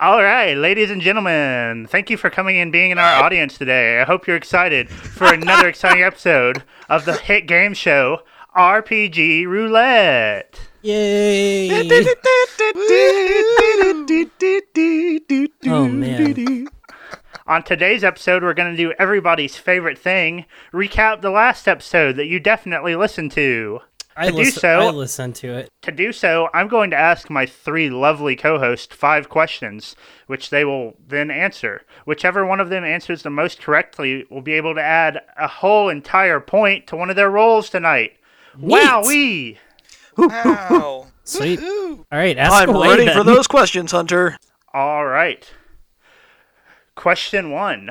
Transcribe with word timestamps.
All 0.00 0.22
right, 0.22 0.56
ladies 0.56 0.90
and 0.90 1.02
gentlemen, 1.02 1.86
thank 1.86 2.08
you 2.08 2.16
for 2.16 2.30
coming 2.30 2.56
and 2.56 2.72
being 2.72 2.90
in 2.90 2.96
our 2.96 3.22
audience 3.22 3.58
today. 3.58 4.00
I 4.00 4.06
hope 4.06 4.26
you're 4.26 4.34
excited 4.34 4.88
for 4.88 5.30
another 5.30 5.68
exciting 5.74 6.02
episode 6.02 6.62
of 6.88 7.04
the 7.04 7.18
hit 7.18 7.46
game 7.46 7.74
show 7.74 8.22
RPG 8.56 9.44
Roulette. 9.46 10.58
Yay! 10.80 11.68
oh 15.66 15.86
man. 15.86 16.66
On 17.46 17.62
today's 17.62 18.02
episode, 18.02 18.42
we're 18.42 18.54
going 18.54 18.74
to 18.74 18.82
do 18.82 18.94
everybody's 18.98 19.58
favorite 19.58 19.98
thing 19.98 20.46
recap 20.72 21.20
the 21.20 21.28
last 21.28 21.68
episode 21.68 22.16
that 22.16 22.24
you 22.24 22.40
definitely 22.40 22.96
listened 22.96 23.32
to. 23.32 23.80
I 24.16 24.26
To 24.30 24.36
do 24.36 24.44
so- 24.46 24.80
I 24.80 24.90
listened 24.90 25.34
to 25.36 25.54
it. 25.56 25.70
To 25.82 25.92
do 25.92 26.12
so, 26.12 26.48
I'm 26.52 26.68
going 26.68 26.90
to 26.90 26.96
ask 26.96 27.30
my 27.30 27.46
three 27.46 27.88
lovely 27.90 28.36
co 28.36 28.58
hosts 28.58 28.94
five 28.94 29.28
questions, 29.28 29.94
which 30.26 30.50
they 30.50 30.64
will 30.64 30.94
then 31.06 31.30
answer. 31.30 31.82
Whichever 32.04 32.44
one 32.44 32.60
of 32.60 32.68
them 32.70 32.84
answers 32.84 33.22
the 33.22 33.30
most 33.30 33.62
correctly 33.62 34.26
will 34.30 34.42
be 34.42 34.52
able 34.54 34.74
to 34.74 34.82
add 34.82 35.20
a 35.38 35.46
whole 35.48 35.88
entire 35.88 36.40
point 36.40 36.86
to 36.88 36.96
one 36.96 37.08
of 37.08 37.16
their 37.16 37.30
rolls 37.30 37.70
tonight. 37.70 38.12
Wowee! 38.58 39.56
Wow. 40.18 41.06
Sweet. 41.24 41.60
Woohoo. 41.60 41.98
All 42.12 42.18
right, 42.18 42.36
ask 42.36 42.52
I'm 42.52 42.70
away 42.74 42.88
ready 42.88 43.04
then. 43.06 43.16
for 43.16 43.22
those 43.24 43.46
questions, 43.46 43.92
Hunter. 43.92 44.36
All 44.74 45.06
right. 45.06 45.48
Question 46.94 47.50
one 47.52 47.90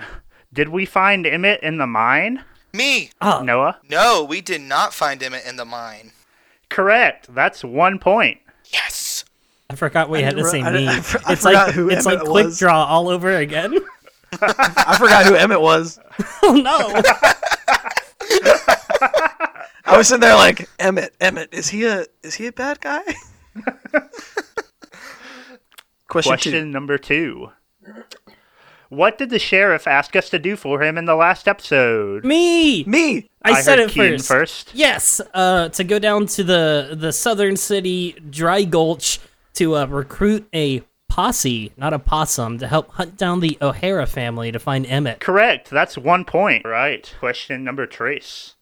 Did 0.54 0.70
we 0.70 0.86
find 0.86 1.26
Emmett 1.26 1.62
in 1.64 1.78
the 1.78 1.88
mine? 1.88 2.44
Me. 2.74 3.12
Oh, 3.22 3.42
Noah? 3.42 3.80
No, 3.90 4.24
we 4.24 4.42
did 4.42 4.62
not 4.62 4.94
find 4.94 5.22
Emmett 5.24 5.46
in 5.46 5.56
the 5.58 5.66
mine. 5.66 6.12
Correct. 6.70 7.34
That's 7.34 7.64
one 7.64 7.98
point. 8.00 8.40
Yes. 8.72 9.26
I 9.70 9.76
forgot 9.76 10.10
we 10.10 10.20
I 10.20 10.22
had 10.22 10.32
to 10.32 10.44
didn't 10.44 10.52
say 10.52 10.62
re- 10.64 10.88
I 10.88 10.92
I 10.92 10.96
I 11.26 11.34
it's 11.34 11.44
like 11.46 11.74
who 11.74 11.90
it's 11.90 12.06
like 12.06 12.20
quick 12.22 12.46
was. 12.46 12.60
draw 12.60 12.86
all 12.86 13.10
over 13.10 13.36
again. 13.36 13.78
I 14.42 14.98
forgot 14.98 15.26
who 15.26 15.36
Emmett 15.36 15.62
was. 15.62 16.00
oh 16.44 16.54
no! 16.54 17.02
I 19.86 19.98
was 19.98 20.08
sitting 20.08 20.22
there 20.22 20.36
like 20.36 20.70
Emmett. 20.80 21.14
Emmett, 21.20 21.54
is 21.54 21.70
he 21.70 21.86
a 21.86 22.06
is 22.24 22.36
he 22.36 22.48
a 22.48 22.52
bad 22.52 22.80
guy? 22.82 23.02
Question, 26.08 26.32
Question 26.32 26.72
number 26.72 26.98
two. 26.98 27.52
What 28.90 29.20
did 29.20 29.30
the 29.30 29.40
sheriff 29.40 29.86
ask 29.86 30.16
us 30.16 30.30
to 30.32 30.40
do 30.40 30.56
for 30.56 30.82
him 30.82 30.98
in 30.98 31.06
the 31.06 31.16
last 31.16 31.48
episode? 31.48 32.26
me. 32.26 32.84
Me. 32.86 33.30
I, 33.44 33.62
said 33.62 33.80
heard 33.80 33.90
it 33.90 33.92
Keaton 33.92 34.18
first. 34.18 34.28
first. 34.28 34.76
Yes, 34.76 35.22
uh, 35.34 35.70
to 35.70 35.84
go 35.84 36.00
down 36.00 36.26
to 36.28 36.44
the 36.44 36.98
the 37.00 37.14
southern 37.14 37.56
city 37.56 38.14
Dry 38.30 38.64
Gulch 38.64 39.20
to 39.54 39.76
uh, 39.76 39.86
recruit 39.86 40.48
a 40.54 40.84
posse, 41.08 41.72
not 41.78 41.94
a 41.94 42.00
possum, 42.00 42.58
to 42.58 42.68
help 42.68 42.92
hunt 42.92 43.18
down 43.18 43.40
the 43.40 43.58
O'Hara 43.62 44.08
family 44.08 44.52
to 44.52 44.60
find 44.60 44.86
Emmett. 44.88 45.20
Correct. 45.20 45.70
That's 45.70 45.98
one 45.98 46.26
point. 46.26 46.66
Right. 46.66 47.14
Question 47.20 47.64
number 47.64 47.86
trace. 47.86 48.56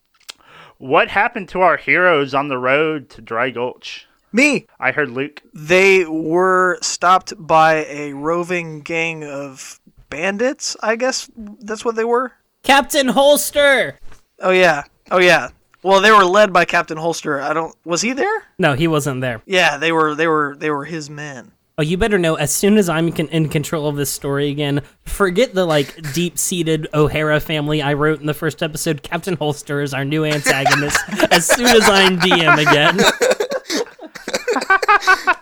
What 0.78 1.08
happened 1.10 1.50
to 1.50 1.62
our 1.62 1.78
heroes 1.78 2.34
on 2.34 2.50
the 2.50 2.58
road 2.58 3.10
to 3.12 3.22
Dry 3.22 3.50
Gulch? 3.50 4.08
Me. 4.32 4.68
I 4.80 4.92
heard 4.92 5.10
Luke. 5.10 5.42
They 5.54 6.06
were 6.06 6.78
stopped 6.82 7.34
by 7.38 7.86
a 7.86 8.14
roving 8.14 8.82
gang 8.82 9.24
of 9.24 9.80
bandits. 10.10 10.76
I 10.82 10.96
guess 10.96 11.30
that's 11.36 11.86
what 11.86 11.96
they 11.96 12.06
were. 12.06 12.34
Captain 12.64 13.08
Holster. 13.08 14.00
Oh 14.40 14.52
yeah. 14.52 14.84
Oh 15.12 15.20
yeah. 15.20 15.50
Well, 15.84 16.02
they 16.02 16.12
were 16.12 16.26
led 16.26 16.52
by 16.52 16.66
Captain 16.66 16.98
Holster. 16.98 17.40
I 17.40 17.54
don't. 17.54 17.76
Was 17.86 18.02
he 18.02 18.14
there? 18.14 18.44
No, 18.58 18.74
he 18.74 18.88
wasn't 18.88 19.22
there. 19.22 19.42
Yeah, 19.46 19.78
they 19.78 19.92
were. 19.92 20.16
They 20.16 20.28
were. 20.28 20.56
They 20.58 20.70
were 20.70 20.86
his 20.86 21.10
men. 21.10 21.52
Oh, 21.80 21.84
you 21.84 21.96
better 21.96 22.18
know. 22.18 22.34
As 22.36 22.52
soon 22.52 22.78
as 22.78 22.90
I'm 22.90 23.12
con- 23.12 23.28
in 23.28 23.50
control 23.50 23.88
of 23.88 23.96
this 23.96 24.10
story 24.10 24.50
again, 24.50 24.82
forget 25.06 25.54
the 25.54 25.64
like 25.64 26.12
deep-seated 26.14 26.88
O'Hara 26.92 27.40
family 27.40 27.84
I 27.84 27.94
wrote 27.94 28.20
in 28.20 28.26
the 28.26 28.34
first 28.34 28.64
episode. 28.64 29.04
Captain 29.04 29.36
Holster 29.36 29.82
is 29.82 29.94
our 29.94 30.04
new 30.04 30.26
antagonist. 30.26 31.00
as 31.32 31.46
soon 31.46 31.68
as 31.68 31.88
I'm 31.88 32.18
DM 32.18 32.58
again, 32.60 32.98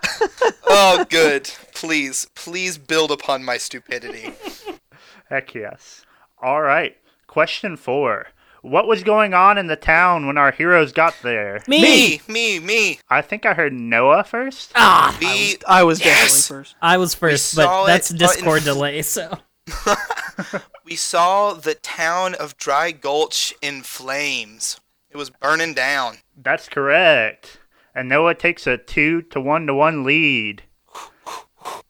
Oh, 0.68 1.04
good. 1.08 1.50
Please, 1.86 2.26
please 2.34 2.78
build 2.78 3.10
upon 3.12 3.44
my 3.44 3.56
stupidity. 3.56 4.32
Heck 5.30 5.54
yes. 5.54 6.04
All 6.42 6.60
right. 6.62 6.96
Question 7.28 7.76
four. 7.76 8.26
What 8.62 8.88
was 8.88 9.04
going 9.04 9.32
on 9.34 9.56
in 9.58 9.68
the 9.68 9.76
town 9.76 10.26
when 10.26 10.36
our 10.36 10.50
heroes 10.50 10.92
got 10.92 11.14
there? 11.22 11.62
me. 11.68 11.80
Me, 11.80 12.20
me, 12.28 12.58
me. 12.58 12.98
I 13.08 13.22
think 13.22 13.46
I 13.46 13.54
heard 13.54 13.72
Noah 13.72 14.24
first. 14.24 14.72
Ah, 14.74 15.16
We, 15.20 15.56
I 15.68 15.84
was 15.84 16.00
Yes! 16.04 16.06
definitely 16.48 16.62
first. 16.64 16.76
I 16.82 16.96
was 16.98 17.14
first, 17.14 17.50
saw 17.52 17.84
but 17.84 17.86
that's 17.86 18.10
it, 18.10 18.18
Discord 18.18 18.58
in- 18.58 18.64
delay. 18.64 19.02
So 19.02 19.38
we 20.84 20.96
saw 20.96 21.52
the 21.54 21.74
town 21.76 22.34
of 22.34 22.56
Dry 22.56 22.90
Gulch 22.90 23.54
in 23.62 23.82
flames. 23.82 24.80
It 25.10 25.16
was 25.16 25.30
burning 25.30 25.74
down. 25.74 26.16
That's 26.36 26.68
correct. 26.68 27.60
And 27.94 28.08
Noah 28.08 28.34
takes 28.34 28.66
a 28.66 28.76
two 28.76 29.22
to 29.22 29.40
one 29.40 29.66
to 29.68 29.74
one 29.74 30.02
lead. 30.02 30.64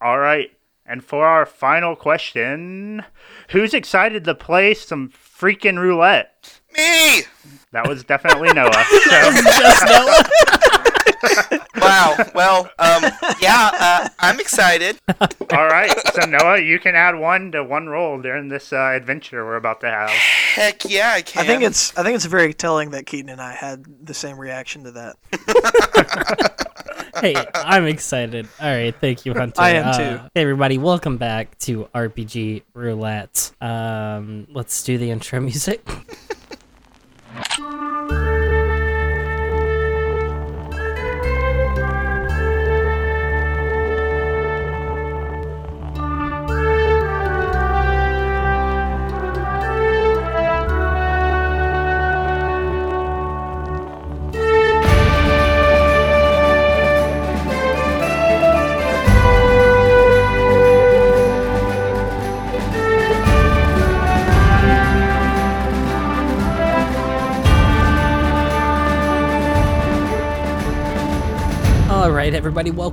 All 0.00 0.18
right. 0.18 0.50
And 0.84 1.02
for 1.04 1.26
our 1.26 1.44
final 1.44 1.96
question, 1.96 3.04
who's 3.50 3.74
excited 3.74 4.24
to 4.24 4.34
play 4.34 4.72
some 4.74 5.10
freaking 5.10 5.78
roulette? 5.78 6.60
Me! 6.76 7.22
That 7.72 7.88
was 7.88 8.04
definitely 8.04 8.52
Noah. 8.52 8.70
So, 9.04 9.32
just 9.32 9.86
Noah. 9.86 11.60
Wow. 11.76 12.16
Well, 12.34 12.70
um, 12.78 13.04
yeah, 13.40 13.70
uh, 13.72 14.08
I'm 14.18 14.40
excited. 14.40 14.98
all 15.20 15.66
right. 15.66 15.92
So 16.14 16.26
Noah, 16.28 16.60
you 16.60 16.78
can 16.78 16.94
add 16.94 17.14
one 17.16 17.52
to 17.52 17.62
one 17.62 17.88
roll 17.88 18.20
during 18.20 18.48
this 18.48 18.72
uh, 18.72 18.92
adventure 18.94 19.44
we're 19.44 19.56
about 19.56 19.80
to 19.82 19.90
have. 19.90 20.10
Heck 20.10 20.84
yeah, 20.88 21.12
I 21.14 21.22
can. 21.22 21.42
I 21.42 21.46
think 21.46 21.62
it's. 21.62 21.96
I 21.96 22.02
think 22.02 22.16
it's 22.16 22.24
very 22.24 22.54
telling 22.54 22.90
that 22.90 23.06
Keaton 23.06 23.28
and 23.28 23.40
I 23.40 23.52
had 23.52 23.84
the 24.04 24.14
same 24.14 24.38
reaction 24.38 24.84
to 24.84 24.90
that. 24.92 26.66
hey, 27.20 27.34
I'm 27.54 27.86
excited. 27.86 28.48
All 28.60 28.68
right, 28.70 28.94
thank 29.00 29.24
you, 29.26 29.34
Hunter. 29.34 29.60
I 29.60 29.70
am 29.70 29.88
Uh, 29.88 29.98
too. 29.98 30.18
hey, 30.34 30.42
everybody, 30.42 30.78
welcome 30.78 31.16
back 31.16 31.56
to 31.60 31.88
RPG 31.94 32.62
Roulette. 32.74 33.52
Um, 33.60 34.46
let's 34.52 34.82
do 34.82 34.98
the 34.98 35.10
intro 35.10 35.40
music. 35.40 35.86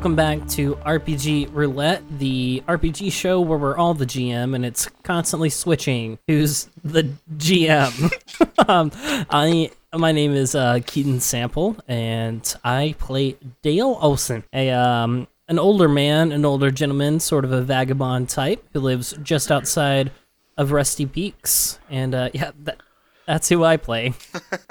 welcome 0.04 0.16
back 0.18 0.46
to 0.50 0.76
RPG 0.86 1.48
Roulette, 1.54 2.04
the 2.20 2.62
RPG 2.68 3.10
show 3.14 3.40
where 3.40 3.58
we're 3.58 3.78
all 3.78 3.94
the 3.94 4.06
GM 4.06 4.54
and 4.54 4.66
it's 4.66 4.86
constantly 5.04 5.50
switching 5.50 6.20
who's 6.28 6.68
the 6.84 7.04
GM. 7.38 8.12
um, 8.68 8.92
I 9.30 9.72
my 9.96 10.12
name 10.12 10.34
is 10.34 10.56
uh, 10.56 10.82
Keaton 10.86 11.22
Sample 11.22 11.78
and 11.88 12.54
I 12.66 12.96
play 13.00 13.38
Dale 13.62 13.98
Olson, 14.02 14.44
a 14.52 14.72
um 14.72 15.26
an 15.48 15.58
older 15.58 15.88
man, 15.88 16.34
an 16.34 16.44
older 16.44 16.70
gentleman, 16.70 17.22
sort 17.22 17.46
of 17.46 17.54
a 17.54 17.62
vagabond 17.62 18.28
type 18.28 18.62
who 18.74 18.82
lives 18.82 19.16
just 19.24 19.54
outside 19.54 20.12
of 20.58 20.74
Rusty 20.74 21.06
Peaks, 21.06 21.80
and 21.90 22.14
uh, 22.14 22.30
yeah, 22.34 22.52
that, 22.64 22.82
that's 23.26 23.48
who 23.48 23.64
I 23.64 23.78
play. 23.78 24.16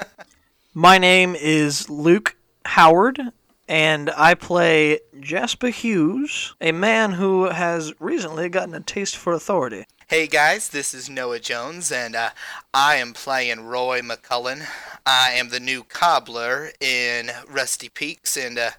My 0.75 0.99
name 0.99 1.33
is 1.33 1.89
Luke 1.89 2.35
Howard, 2.65 3.19
and 3.67 4.09
I 4.11 4.33
play 4.33 4.99
Jasper 5.19 5.67
Hughes, 5.67 6.53
a 6.59 6.71
man 6.71 7.13
who 7.13 7.45
has 7.45 7.93
recently 7.99 8.49
gotten 8.49 8.73
a 8.73 8.79
taste 8.79 9.17
for 9.17 9.33
authority. 9.33 9.85
Hey 10.07 10.27
guys, 10.27 10.69
this 10.69 10.93
is 10.93 11.09
Noah 11.09 11.39
Jones, 11.39 11.91
and 11.91 12.15
uh, 12.15 12.31
I 12.73 12.97
am 12.97 13.13
playing 13.13 13.65
Roy 13.65 14.01
McCullen. 14.01 14.67
I 15.05 15.31
am 15.31 15.49
the 15.49 15.59
new 15.59 15.83
cobbler 15.83 16.71
in 16.79 17.31
Rusty 17.49 17.89
Peaks, 17.89 18.37
and 18.37 18.59
uh, 18.59 18.71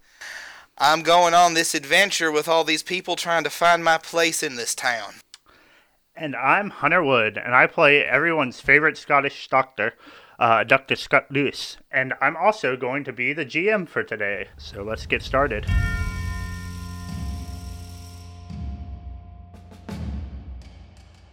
I'm 0.79 1.03
going 1.03 1.35
on 1.35 1.55
this 1.55 1.75
adventure 1.75 2.31
with 2.31 2.47
all 2.47 2.63
these 2.63 2.83
people 2.83 3.17
trying 3.17 3.45
to 3.45 3.51
find 3.51 3.83
my 3.83 3.99
place 3.99 4.43
in 4.43 4.57
this 4.57 4.75
town. 4.75 5.15
And 6.15 6.37
I'm 6.37 6.71
Hunter 6.71 7.03
Wood, 7.03 7.37
and 7.37 7.55
I 7.55 7.67
play 7.67 8.05
everyone's 8.05 8.61
favorite 8.61 8.97
Scottish 8.97 9.49
doctor, 9.49 9.95
uh, 10.39 10.65
Dr. 10.65 10.97
Scott 10.97 11.27
Lewis. 11.31 11.77
And 11.91 12.15
I'm 12.21 12.37
also 12.37 12.77
going 12.77 13.05
to 13.05 13.13
be 13.13 13.33
the 13.33 13.47
GM 13.47 13.89
for 13.89 14.03
today. 14.03 14.49
So 14.59 14.83
let's 14.83 15.07
get 15.07 15.23
started. 15.23 15.67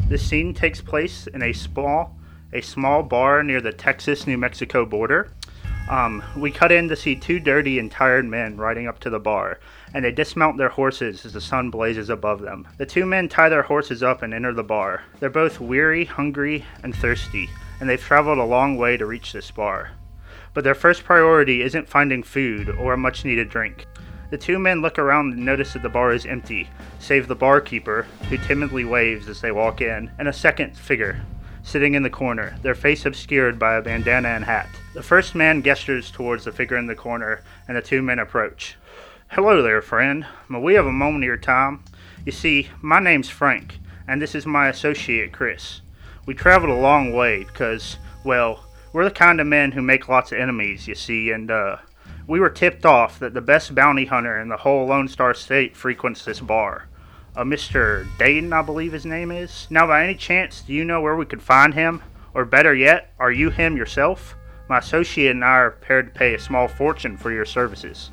This 0.07 0.27
scene 0.27 0.53
takes 0.53 0.81
place 0.81 1.27
in 1.27 1.41
a 1.41 1.53
small, 1.53 2.17
a 2.51 2.59
small 2.59 3.01
bar 3.01 3.43
near 3.43 3.61
the 3.61 3.71
Texas-New 3.71 4.37
Mexico 4.37 4.85
border. 4.85 5.31
Um, 5.89 6.23
we 6.37 6.51
cut 6.51 6.71
in 6.71 6.89
to 6.89 6.95
see 6.95 7.15
two 7.15 7.39
dirty 7.39 7.79
and 7.79 7.89
tired 7.89 8.25
men 8.25 8.57
riding 8.57 8.87
up 8.87 8.99
to 8.99 9.09
the 9.09 9.19
bar, 9.19 9.59
and 9.93 10.05
they 10.05 10.11
dismount 10.11 10.57
their 10.57 10.69
horses 10.69 11.25
as 11.25 11.33
the 11.33 11.41
sun 11.41 11.69
blazes 11.69 12.09
above 12.09 12.41
them. 12.41 12.67
The 12.77 12.85
two 12.85 13.05
men 13.05 13.29
tie 13.29 13.49
their 13.49 13.63
horses 13.63 14.03
up 14.03 14.21
and 14.21 14.33
enter 14.33 14.53
the 14.53 14.63
bar. 14.63 15.03
They're 15.19 15.29
both 15.29 15.59
weary, 15.59 16.05
hungry, 16.05 16.65
and 16.83 16.95
thirsty, 16.95 17.49
and 17.81 17.89
they've 17.89 17.99
traveled 17.99 18.37
a 18.37 18.43
long 18.45 18.77
way 18.77 18.95
to 18.95 19.07
reach 19.07 19.33
this 19.33 19.49
bar. 19.49 19.91
But 20.53 20.63
their 20.63 20.75
first 20.75 21.03
priority 21.03 21.63
isn't 21.63 21.89
finding 21.89 22.21
food 22.21 22.69
or 22.69 22.93
a 22.93 22.97
much 22.97 23.25
needed 23.25 23.49
drink. 23.49 23.87
The 24.29 24.37
two 24.37 24.59
men 24.59 24.81
look 24.81 24.99
around 24.99 25.33
and 25.33 25.43
notice 25.43 25.73
that 25.73 25.81
the 25.81 25.89
bar 25.89 26.13
is 26.13 26.25
empty, 26.25 26.69
save 26.99 27.27
the 27.27 27.35
barkeeper, 27.35 28.03
who 28.29 28.37
timidly 28.37 28.85
waves 28.85 29.27
as 29.27 29.41
they 29.41 29.51
walk 29.51 29.81
in, 29.81 30.11
and 30.19 30.27
a 30.27 30.33
second 30.33 30.77
figure, 30.77 31.21
sitting 31.63 31.95
in 31.95 32.03
the 32.03 32.09
corner, 32.09 32.55
their 32.61 32.75
face 32.75 33.05
obscured 33.05 33.57
by 33.57 33.75
a 33.75 33.81
bandana 33.81 34.29
and 34.29 34.45
hat. 34.45 34.69
The 34.93 35.03
first 35.03 35.33
man 35.33 35.63
gestures 35.63 36.11
towards 36.11 36.45
the 36.45 36.51
figure 36.51 36.77
in 36.77 36.85
the 36.85 36.95
corner, 36.95 37.41
and 37.67 37.75
the 37.75 37.81
two 37.81 38.01
men 38.01 38.19
approach. 38.19 38.77
Hello 39.29 39.63
there, 39.63 39.81
friend. 39.81 40.25
May 40.47 40.59
we 40.59 40.75
have 40.75 40.85
a 40.85 40.91
moment 40.91 41.23
of 41.23 41.27
your 41.27 41.37
time? 41.37 41.83
You 42.25 42.31
see, 42.31 42.69
my 42.81 42.99
name's 42.99 43.29
Frank, 43.29 43.79
and 44.07 44.21
this 44.21 44.35
is 44.35 44.45
my 44.45 44.67
associate, 44.67 45.31
Chris. 45.31 45.81
We 46.25 46.33
traveled 46.33 46.71
a 46.71 46.81
long 46.81 47.13
way 47.13 47.43
because, 47.43 47.97
well, 48.23 48.65
we're 48.93 49.05
the 49.05 49.11
kind 49.11 49.41
of 49.41 49.47
men 49.47 49.71
who 49.71 49.81
make 49.81 50.07
lots 50.07 50.31
of 50.31 50.37
enemies, 50.37 50.87
you 50.87 50.95
see, 50.95 51.31
and, 51.31 51.49
uh, 51.49 51.77
we 52.27 52.39
were 52.39 52.49
tipped 52.49 52.85
off 52.85 53.19
that 53.19 53.33
the 53.33 53.41
best 53.41 53.73
bounty 53.73 54.05
hunter 54.05 54.39
in 54.39 54.49
the 54.49 54.57
whole 54.57 54.85
Lone 54.85 55.07
Star 55.07 55.33
State 55.33 55.75
frequents 55.75 56.23
this 56.23 56.39
bar. 56.39 56.87
A 57.35 57.43
Mr. 57.43 58.05
Dayton, 58.19 58.53
I 58.53 58.61
believe 58.61 58.91
his 58.91 59.05
name 59.05 59.31
is. 59.31 59.67
Now, 59.69 59.87
by 59.87 60.03
any 60.03 60.15
chance, 60.15 60.61
do 60.61 60.73
you 60.73 60.85
know 60.85 61.01
where 61.01 61.15
we 61.15 61.25
could 61.25 61.41
find 61.41 61.73
him? 61.73 62.03
Or 62.33 62.45
better 62.45 62.73
yet, 62.73 63.13
are 63.19 63.31
you 63.31 63.49
him 63.49 63.75
yourself? 63.75 64.35
My 64.69 64.77
associate 64.77 65.31
and 65.31 65.43
I 65.43 65.57
are 65.57 65.71
prepared 65.71 66.13
to 66.13 66.19
pay 66.19 66.33
a 66.33 66.39
small 66.39 66.67
fortune 66.67 67.17
for 67.17 67.31
your 67.31 67.45
services. 67.45 68.11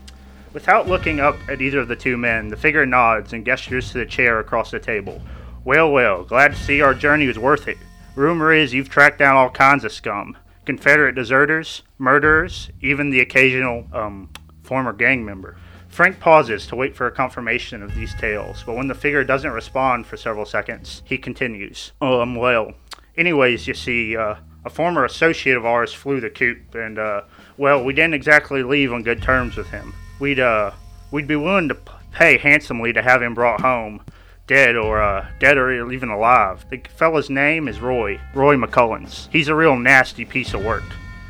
Without 0.53 0.89
looking 0.89 1.21
up 1.21 1.37
at 1.49 1.61
either 1.61 1.81
of 1.81 1.89
the 1.89 1.97
two 1.97 2.17
men, 2.17 2.49
the 2.49 2.57
figure 2.57 2.87
nods 2.87 3.33
and 3.33 3.45
gestures 3.45 3.93
to 3.93 3.99
the 3.99 4.07
chair 4.07 4.41
across 4.41 4.71
the 4.71 4.81
table. 4.81 5.21
Well, 5.65 5.93
well, 5.93 6.25
glad 6.25 6.53
to 6.53 6.59
see 6.59 6.81
our 6.81 6.95
journey 6.95 7.27
was 7.27 7.39
worth 7.39 7.69
it. 7.69 7.79
Rumor 8.15 8.53
is 8.53 8.75
you've 8.75 8.89
tracked 8.89 9.19
down 9.19 9.37
all 9.37 9.51
kinds 9.51 9.85
of 9.85 9.93
scum 9.93 10.37
Confederate 10.65 11.15
deserters, 11.15 11.83
murderers, 11.97 12.69
even 12.83 13.09
the 13.09 13.21
occasional, 13.21 13.87
um, 13.93 14.29
former 14.63 14.93
gang 14.93 15.25
member. 15.25 15.57
Frank 15.89 16.21
pauses 16.21 16.67
to 16.67 16.77
wait 16.77 16.95
for 16.95 17.07
a 17.07 17.11
confirmation 17.11 17.83
of 17.83 17.95
these 17.95 18.15
tales, 18.15 18.63
but 18.67 18.77
when 18.77 18.87
the 18.87 18.95
figure 18.95 19.25
doesn't 19.25 19.51
respond 19.51 20.07
for 20.07 20.19
several 20.19 20.45
seconds, 20.45 21.03
he 21.07 21.17
continues. 21.17 21.93
Um, 22.03 22.37
well, 22.37 22.73
anyways, 23.17 23.67
you 23.67 23.73
see, 23.73 24.15
uh, 24.15 24.35
a 24.65 24.71
former 24.71 25.07
associate 25.07 25.57
of 25.57 25.65
ours 25.65 25.95
flew 25.95 26.21
the 26.21 26.29
coop, 26.29 26.75
and, 26.75 26.99
uh, 26.99 27.23
well, 27.57 27.83
we 27.83 27.95
didn't 27.95 28.15
exactly 28.15 28.63
leave 28.63 28.93
on 28.93 29.03
good 29.03 29.23
terms 29.23 29.57
with 29.57 29.69
him. 29.71 29.95
We'd, 30.21 30.39
uh, 30.39 30.73
we'd 31.11 31.27
be 31.27 31.37
willing 31.37 31.69
to 31.69 31.79
pay 32.13 32.37
handsomely 32.37 32.93
to 32.93 33.01
have 33.01 33.23
him 33.23 33.33
brought 33.33 33.63
home, 33.63 34.03
dead 34.49 34.75
or, 34.77 35.01
uh, 35.01 35.29
dead 35.39 35.57
or 35.57 35.93
even 35.93 36.09
alive. 36.09 36.67
The 36.71 36.81
fella's 36.97 37.31
name 37.31 37.69
is 37.69 37.79
Roy, 37.79 38.21
Roy 38.35 38.57
McCullens. 38.57 39.29
He's 39.31 39.49
a 39.49 39.55
real 39.55 39.77
nasty 39.77 40.25
piece 40.25 40.55
of 40.55 40.65
work. 40.65 40.83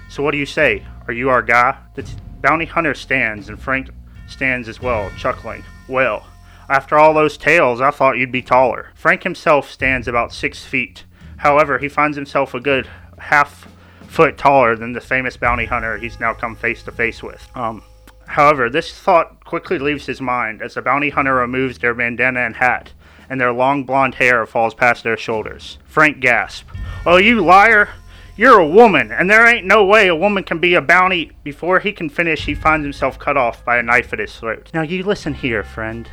So 0.08 0.22
what 0.22 0.30
do 0.30 0.38
you 0.38 0.46
say? 0.46 0.86
Are 1.06 1.12
you 1.12 1.28
our 1.28 1.42
guy? 1.42 1.76
The 1.94 2.04
t- 2.04 2.14
bounty 2.40 2.64
hunter 2.64 2.94
stands, 2.94 3.48
and 3.48 3.60
Frank 3.60 3.90
stands 4.26 4.68
as 4.68 4.80
well, 4.80 5.10
chuckling. 5.18 5.64
Well, 5.88 6.26
after 6.68 6.98
all 6.98 7.12
those 7.12 7.36
tales, 7.36 7.80
I 7.80 7.90
thought 7.90 8.18
you'd 8.18 8.32
be 8.32 8.42
taller. 8.42 8.90
Frank 8.94 9.22
himself 9.22 9.70
stands 9.70 10.06
about 10.06 10.32
six 10.32 10.64
feet. 10.64 11.04
However, 11.38 11.78
he 11.78 11.88
finds 11.88 12.16
himself 12.16 12.54
a 12.54 12.60
good 12.60 12.88
half 13.18 13.68
foot 14.06 14.38
taller 14.38 14.76
than 14.76 14.92
the 14.92 15.00
famous 15.00 15.36
bounty 15.36 15.66
hunter 15.66 15.98
he's 15.98 16.20
now 16.20 16.32
come 16.32 16.56
face 16.56 16.82
to 16.82 16.92
face 16.92 17.22
with. 17.22 17.46
Um, 17.54 17.82
however, 18.26 18.70
this 18.70 18.92
thought 18.92 19.44
quickly 19.44 19.78
leaves 19.78 20.06
his 20.06 20.20
mind 20.20 20.62
as 20.62 20.74
the 20.74 20.82
bounty 20.82 21.10
hunter 21.10 21.34
removes 21.34 21.78
their 21.78 21.94
bandana 21.94 22.40
and 22.40 22.56
hat, 22.56 22.92
and 23.28 23.40
their 23.40 23.52
long 23.52 23.84
blonde 23.84 24.16
hair 24.16 24.46
falls 24.46 24.74
past 24.74 25.04
their 25.04 25.16
shoulders. 25.16 25.78
Frank 25.84 26.20
gasps, 26.20 26.70
Oh, 27.06 27.16
you 27.16 27.40
liar! 27.40 27.90
You're 28.36 28.60
a 28.60 28.68
woman, 28.68 29.10
and 29.10 29.28
there 29.28 29.48
ain't 29.48 29.66
no 29.66 29.84
way 29.84 30.06
a 30.06 30.14
woman 30.14 30.44
can 30.44 30.60
be 30.60 30.74
a 30.74 30.80
bounty. 30.80 31.32
Before 31.42 31.80
he 31.80 31.90
can 31.90 32.08
finish, 32.08 32.44
he 32.44 32.54
finds 32.54 32.84
himself 32.84 33.18
cut 33.18 33.36
off 33.36 33.64
by 33.64 33.78
a 33.78 33.82
knife 33.82 34.12
at 34.12 34.20
his 34.20 34.36
throat. 34.36 34.70
Now, 34.72 34.82
you 34.82 35.02
listen 35.02 35.34
here, 35.34 35.64
friend. 35.64 36.08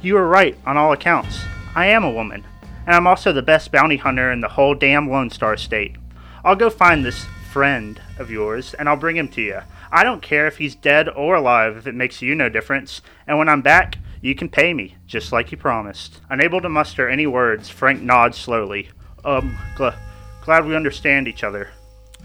You 0.00 0.16
are 0.18 0.28
right 0.28 0.56
on 0.64 0.76
all 0.76 0.92
accounts. 0.92 1.40
I 1.74 1.86
am 1.86 2.04
a 2.04 2.12
woman, 2.12 2.44
and 2.86 2.94
I'm 2.94 3.08
also 3.08 3.32
the 3.32 3.42
best 3.42 3.72
bounty 3.72 3.96
hunter 3.96 4.30
in 4.30 4.40
the 4.40 4.48
whole 4.48 4.76
damn 4.76 5.10
Lone 5.10 5.30
Star 5.30 5.56
State. 5.56 5.96
I'll 6.44 6.54
go 6.54 6.70
find 6.70 7.04
this 7.04 7.26
friend 7.50 8.00
of 8.18 8.30
yours, 8.30 8.74
and 8.74 8.88
I'll 8.88 8.96
bring 8.96 9.16
him 9.16 9.28
to 9.30 9.42
you. 9.42 9.60
I 9.90 10.04
don't 10.04 10.22
care 10.22 10.46
if 10.46 10.58
he's 10.58 10.76
dead 10.76 11.08
or 11.08 11.34
alive 11.34 11.76
if 11.76 11.88
it 11.88 11.94
makes 11.94 12.22
you 12.22 12.36
no 12.36 12.48
difference, 12.48 13.02
and 13.26 13.36
when 13.36 13.48
I'm 13.48 13.62
back, 13.62 13.98
you 14.20 14.34
can 14.34 14.48
pay 14.48 14.74
me, 14.74 14.96
just 15.06 15.32
like 15.32 15.52
you 15.52 15.58
promised. 15.58 16.20
Unable 16.30 16.60
to 16.60 16.68
muster 16.68 17.08
any 17.08 17.26
words, 17.26 17.68
Frank 17.68 18.02
nods 18.02 18.38
slowly. 18.38 18.88
Um, 19.24 19.56
gl- 19.76 19.96
glad 20.44 20.66
we 20.66 20.76
understand 20.76 21.28
each 21.28 21.44
other. 21.44 21.70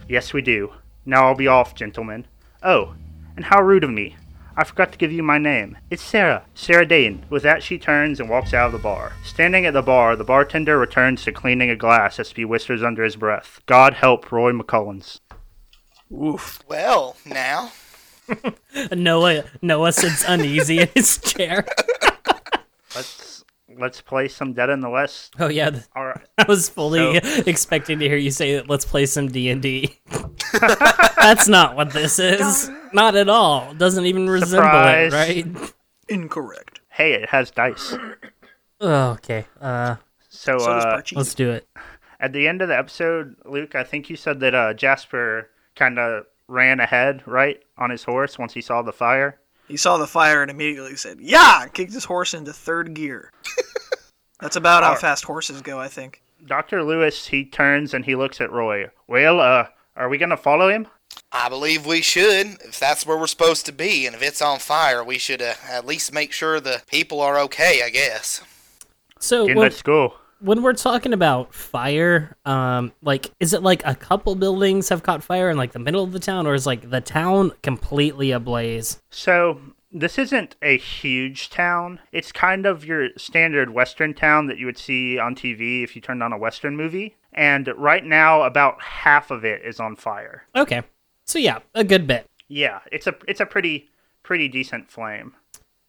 Yes, 0.08 0.34
we 0.34 0.42
do. 0.42 0.74
Now 1.06 1.28
I'll 1.28 1.36
be 1.36 1.48
off, 1.48 1.76
gentlemen. 1.76 2.26
Oh, 2.62 2.96
and 3.36 3.46
how 3.46 3.62
rude 3.62 3.84
of 3.84 3.90
me. 3.90 4.16
I 4.56 4.64
forgot 4.64 4.92
to 4.92 4.98
give 5.00 5.12
you 5.12 5.24
my 5.24 5.40
name. 5.40 5.78
It's 5.90 6.04
Sarah, 6.04 6.46
Sarah 6.54 6.86
Dayton. 6.86 7.26
With 7.30 7.42
that, 7.42 7.64
she 7.64 7.80
turns 7.80 8.20
and 8.20 8.30
walks 8.30 8.54
out 8.54 8.68
of 8.68 8.72
the 8.72 8.78
bar. 8.78 9.14
Standing 9.24 9.66
at 9.66 9.74
the 9.74 9.82
bar, 9.82 10.16
the 10.16 10.24
bartender 10.24 10.78
returns 10.78 11.24
to 11.24 11.32
cleaning 11.32 11.72
a 11.72 11.76
glass 11.76 12.20
as 12.20 12.32
he 12.32 12.46
whispers 12.46 12.84
under 12.84 13.04
his 13.04 13.16
breath, 13.16 13.62
God 13.66 13.96
help 13.96 14.32
Roy 14.32 14.52
McCullens. 14.52 15.20
Oof. 16.12 16.64
Well, 16.68 17.18
now. 17.26 17.72
Noah 18.92 19.44
Noah 19.62 19.92
sits 19.92 20.24
uneasy 20.28 20.80
in 20.80 20.90
his 20.96 21.18
chair. 21.20 21.66
Let's 22.96 23.44
let's 23.78 24.02
play 24.02 24.28
some 24.28 24.54
Dead 24.54 24.70
in 24.70 24.80
the 24.82 24.90
West. 24.90 25.34
Oh 25.40 25.48
yeah, 25.50 25.72
All 25.96 26.06
right. 26.06 26.26
I 26.38 26.46
was 26.48 26.70
fully 26.70 27.18
expecting 27.48 28.00
to 28.00 28.08
hear 28.08 28.18
you 28.18 28.32
say 28.32 28.56
that. 28.56 28.70
Let's 28.70 28.86
play 28.86 29.06
some 29.06 29.28
D 29.28 29.50
and 29.50 29.62
D. 29.62 30.00
That's 31.18 31.48
not 31.48 31.76
what 31.76 31.92
this 31.92 32.20
is. 32.20 32.70
Not 32.94 33.16
at 33.16 33.30
all. 33.30 33.74
Doesn't 33.74 34.06
even 34.06 34.30
resemble 34.30 34.66
Surprise. 34.68 35.14
it, 35.14 35.16
right? 35.16 35.74
Incorrect. 36.10 36.82
Hey, 36.90 37.14
it 37.14 37.30
has 37.30 37.50
dice. 37.52 37.96
Oh, 38.80 39.12
okay. 39.12 39.46
Uh, 39.60 39.96
So, 40.30 40.58
So 40.60 40.72
uh, 40.72 40.98
Parcheesi. 41.02 41.16
let's 41.18 41.34
do 41.34 41.50
it. 41.52 41.68
at 42.20 42.34
the 42.34 42.48
end 42.48 42.62
of 42.62 42.68
the 42.68 42.78
episode, 42.78 43.36
Luke, 43.46 43.74
I 43.76 43.84
think 43.84 44.10
you 44.10 44.16
said 44.16 44.40
that 44.42 44.54
uh, 44.54 44.74
Jasper 44.74 45.50
kind 45.76 45.98
of 45.98 46.26
ran 46.48 46.80
ahead, 46.80 47.24
right, 47.26 47.62
on 47.78 47.90
his 47.90 48.04
horse 48.04 48.38
once 48.38 48.54
he 48.54 48.62
saw 48.62 48.82
the 48.82 48.94
fire. 48.94 49.40
He 49.68 49.78
saw 49.78 49.98
the 49.98 50.08
fire 50.08 50.42
and 50.42 50.52
immediately 50.52 50.96
said, 50.96 51.20
"Yeah!" 51.22 51.64
and 51.64 51.74
kicked 51.74 51.94
his 51.94 52.06
horse 52.06 52.34
into 52.34 52.54
third 52.54 52.94
gear. 52.94 53.32
That's 54.40 54.56
about 54.58 54.84
how 54.84 54.96
fast 54.96 55.24
horses 55.24 55.62
go, 55.62 55.80
I 55.80 55.88
think. 55.88 56.22
Dr. 56.46 56.84
Lewis, 56.84 57.28
he 57.28 57.46
turns 57.46 57.94
and 57.94 58.04
he 58.04 58.16
looks 58.16 58.42
at 58.42 58.52
Roy. 58.52 58.90
Well, 59.08 59.40
uh, 59.40 59.68
are 59.96 60.10
we 60.10 60.18
going 60.18 60.32
to 60.32 60.38
follow 60.38 60.68
him? 60.68 60.88
I 61.32 61.48
believe 61.48 61.86
we 61.86 62.02
should, 62.02 62.58
if 62.62 62.80
that's 62.80 63.06
where 63.06 63.18
we're 63.18 63.28
supposed 63.28 63.66
to 63.68 63.72
be, 63.72 64.06
and 64.06 64.16
if 64.16 64.22
it's 64.22 64.42
on 64.42 64.60
fire, 64.60 65.04
we 65.04 65.18
should 65.18 65.42
uh, 65.42 65.54
at 65.70 65.86
least 65.86 66.14
make 66.14 66.32
sure 66.32 66.60
the 66.60 66.82
people 66.88 67.22
are 67.22 67.40
okay, 67.40 67.82
I 67.84 67.90
guess. 67.90 68.42
So 69.20 69.48
Then 69.48 69.56
when, 69.56 69.64
let's 69.64 69.82
go. 69.82 70.16
When 70.44 70.62
we're 70.62 70.74
talking 70.74 71.14
about 71.14 71.54
fire, 71.54 72.36
um, 72.44 72.92
like, 73.02 73.32
is 73.40 73.54
it 73.54 73.64
like 73.64 73.82
a 73.86 73.96
couple 73.96 74.36
buildings 74.36 74.90
have 74.90 75.02
caught 75.02 75.24
fire 75.24 75.50
in 75.50 75.56
like 75.56 75.72
the 75.72 75.80
middle 75.80 76.04
of 76.04 76.12
the 76.12 76.20
town, 76.20 76.46
or 76.46 76.54
is 76.54 76.66
like 76.66 76.90
the 76.90 77.00
town 77.00 77.54
completely 77.64 78.32
ablaze? 78.32 79.02
So, 79.10 79.62
this 79.90 80.18
isn't 80.18 80.58
a 80.62 80.78
huge 80.78 81.50
town. 81.50 82.00
It's 82.12 82.32
kind 82.32 82.66
of 82.66 82.84
your 82.84 83.10
standard 83.16 83.70
Western 83.70 84.14
town 84.14 84.48
that 84.48 84.58
you 84.58 84.66
would 84.66 84.78
see 84.78 85.18
on 85.18 85.34
TV 85.34 85.84
if 85.84 85.96
you 85.96 86.02
turned 86.02 86.22
on 86.22 86.34
a 86.34 86.38
Western 86.38 86.76
movie. 86.76 87.16
And 87.32 87.70
right 87.78 88.04
now, 88.04 88.42
about 88.42 88.82
half 88.82 89.32
of 89.32 89.46
it 89.46 89.62
is 89.64 89.80
on 89.80 89.96
fire. 89.96 90.44
Okay, 90.56 90.82
so 91.26 91.40
yeah, 91.40 91.60
a 91.74 91.86
good 91.86 92.06
bit. 92.06 92.26
Yeah, 92.50 92.80
it's 92.92 93.08
a 93.08 93.16
it's 93.30 93.40
a 93.40 93.46
pretty 93.46 93.90
pretty 94.24 94.50
decent 94.50 94.92
flame. 94.92 95.36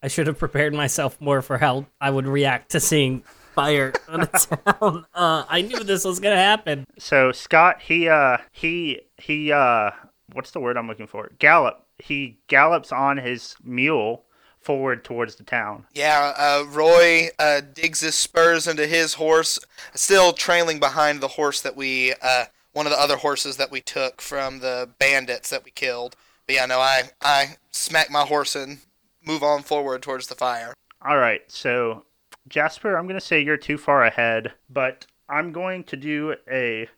I 0.00 0.08
should 0.08 0.28
have 0.28 0.38
prepared 0.38 0.74
myself 0.74 1.20
more 1.20 1.42
for 1.42 1.58
how 1.58 1.86
I 2.00 2.10
would 2.10 2.26
react 2.26 2.70
to 2.72 2.80
seeing 2.80 3.24
fire 3.54 3.92
on 4.08 4.22
a 4.22 4.26
town. 4.26 5.06
Uh, 5.14 5.44
I 5.48 5.62
knew 5.62 5.82
this 5.84 6.04
was 6.04 6.20
gonna 6.20 6.36
happen. 6.36 6.86
So 6.98 7.32
Scott, 7.32 7.82
he 7.82 8.08
uh 8.08 8.38
he 8.52 9.02
he 9.16 9.52
uh 9.52 9.90
what's 10.32 10.50
the 10.50 10.60
word 10.60 10.76
I'm 10.76 10.88
looking 10.88 11.06
for? 11.06 11.30
Gallop. 11.38 11.86
He 11.98 12.38
gallops 12.48 12.92
on 12.92 13.18
his 13.18 13.56
mule 13.62 14.24
forward 14.60 15.04
towards 15.04 15.36
the 15.36 15.44
town. 15.44 15.86
Yeah, 15.94 16.32
uh, 16.36 16.64
Roy 16.68 17.28
uh, 17.38 17.60
digs 17.60 18.00
his 18.00 18.14
spurs 18.14 18.66
into 18.66 18.86
his 18.86 19.14
horse, 19.14 19.58
still 19.94 20.32
trailing 20.32 20.80
behind 20.80 21.20
the 21.20 21.28
horse 21.28 21.60
that 21.60 21.76
we, 21.76 22.14
uh, 22.22 22.46
one 22.72 22.86
of 22.86 22.92
the 22.92 23.00
other 23.00 23.16
horses 23.16 23.58
that 23.58 23.70
we 23.70 23.80
took 23.80 24.20
from 24.20 24.60
the 24.60 24.88
bandits 24.98 25.50
that 25.50 25.64
we 25.64 25.70
killed. 25.70 26.16
But 26.46 26.56
yeah, 26.56 26.66
no, 26.66 26.80
I, 26.80 27.10
I 27.22 27.56
smack 27.70 28.10
my 28.10 28.22
horse 28.22 28.56
and 28.56 28.78
move 29.24 29.42
on 29.42 29.62
forward 29.62 30.02
towards 30.02 30.26
the 30.26 30.34
fire. 30.34 30.74
All 31.02 31.18
right. 31.18 31.42
So 31.48 32.04
Jasper, 32.48 32.96
I'm 32.96 33.06
going 33.06 33.18
to 33.18 33.24
say 33.24 33.40
you're 33.40 33.56
too 33.56 33.78
far 33.78 34.04
ahead, 34.04 34.52
but 34.68 35.06
I'm 35.28 35.52
going 35.52 35.84
to 35.84 35.96
do 35.96 36.36
a 36.50 36.88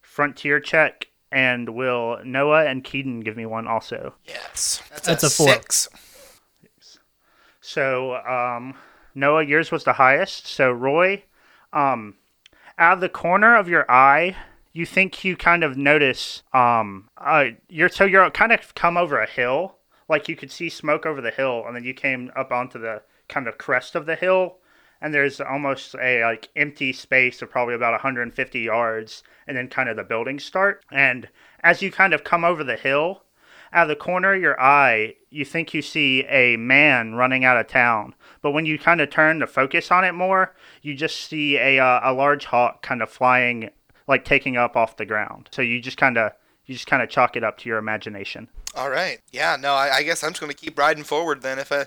frontier 0.00 0.60
check, 0.60 1.08
and 1.30 1.70
will 1.70 2.18
Noah 2.24 2.64
and 2.66 2.82
Keaton 2.82 3.20
give 3.20 3.36
me 3.36 3.46
one 3.46 3.66
also? 3.66 4.14
Yes. 4.24 4.82
That's, 4.90 5.06
That's 5.06 5.22
a, 5.24 5.26
a 5.26 5.30
four. 5.30 5.48
six. 5.48 5.88
So, 7.60 8.16
um, 8.16 8.74
Noah, 9.14 9.44
yours 9.44 9.72
was 9.72 9.84
the 9.84 9.94
highest. 9.94 10.46
So, 10.46 10.70
Roy, 10.70 11.24
um, 11.72 12.14
out 12.78 12.94
of 12.94 13.00
the 13.00 13.08
corner 13.08 13.56
of 13.56 13.68
your 13.68 13.90
eye, 13.90 14.36
you 14.72 14.86
think 14.86 15.24
you 15.24 15.36
kind 15.36 15.64
of 15.64 15.76
notice, 15.76 16.42
um, 16.52 17.08
uh, 17.16 17.46
you're 17.68 17.88
so 17.88 18.04
you're 18.04 18.30
kind 18.30 18.52
of 18.52 18.74
come 18.74 18.96
over 18.96 19.18
a 19.18 19.26
hill, 19.26 19.76
like 20.08 20.28
you 20.28 20.36
could 20.36 20.52
see 20.52 20.68
smoke 20.68 21.06
over 21.06 21.20
the 21.20 21.30
hill, 21.30 21.64
and 21.66 21.74
then 21.74 21.82
you 21.82 21.94
came 21.94 22.30
up 22.36 22.52
onto 22.52 22.78
the 22.78 23.02
kind 23.28 23.48
of 23.48 23.58
crest 23.58 23.94
of 23.94 24.06
the 24.06 24.16
hill, 24.16 24.58
and 25.00 25.12
there's 25.12 25.40
almost 25.40 25.94
a 25.96 26.22
like 26.22 26.48
empty 26.56 26.92
space 26.92 27.42
of 27.42 27.50
probably 27.50 27.74
about 27.74 27.92
150 27.92 28.60
yards, 28.60 29.22
and 29.46 29.56
then 29.56 29.68
kind 29.68 29.88
of 29.88 29.96
the 29.96 30.04
buildings 30.04 30.44
start. 30.44 30.84
And 30.90 31.28
as 31.60 31.82
you 31.82 31.90
kind 31.90 32.14
of 32.14 32.24
come 32.24 32.44
over 32.44 32.64
the 32.64 32.76
hill, 32.76 33.22
out 33.72 33.84
of 33.84 33.88
the 33.88 33.96
corner 33.96 34.34
of 34.34 34.40
your 34.40 34.60
eye, 34.60 35.14
you 35.30 35.44
think 35.44 35.74
you 35.74 35.82
see 35.82 36.24
a 36.24 36.56
man 36.56 37.14
running 37.14 37.44
out 37.44 37.58
of 37.58 37.66
town. 37.66 38.14
But 38.40 38.52
when 38.52 38.64
you 38.64 38.78
kind 38.78 39.00
of 39.00 39.10
turn 39.10 39.40
to 39.40 39.46
focus 39.46 39.90
on 39.90 40.04
it 40.04 40.12
more, 40.12 40.54
you 40.82 40.94
just 40.94 41.28
see 41.28 41.56
a, 41.56 41.78
uh, 41.78 42.00
a 42.02 42.12
large 42.12 42.46
hawk 42.46 42.82
kind 42.82 43.02
of 43.02 43.10
flying, 43.10 43.70
like 44.06 44.24
taking 44.24 44.56
up 44.56 44.76
off 44.76 44.96
the 44.96 45.04
ground. 45.04 45.48
So 45.52 45.62
you 45.62 45.80
just 45.80 45.98
kind 45.98 46.16
of 46.16 46.32
you 46.64 46.74
just 46.74 46.86
kind 46.86 47.02
of 47.02 47.08
chalk 47.08 47.36
it 47.36 47.44
up 47.44 47.58
to 47.58 47.68
your 47.68 47.78
imagination. 47.78 48.48
All 48.74 48.90
right. 48.90 49.20
Yeah. 49.30 49.56
No, 49.56 49.72
I, 49.74 49.96
I 49.96 50.02
guess 50.02 50.24
I'm 50.24 50.30
just 50.30 50.40
gonna 50.40 50.54
keep 50.54 50.78
riding 50.78 51.04
forward 51.04 51.42
then. 51.42 51.58
If 51.58 51.70
I, 51.70 51.86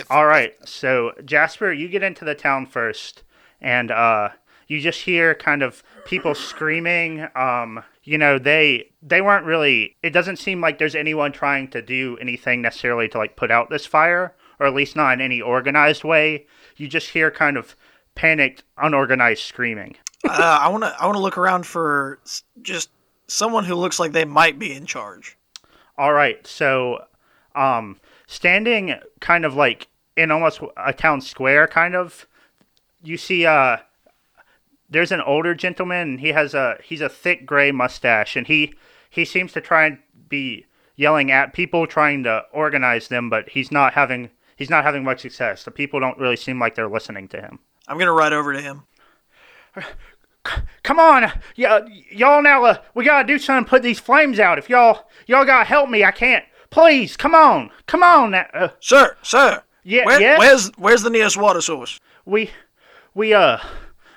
if 0.00 0.10
All 0.10 0.26
right. 0.26 0.54
So 0.66 1.12
Jasper, 1.24 1.72
you 1.72 1.88
get 1.88 2.02
into 2.02 2.24
the 2.24 2.34
town 2.34 2.66
first, 2.66 3.22
and 3.60 3.90
uh, 3.90 4.30
you 4.66 4.80
just 4.80 5.02
hear 5.02 5.34
kind 5.34 5.62
of 5.62 5.82
people 6.04 6.34
screaming. 6.34 7.26
Um, 7.34 7.82
you 8.04 8.18
know, 8.18 8.38
they 8.38 8.90
they 9.02 9.20
weren't 9.20 9.46
really. 9.46 9.96
It 10.02 10.10
doesn't 10.10 10.36
seem 10.36 10.60
like 10.60 10.78
there's 10.78 10.94
anyone 10.94 11.32
trying 11.32 11.68
to 11.68 11.82
do 11.82 12.16
anything 12.20 12.62
necessarily 12.62 13.08
to 13.08 13.18
like 13.18 13.36
put 13.36 13.50
out 13.50 13.70
this 13.70 13.86
fire, 13.86 14.34
or 14.58 14.66
at 14.66 14.74
least 14.74 14.96
not 14.96 15.12
in 15.12 15.20
any 15.20 15.40
organized 15.40 16.04
way. 16.04 16.46
You 16.76 16.88
just 16.88 17.10
hear 17.10 17.30
kind 17.30 17.56
of 17.56 17.76
panicked, 18.14 18.64
unorganized 18.78 19.42
screaming. 19.42 19.96
uh, 20.28 20.58
I 20.60 20.68
want 20.68 20.84
to 20.84 20.94
I 20.98 21.06
want 21.06 21.16
to 21.16 21.22
look 21.22 21.38
around 21.38 21.66
for 21.66 22.20
just 22.62 22.90
someone 23.26 23.64
who 23.64 23.74
looks 23.74 23.98
like 23.98 24.12
they 24.12 24.24
might 24.24 24.58
be 24.58 24.72
in 24.72 24.86
charge. 24.86 25.36
All 25.96 26.12
right. 26.12 26.46
So, 26.46 27.04
um, 27.54 28.00
standing 28.26 28.94
kind 29.20 29.44
of 29.44 29.54
like 29.54 29.88
in 30.16 30.30
almost 30.30 30.60
a 30.76 30.92
town 30.92 31.20
square, 31.20 31.66
kind 31.66 31.94
of, 31.94 32.26
you 33.02 33.16
see, 33.16 33.46
uh, 33.46 33.78
there's 34.88 35.12
an 35.12 35.20
older 35.20 35.54
gentleman. 35.54 36.10
And 36.10 36.20
he 36.20 36.28
has 36.28 36.54
a 36.54 36.78
he's 36.82 37.00
a 37.00 37.08
thick 37.08 37.46
gray 37.46 37.70
mustache, 37.70 38.36
and 38.36 38.46
he 38.46 38.74
he 39.08 39.24
seems 39.24 39.52
to 39.52 39.60
try 39.60 39.86
and 39.86 39.98
be 40.28 40.66
yelling 40.96 41.30
at 41.30 41.52
people, 41.52 41.86
trying 41.86 42.24
to 42.24 42.44
organize 42.52 43.08
them, 43.08 43.30
but 43.30 43.48
he's 43.50 43.70
not 43.72 43.94
having 43.94 44.30
he's 44.56 44.70
not 44.70 44.84
having 44.84 45.04
much 45.04 45.20
success. 45.20 45.64
The 45.64 45.70
people 45.70 46.00
don't 46.00 46.18
really 46.18 46.36
seem 46.36 46.58
like 46.58 46.74
they're 46.74 46.88
listening 46.88 47.28
to 47.28 47.40
him. 47.40 47.60
I'm 47.88 47.98
gonna 47.98 48.12
ride 48.12 48.32
over 48.32 48.52
to 48.52 48.60
him. 48.60 48.82
Come 50.82 50.98
on, 50.98 51.30
y- 51.56 52.04
y'all 52.10 52.42
now. 52.42 52.64
Uh, 52.64 52.78
we 52.94 53.04
gotta 53.04 53.26
do 53.26 53.38
something. 53.38 53.68
Put 53.68 53.82
these 53.82 54.00
flames 54.00 54.40
out. 54.40 54.58
If 54.58 54.68
y'all 54.68 55.08
y'all 55.26 55.44
gotta 55.44 55.64
help 55.64 55.90
me, 55.90 56.02
I 56.02 56.10
can't. 56.10 56.44
Please, 56.70 57.16
come 57.16 57.34
on, 57.34 57.70
come 57.86 58.02
on. 58.02 58.34
Uh, 58.34 58.70
Sir, 58.80 59.16
sir. 59.22 59.62
Yeah, 59.82 60.04
Where, 60.04 60.20
yes? 60.20 60.38
Where's 60.38 60.68
where's 60.76 61.02
the 61.02 61.10
nearest 61.10 61.36
water 61.36 61.60
source? 61.60 61.98
we 62.26 62.50
we 63.14 63.32
uh 63.32 63.58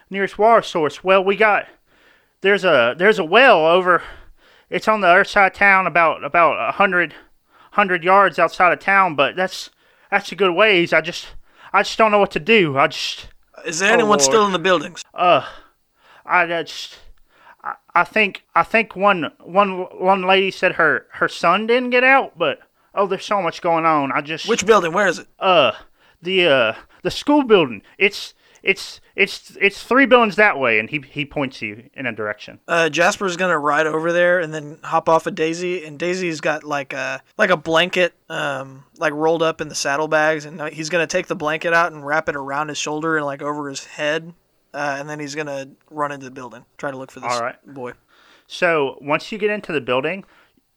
nearest 0.10 0.38
water 0.38 0.62
source 0.62 1.04
well 1.04 1.24
we 1.24 1.36
got 1.36 1.66
there's 2.42 2.64
a 2.66 2.94
there's 2.98 3.18
a 3.18 3.24
well 3.24 3.66
over 3.66 4.04
it's 4.70 4.88
on 4.88 5.02
the 5.02 5.08
other 5.08 5.24
side 5.24 5.52
of 5.54 5.58
town 5.58 5.88
about 5.88 6.24
about 6.24 6.58
a 6.70 6.74
hundred 6.74 7.14
hundred 7.72 8.04
yards 8.04 8.38
outside 8.38 8.74
of 8.74 8.80
town 8.80 9.16
but 9.16 9.36
that's 9.36 9.70
that's 10.12 10.32
a 10.32 10.36
good 10.36 10.54
ways 10.54 10.92
i 10.94 11.00
just 11.02 11.28
i 11.72 11.82
just 11.82 11.98
don't 11.98 12.12
know 12.12 12.20
what 12.20 12.30
to 12.32 12.40
do 12.40 12.78
i 12.78 12.88
just 12.88 13.30
Is 13.66 13.80
there 13.80 13.92
anyone 13.94 14.10
Lord. 14.10 14.22
still 14.22 14.46
in 14.46 14.52
the 14.52 14.60
buildings? 14.60 15.04
uh 15.14 15.48
i 16.26 16.46
just 16.46 17.00
I, 17.64 17.76
I 17.96 18.04
think 18.04 18.44
i 18.54 18.64
think 18.64 18.96
one 18.96 19.32
one 19.40 19.80
one 20.00 20.24
lady 20.24 20.52
said 20.52 20.74
her 20.74 21.08
her 21.14 21.30
son 21.30 21.66
didn't 21.68 21.90
get 21.92 22.04
out 22.04 22.38
but 22.38 22.60
oh 22.96 23.08
there's 23.08 23.26
so 23.26 23.42
much 23.42 23.62
going 23.62 23.86
on 23.86 24.12
i 24.12 24.22
just 24.22 24.48
Which 24.48 24.66
building? 24.66 24.94
Where 24.94 25.08
is 25.08 25.20
it? 25.20 25.28
uh 25.40 25.74
the 26.22 26.48
uh 26.48 26.74
the 27.04 27.12
school 27.12 27.44
building. 27.44 27.82
It's 27.98 28.34
it's 28.64 29.02
it's 29.14 29.58
it's 29.60 29.84
three 29.84 30.06
buildings 30.06 30.38
that 30.38 30.58
way, 30.58 30.80
and 30.80 30.90
he 30.90 31.04
he 31.10 31.26
points 31.26 31.62
you 31.62 31.90
in 31.94 32.06
a 32.06 32.14
direction. 32.14 32.62
Uh, 32.66 32.88
Jasper's 32.88 33.36
gonna 33.36 33.60
ride 33.60 33.88
over 33.88 34.14
there 34.14 34.40
and 34.40 34.54
then 34.54 34.80
hop 34.84 35.10
off 35.10 35.28
of 35.28 35.36
Daisy, 35.36 35.84
and 35.84 36.00
Daisy's 36.00 36.40
got 36.40 36.64
like 36.64 36.94
a 36.94 37.22
like 37.38 37.50
a 37.50 37.58
blanket, 37.58 38.14
um, 38.30 38.86
like 38.98 39.12
rolled 39.12 39.44
up 39.44 39.60
in 39.60 39.68
the 39.68 39.76
saddlebags, 39.76 40.46
and 40.46 40.62
he's 40.70 40.90
gonna 40.90 41.08
take 41.08 41.28
the 41.28 41.36
blanket 41.36 41.74
out 41.74 41.92
and 41.92 42.06
wrap 42.06 42.30
it 42.30 42.38
around 42.38 42.70
his 42.70 42.78
shoulder 42.78 43.18
and 43.18 43.26
like 43.26 43.42
over 43.42 43.68
his 43.68 43.84
head, 43.84 44.34
uh, 44.74 44.96
and 44.98 45.10
then 45.10 45.20
he's 45.20 45.36
gonna 45.36 45.68
run 45.92 46.14
into 46.14 46.24
the 46.24 46.32
building, 46.32 46.64
try 46.78 46.90
to 46.90 46.98
look 46.98 47.12
for 47.12 47.20
this 47.20 47.34
All 47.34 47.42
right. 47.42 47.58
boy. 47.74 47.92
So 48.48 48.98
once 49.02 49.30
you 49.30 49.38
get 49.38 49.50
into 49.50 49.74
the 49.74 49.82
building, 49.82 50.24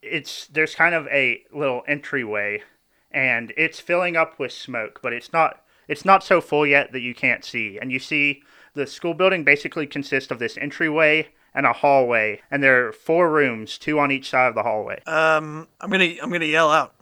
it's 0.01 0.47
there's 0.47 0.75
kind 0.75 0.95
of 0.95 1.07
a 1.07 1.43
little 1.53 1.83
entryway, 1.87 2.63
and 3.11 3.53
it's 3.57 3.79
filling 3.79 4.15
up 4.15 4.39
with 4.39 4.51
smoke, 4.51 4.99
but 5.01 5.13
it's 5.13 5.33
not 5.33 5.61
it's 5.87 6.05
not 6.05 6.23
so 6.23 6.41
full 6.41 6.65
yet 6.65 6.91
that 6.91 7.01
you 7.01 7.15
can't 7.15 7.43
see. 7.45 7.77
And 7.79 7.91
you 7.91 7.99
see 7.99 8.43
the 8.73 8.87
school 8.87 9.13
building 9.13 9.43
basically 9.43 9.87
consists 9.87 10.31
of 10.31 10.39
this 10.39 10.57
entryway 10.57 11.29
and 11.53 11.65
a 11.65 11.73
hallway, 11.73 12.41
and 12.51 12.63
there 12.63 12.87
are 12.87 12.91
four 12.91 13.31
rooms, 13.31 13.77
two 13.77 13.99
on 13.99 14.11
each 14.11 14.29
side 14.29 14.47
of 14.47 14.55
the 14.55 14.63
hallway. 14.63 15.01
Um, 15.05 15.67
I'm 15.81 15.89
gonna 15.89 16.15
I'm 16.21 16.31
gonna 16.31 16.45
yell 16.45 16.71
out, 16.71 16.93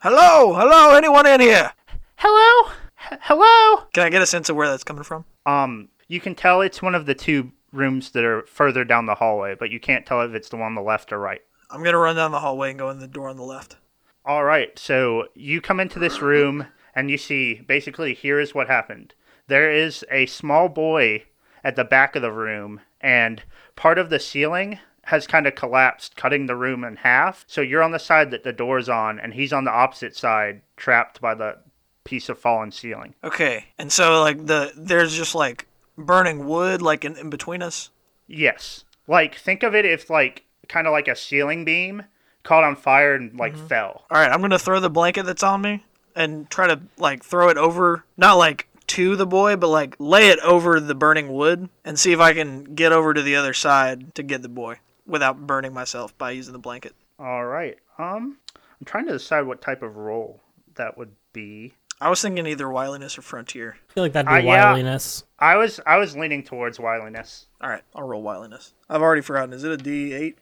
"Hello, 0.00 0.54
hello, 0.54 0.94
anyone 0.94 1.26
in 1.26 1.40
here?" 1.40 1.72
Hello, 2.16 2.72
H- 3.12 3.18
hello. 3.22 3.84
Can 3.92 4.04
I 4.04 4.08
get 4.10 4.22
a 4.22 4.26
sense 4.26 4.48
of 4.48 4.56
where 4.56 4.68
that's 4.68 4.84
coming 4.84 5.02
from? 5.02 5.24
Um, 5.44 5.88
you 6.08 6.20
can 6.20 6.34
tell 6.34 6.60
it's 6.60 6.80
one 6.80 6.94
of 6.94 7.06
the 7.06 7.14
two 7.14 7.52
rooms 7.72 8.12
that 8.12 8.24
are 8.24 8.42
further 8.46 8.84
down 8.84 9.06
the 9.06 9.16
hallway, 9.16 9.54
but 9.54 9.70
you 9.70 9.80
can't 9.80 10.06
tell 10.06 10.22
if 10.22 10.34
it's 10.34 10.48
the 10.48 10.56
one 10.56 10.66
on 10.66 10.74
the 10.74 10.82
left 10.82 11.12
or 11.12 11.18
right. 11.18 11.42
I'm 11.70 11.82
gonna 11.82 11.98
run 11.98 12.16
down 12.16 12.32
the 12.32 12.40
hallway 12.40 12.70
and 12.70 12.78
go 12.78 12.90
in 12.90 12.98
the 12.98 13.08
door 13.08 13.28
on 13.28 13.36
the 13.36 13.42
left. 13.42 13.76
All 14.24 14.44
right, 14.44 14.76
so 14.78 15.28
you 15.34 15.60
come 15.60 15.80
into 15.80 15.98
this 15.98 16.20
room 16.20 16.66
and 16.94 17.10
you 17.10 17.18
see 17.18 17.60
basically 17.66 18.14
here 18.14 18.40
is 18.40 18.54
what 18.54 18.66
happened. 18.66 19.14
There 19.46 19.70
is 19.70 20.04
a 20.10 20.26
small 20.26 20.68
boy 20.68 21.24
at 21.62 21.76
the 21.76 21.84
back 21.84 22.16
of 22.16 22.22
the 22.22 22.32
room, 22.32 22.80
and 23.00 23.42
part 23.76 23.98
of 23.98 24.10
the 24.10 24.18
ceiling 24.18 24.78
has 25.04 25.26
kind 25.26 25.46
of 25.46 25.54
collapsed, 25.54 26.16
cutting 26.16 26.46
the 26.46 26.56
room 26.56 26.82
in 26.82 26.96
half. 26.96 27.44
So 27.46 27.60
you're 27.60 27.82
on 27.82 27.92
the 27.92 27.98
side 27.98 28.32
that 28.32 28.42
the 28.42 28.52
door's 28.52 28.88
on, 28.88 29.20
and 29.20 29.34
he's 29.34 29.52
on 29.52 29.64
the 29.64 29.70
opposite 29.70 30.16
side, 30.16 30.62
trapped 30.76 31.20
by 31.20 31.34
the 31.34 31.58
piece 32.02 32.28
of 32.28 32.38
fallen 32.38 32.72
ceiling. 32.72 33.14
Okay, 33.22 33.66
and 33.78 33.92
so 33.92 34.20
like 34.22 34.46
the 34.46 34.72
there's 34.76 35.16
just 35.16 35.34
like 35.34 35.66
burning 35.98 36.46
wood 36.46 36.82
like 36.82 37.04
in, 37.04 37.16
in 37.16 37.30
between 37.30 37.62
us. 37.62 37.90
Yes. 38.26 38.84
Like 39.06 39.36
think 39.36 39.62
of 39.62 39.74
it 39.74 39.84
if 39.84 40.10
like 40.10 40.45
kind 40.68 40.86
of 40.86 40.92
like 40.92 41.08
a 41.08 41.16
ceiling 41.16 41.64
beam 41.64 42.04
caught 42.42 42.64
on 42.64 42.76
fire 42.76 43.14
and 43.14 43.38
like 43.38 43.56
fell. 43.56 44.04
All 44.10 44.20
right, 44.20 44.30
I'm 44.30 44.40
gonna 44.40 44.58
throw 44.58 44.80
the 44.80 44.90
blanket 44.90 45.24
that's 45.24 45.42
on 45.42 45.60
me 45.60 45.84
and 46.14 46.48
try 46.48 46.66
to 46.68 46.80
like 46.96 47.24
throw 47.24 47.48
it 47.48 47.58
over, 47.58 48.04
not 48.16 48.34
like 48.34 48.68
to 48.88 49.16
the 49.16 49.26
boy, 49.26 49.56
but 49.56 49.68
like 49.68 49.96
lay 49.98 50.28
it 50.28 50.38
over 50.40 50.78
the 50.78 50.94
burning 50.94 51.32
wood 51.32 51.68
and 51.84 51.98
see 51.98 52.12
if 52.12 52.20
I 52.20 52.32
can 52.32 52.62
get 52.74 52.92
over 52.92 53.12
to 53.12 53.22
the 53.22 53.36
other 53.36 53.52
side 53.52 54.14
to 54.14 54.22
get 54.22 54.42
the 54.42 54.48
boy 54.48 54.78
without 55.06 55.46
burning 55.46 55.74
myself 55.74 56.16
by 56.16 56.30
using 56.30 56.52
the 56.52 56.58
blanket. 56.58 56.94
All 57.18 57.44
right. 57.44 57.76
Um 57.98 58.38
I'm 58.54 58.84
trying 58.84 59.06
to 59.06 59.12
decide 59.12 59.42
what 59.42 59.62
type 59.62 59.82
of 59.82 59.96
role 59.96 60.40
that 60.74 60.96
would 60.98 61.12
be. 61.32 61.74
I 62.00 62.10
was 62.10 62.20
thinking 62.20 62.46
either 62.46 62.68
wiliness 62.68 63.16
or 63.16 63.22
frontier. 63.22 63.76
I 63.88 63.92
feel 63.94 64.04
like 64.04 64.12
that'd 64.12 64.28
Uh, 64.30 64.36
be 64.40 64.46
yeah. 64.46 64.72
wiliness. 64.72 65.24
I 65.38 65.56
was 65.56 65.80
I 65.86 65.96
was 65.96 66.16
leaning 66.16 66.42
towards 66.44 66.78
wiliness. 66.78 67.46
All 67.60 67.70
right, 67.70 67.82
I'll 67.94 68.06
roll 68.06 68.22
wiliness. 68.22 68.74
I've 68.90 69.02
already 69.02 69.22
forgotten. 69.22 69.52
Is 69.54 69.64
it 69.64 69.72
a 69.80 69.82
D8? 69.82 70.34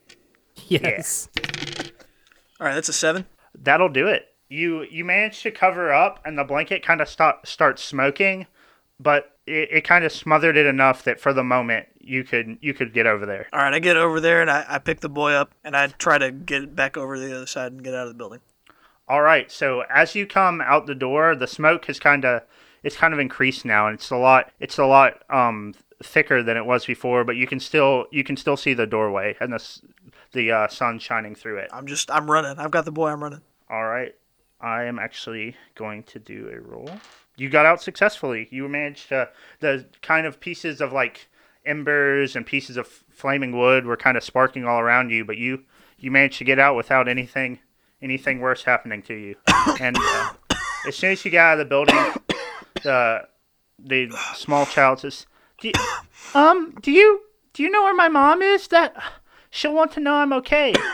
Yes. 0.68 1.28
All 2.60 2.66
right, 2.66 2.74
that's 2.74 2.88
a 2.88 2.92
seven. 2.92 3.26
That'll 3.60 3.88
do 3.88 4.06
it. 4.08 4.34
You 4.48 4.82
you 4.90 5.04
manage 5.04 5.42
to 5.42 5.50
cover 5.50 5.92
up 5.92 6.20
and 6.24 6.38
the 6.38 6.44
blanket 6.44 6.84
kind 6.84 7.00
of 7.00 7.08
start 7.08 7.46
starts 7.46 7.82
smoking, 7.82 8.46
but 9.00 9.36
it, 9.46 9.68
it 9.70 9.80
kind 9.84 10.04
of 10.04 10.12
smothered 10.12 10.56
it 10.56 10.66
enough 10.66 11.04
that 11.04 11.20
for 11.20 11.32
the 11.32 11.44
moment 11.44 11.86
you 12.00 12.24
could 12.24 12.58
you 12.60 12.74
could 12.74 12.92
get 12.92 13.06
over 13.06 13.26
there. 13.26 13.48
All 13.52 13.60
right, 13.60 13.74
I 13.74 13.78
get 13.78 13.96
over 13.96 14.20
there 14.20 14.40
and 14.42 14.50
I, 14.50 14.64
I 14.68 14.78
pick 14.78 15.00
the 15.00 15.08
boy 15.08 15.32
up 15.32 15.52
and 15.64 15.76
I 15.76 15.86
try 15.88 16.18
to 16.18 16.30
get 16.30 16.74
back 16.76 16.96
over 16.96 17.14
to 17.16 17.20
the 17.20 17.34
other 17.34 17.46
side 17.46 17.72
and 17.72 17.82
get 17.82 17.94
out 17.94 18.02
of 18.06 18.08
the 18.08 18.14
building. 18.18 18.40
All 19.08 19.22
right. 19.22 19.50
So 19.50 19.82
as 19.90 20.14
you 20.14 20.26
come 20.26 20.60
out 20.60 20.86
the 20.86 20.94
door, 20.94 21.34
the 21.34 21.46
smoke 21.46 21.86
has 21.86 21.98
kind 21.98 22.24
of 22.24 22.42
it's 22.82 22.96
kind 22.96 23.14
of 23.14 23.20
increased 23.20 23.64
now, 23.64 23.86
and 23.86 23.94
it's 23.94 24.10
a 24.10 24.16
lot 24.16 24.52
it's 24.60 24.78
a 24.78 24.86
lot 24.86 25.22
um 25.30 25.74
thicker 26.02 26.42
than 26.42 26.56
it 26.56 26.66
was 26.66 26.86
before. 26.86 27.24
But 27.24 27.36
you 27.36 27.46
can 27.46 27.60
still 27.60 28.06
you 28.10 28.24
can 28.24 28.36
still 28.36 28.56
see 28.56 28.74
the 28.74 28.86
doorway 28.86 29.36
and 29.40 29.52
the 29.52 29.80
the 30.32 30.52
uh, 30.52 30.68
sun 30.68 30.98
shining 30.98 31.34
through 31.34 31.58
it. 31.58 31.70
I'm 31.72 31.86
just 31.86 32.10
I'm 32.10 32.30
running. 32.30 32.58
I've 32.58 32.70
got 32.70 32.84
the 32.84 32.92
boy. 32.92 33.08
I'm 33.08 33.22
running. 33.22 33.42
All 33.70 33.84
right. 33.84 34.14
I 34.60 34.84
am 34.84 34.98
actually 34.98 35.56
going 35.74 36.04
to 36.04 36.18
do 36.18 36.48
a 36.48 36.60
roll. 36.60 36.90
You 37.36 37.50
got 37.50 37.66
out 37.66 37.82
successfully. 37.82 38.48
You 38.50 38.66
managed 38.68 39.08
to 39.08 39.28
the 39.60 39.86
kind 40.00 40.26
of 40.26 40.40
pieces 40.40 40.80
of 40.80 40.92
like 40.92 41.28
embers 41.66 42.36
and 42.36 42.46
pieces 42.46 42.76
of 42.76 42.86
flaming 42.86 43.58
wood 43.58 43.84
were 43.84 43.96
kind 43.96 44.16
of 44.16 44.24
sparking 44.24 44.64
all 44.64 44.80
around 44.80 45.10
you, 45.10 45.24
but 45.24 45.36
you 45.36 45.64
you 45.98 46.10
managed 46.10 46.38
to 46.38 46.44
get 46.44 46.58
out 46.58 46.76
without 46.76 47.08
anything 47.08 47.58
anything 48.02 48.40
worse 48.40 48.62
happening 48.64 49.02
to 49.02 49.14
you. 49.14 49.36
And 49.80 49.96
uh, 49.98 50.32
as 50.86 50.96
soon 50.96 51.12
as 51.12 51.24
you 51.24 51.30
get 51.30 51.44
out 51.44 51.52
of 51.54 51.58
the 51.58 51.64
building, 51.64 51.96
the 52.82 53.28
the 53.78 54.16
small 54.34 54.66
child 54.66 55.00
says, 55.00 55.26
do 55.60 55.68
you, 55.68 55.74
"Um, 56.34 56.74
do 56.82 56.90
you 56.90 57.22
do 57.52 57.62
you 57.62 57.70
know 57.70 57.82
where 57.82 57.94
my 57.94 58.08
mom 58.08 58.42
is? 58.42 58.68
That 58.68 58.94
she'll 59.50 59.74
want 59.74 59.92
to 59.92 60.00
know 60.00 60.14
I'm 60.14 60.32
okay." 60.34 60.74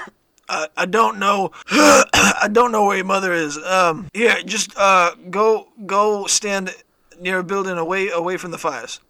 I, 0.48 0.66
I 0.76 0.86
don't 0.86 1.18
know. 1.18 1.52
I 1.70 2.48
don't 2.50 2.72
know 2.72 2.84
where 2.86 2.96
your 2.96 3.06
mother 3.06 3.32
is. 3.32 3.56
Um, 3.58 4.08
here, 4.12 4.42
just 4.44 4.76
uh, 4.76 5.14
go 5.30 5.68
go 5.86 6.26
stand 6.26 6.74
near 7.20 7.38
a 7.38 7.44
building 7.44 7.78
away 7.78 8.08
away 8.08 8.36
from 8.36 8.50
the 8.50 8.58
fires. 8.58 9.00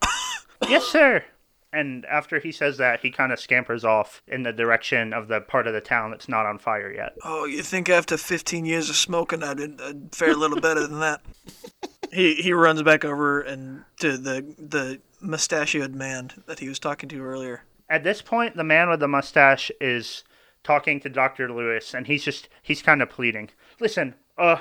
yes, 0.69 0.85
sir. 0.85 1.25
And 1.73 2.05
after 2.07 2.41
he 2.41 2.51
says 2.51 2.79
that, 2.79 3.01
he 3.01 3.11
kind 3.11 3.33
of 3.33 3.39
scampers 3.39 3.85
off 3.85 4.23
in 4.27 4.43
the 4.43 4.53
direction 4.53 5.13
of 5.13 5.29
the 5.29 5.41
part 5.41 5.67
of 5.67 5.73
the 5.73 5.81
town 5.81 6.11
that's 6.11 6.29
not 6.29 6.47
on 6.47 6.59
fire 6.59 6.93
yet. 6.93 7.15
Oh, 7.23 7.45
you 7.45 7.63
think 7.63 7.89
after 7.89 8.17
15 8.17 8.65
years 8.65 8.91
of 8.91 8.97
smoking, 8.97 9.43
I'd, 9.43 9.61
I'd 9.81 10.15
fare 10.15 10.33
a 10.33 10.37
little 10.37 10.61
better 10.61 10.87
than 10.87 10.99
that? 11.01 11.23
he 12.13 12.35
he 12.35 12.53
runs 12.53 12.83
back 12.83 13.05
over 13.05 13.41
and 13.41 13.85
to 14.01 14.17
the 14.17 14.55
the 14.59 15.01
mustachioed 15.21 15.95
man 15.95 16.33
that 16.47 16.59
he 16.59 16.69
was 16.69 16.79
talking 16.79 17.09
to 17.09 17.23
earlier. 17.23 17.63
At 17.89 18.05
this 18.05 18.23
point, 18.23 18.57
the 18.57 18.65
man 18.65 18.89
with 18.89 19.01
the 19.01 19.09
mustache 19.09 19.71
is 19.81 20.25
talking 20.63 21.01
to 21.01 21.09
Dr. 21.09 21.53
Lewis 21.53 21.95
and 21.95 22.07
he's 22.07 22.25
just 22.25 22.49
he's 22.63 22.83
kind 22.83 23.03
of 23.03 23.11
pleading. 23.11 23.51
Listen, 23.79 24.15
uh 24.37 24.59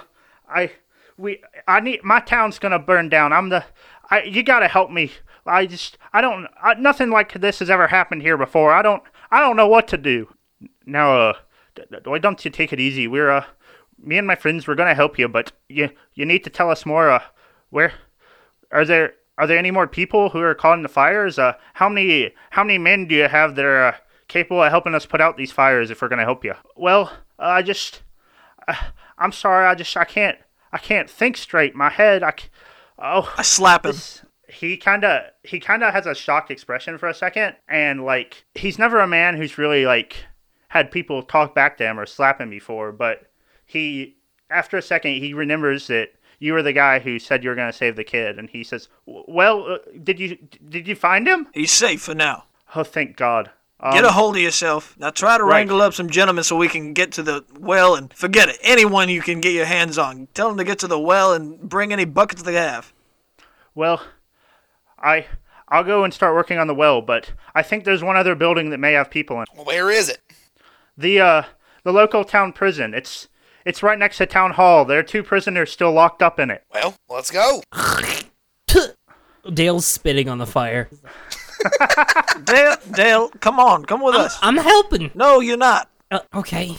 I 0.48 0.72
we 1.18 1.42
I 1.68 1.80
need 1.80 2.04
my 2.04 2.20
town's 2.20 2.60
going 2.60 2.72
to 2.72 2.80
burn 2.80 3.10
down. 3.10 3.34
I'm 3.34 3.50
the 3.50 3.66
I 4.10 4.24
you 4.24 4.44
got 4.44 4.60
to 4.60 4.68
help 4.68 4.92
me. 4.92 5.12
I 5.46 5.65
just 5.65 5.98
I 6.13 6.22
don't 6.22 6.48
I, 6.62 6.74
nothing 6.75 7.10
like 7.10 7.34
this 7.34 7.60
has 7.60 7.69
ever 7.69 7.88
happened 7.88 8.22
here 8.22 8.38
before. 8.38 8.72
I 8.72 8.81
don't 8.81 9.03
I 9.31 9.39
don't 9.39 9.55
know 9.58 9.67
what 9.67 9.88
to 9.89 9.98
do. 9.98 10.34
Now 10.86 11.17
uh 11.17 11.34
why 12.03 12.19
don't 12.19 12.43
you 12.43 12.51
take 12.51 12.74
it 12.74 12.79
easy? 12.79 13.08
We're 13.08 13.31
uh 13.31 13.46
me 14.01 14.17
and 14.17 14.27
my 14.27 14.36
friends 14.36 14.67
we're 14.67 14.75
to 14.75 14.93
help 14.93 15.17
you, 15.19 15.27
but 15.27 15.51
you 15.67 15.89
you 16.13 16.25
need 16.25 16.43
to 16.43 16.50
tell 16.50 16.69
us 16.69 16.86
more 16.86 17.10
uh 17.10 17.24
where 17.69 17.93
are 18.72 18.86
there 18.86 19.13
are 19.38 19.48
there 19.48 19.58
any 19.58 19.72
more 19.72 19.88
people 19.88 20.29
who 20.29 20.39
are 20.41 20.55
calling 20.55 20.84
the 20.84 20.89
fires? 20.89 21.39
Uh 21.39 21.53
how 21.74 21.89
many 21.89 22.34
how 22.51 22.63
many 22.63 22.77
men 22.77 23.08
do 23.08 23.15
you 23.15 23.27
have 23.27 23.55
that 23.55 23.65
are 23.65 23.84
uh, 23.88 23.96
capable 24.27 24.62
of 24.63 24.69
helping 24.69 24.93
us 24.96 25.05
put 25.05 25.22
out 25.22 25.38
these 25.38 25.51
fires 25.51 25.89
if 25.89 26.01
we're 26.01 26.10
to 26.10 26.25
help 26.25 26.43
you? 26.43 26.53
Well, 26.75 27.12
uh, 27.39 27.43
I 27.43 27.62
just 27.62 28.01
uh, 28.67 28.75
I'm 29.17 29.31
sorry. 29.31 29.65
I 29.65 29.75
just 29.75 29.96
I 29.96 30.03
can't 30.05 30.38
I 30.72 30.77
can't 30.77 31.10
think 31.10 31.38
straight. 31.38 31.75
My 31.75 31.89
head 31.89 32.24
I 32.24 32.34
c- 32.38 32.50
oh 33.00 33.34
I 33.38 33.41
slap 33.41 33.86
him. 33.86 33.91
this- 33.93 34.24
he 34.50 34.77
kind 34.77 35.03
of 35.06 35.24
he 35.44 35.60
kind 35.60 35.84
of 35.84 35.94
has 35.94 36.06
a 36.06 36.15
shocked 36.15 36.51
expression 36.51 36.98
for 36.98 37.08
a 37.08 37.13
second 37.13 37.56
and 37.68 38.03
like 38.03 38.46
he's 38.56 38.79
never 38.79 39.00
a 39.00 39.08
man 39.08 39.38
who's 39.38 39.58
really 39.58 39.86
like 39.86 40.18
had 40.70 40.91
people 40.91 41.24
talk 41.24 41.53
back 41.56 41.77
to 41.77 41.86
him 41.86 42.00
or 42.00 42.06
slap 42.06 42.41
him 42.41 42.50
before 42.50 42.91
but 42.91 43.27
he 43.65 44.15
after 44.50 44.77
a 44.77 44.82
second 44.82 45.13
he 45.13 45.34
remembers 45.34 45.88
that 45.88 46.10
you 46.39 46.53
were 46.53 46.63
the 46.63 46.74
guy 46.74 47.00
who 47.00 47.20
said 47.20 47.44
you 47.44 47.50
were 47.50 47.56
going 47.56 47.72
to 47.72 47.77
save 47.77 47.96
the 47.96 48.03
kid 48.03 48.39
and 48.39 48.50
he 48.50 48.63
says 48.63 48.89
well 49.06 49.65
uh, 49.74 49.77
did 50.03 50.20
you 50.20 50.38
did 50.68 50.88
you 50.88 50.96
find 50.96 51.27
him 51.27 51.48
He's 51.53 51.72
safe 51.72 52.01
for 52.01 52.15
now. 52.15 52.46
oh 52.75 52.84
thank 52.84 53.15
god 53.15 53.51
um, 53.82 53.94
Get 53.94 54.03
a 54.03 54.12
hold 54.12 54.36
of 54.36 54.41
yourself. 54.41 54.94
Now 55.00 55.10
try 55.10 55.38
to 55.38 55.44
right. 55.46 55.60
wrangle 55.60 55.82
up 55.82 55.94
some 55.94 56.10
gentlemen 56.10 56.44
so 56.44 56.58
we 56.58 56.68
can 56.68 56.91
get 56.91 57.13
to 57.13 57.24
the 57.24 57.46
well 57.58 57.96
and 57.96 58.13
forget 58.13 58.50
it. 58.50 58.58
Anyone 58.62 59.08
you 59.08 59.22
can 59.22 59.39
get 59.39 59.53
your 59.53 59.68
hands 59.68 59.98
on. 59.98 60.27
Tell 60.34 60.50
them 60.50 60.58
to 60.58 60.65
get 60.65 60.79
to 60.79 60.88
the 60.88 61.00
well 61.00 61.32
and 61.32 61.58
bring 61.62 61.94
any 61.94 62.03
buckets 62.03 62.41
they 62.44 62.56
have. 62.56 62.91
well 63.75 64.01
i 65.01 65.25
i'll 65.70 65.84
go 65.84 66.03
and 66.03 66.13
start 66.13 66.34
working 66.36 66.58
on 66.58 66.68
the 66.68 66.74
well 66.75 67.01
but 67.01 67.32
i 67.56 67.62
think 67.62 67.84
there's 67.84 68.03
one 68.03 68.18
other 68.18 68.36
building 68.36 68.70
that 68.70 68.79
may 68.79 68.94
have 68.94 69.10
people 69.10 69.39
in 69.39 69.46
Where 69.63 69.89
is 69.89 70.10
it? 70.10 70.20
the 70.97 71.19
uh 71.19 71.43
the 71.84 71.93
local 71.93 72.23
town 72.23 72.54
prison 72.54 72.93
it's 72.93 73.28
it's 73.65 73.84
right 73.84 73.97
next 74.00 74.17
to 74.17 74.26
town 74.26 74.52
hall 74.52 74.86
there 74.86 75.00
are 75.00 75.04
two 75.04 75.23
prisoners 75.23 75.71
still 75.71 75.91
locked 75.91 76.21
up 76.21 76.39
in 76.39 76.50
it 76.52 76.63
Well, 76.73 76.95
let's 77.10 77.32
go. 77.32 77.62
Dale's 79.54 79.86
spitting 79.86 80.30
on 80.30 80.38
the 80.38 80.45
fire. 80.45 80.89
Dale, 82.43 82.76
Dale, 82.93 83.30
come 83.39 83.60
on, 83.60 83.86
come 83.86 84.02
with 84.02 84.15
us. 84.15 84.38
I'm 84.41 84.58
helping. 84.58 85.12
No, 85.15 85.39
you're 85.39 85.58
not. 85.58 85.89
Uh, 86.12 86.19
okay. 86.36 86.76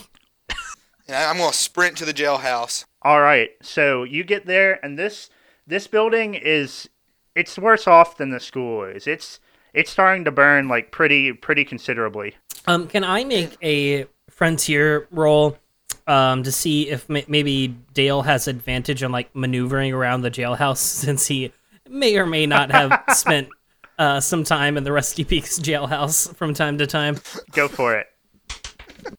And 1.09 1.17
I- 1.17 1.31
I'm 1.31 1.39
gonna 1.39 1.53
sprint 1.53 1.97
to 1.99 2.05
the 2.05 2.15
jailhouse. 2.15 2.85
All 3.03 3.21
right, 3.21 3.51
so 3.63 4.05
you 4.05 4.23
get 4.25 4.47
there, 4.47 4.79
and 4.85 4.99
this 4.99 5.31
this 5.67 5.87
building 5.87 6.35
is 6.35 6.89
it's 7.35 7.59
worse 7.59 7.87
off 7.87 8.17
than 8.17 8.31
the 8.31 8.41
school 8.41 8.85
is. 8.85 9.07
It's 9.07 9.41
it's 9.73 9.91
starting 9.91 10.25
to 10.25 10.31
burn 10.31 10.69
like 10.69 10.91
pretty 10.91 11.33
pretty 11.33 11.65
considerably. 11.65 12.35
Um, 12.67 12.87
can 12.87 13.05
I 13.05 13.25
make 13.25 13.57
a 13.63 14.07
frontier 14.29 15.07
roll 15.11 15.59
um, 16.07 16.43
to 16.43 16.53
see 16.53 16.89
if 16.89 17.09
ma- 17.09 17.21
maybe 17.29 17.69
Dale 17.95 18.23
has 18.23 18.49
advantage 18.49 19.03
on 19.03 19.13
like 19.13 19.35
maneuvering 19.35 19.93
around 19.93 20.23
the 20.23 20.31
jailhouse 20.31 20.77
since 20.79 21.27
he 21.27 21.53
may 21.89 22.17
or 22.17 22.27
may 22.27 22.47
not 22.47 22.71
have 22.71 23.03
spent 23.11 23.49
uh, 23.99 24.21
some 24.21 24.45
time 24.45 24.77
in 24.77 24.85
the 24.85 24.93
Rusty 24.93 25.25
Peaks 25.25 25.59
jailhouse 25.59 26.35
from 26.37 26.55
time 26.55 26.79
to 26.79 26.87
time? 26.87 27.19
Go 27.53 27.69
for 27.69 27.97
it. 27.97 28.07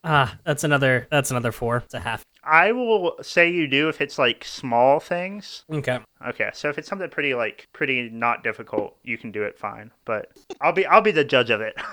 Ah, 0.03 0.37
that's 0.43 0.63
another. 0.63 1.07
That's 1.09 1.31
another 1.31 1.51
four. 1.51 1.77
It's 1.77 1.93
a 1.93 1.99
half. 1.99 2.25
I 2.43 2.71
will 2.71 3.17
say 3.21 3.51
you 3.51 3.67
do 3.67 3.87
if 3.89 4.01
it's 4.01 4.17
like 4.17 4.43
small 4.43 4.99
things. 4.99 5.63
Okay. 5.71 5.99
Okay, 6.27 6.49
so 6.53 6.69
if 6.69 6.77
it's 6.77 6.87
something 6.87 7.09
pretty 7.09 7.33
like 7.35 7.67
pretty 7.73 8.09
not 8.09 8.43
difficult, 8.43 8.97
you 9.03 9.17
can 9.17 9.31
do 9.31 9.43
it 9.43 9.57
fine. 9.59 9.91
But 10.05 10.31
I'll 10.59 10.73
be 10.73 10.85
I'll 10.85 11.01
be 11.01 11.11
the 11.11 11.23
judge 11.23 11.49
of 11.49 11.61
it. 11.61 11.75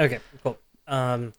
Okay. 0.00 0.20
Cool. 0.44 0.56
Um. 0.86 1.32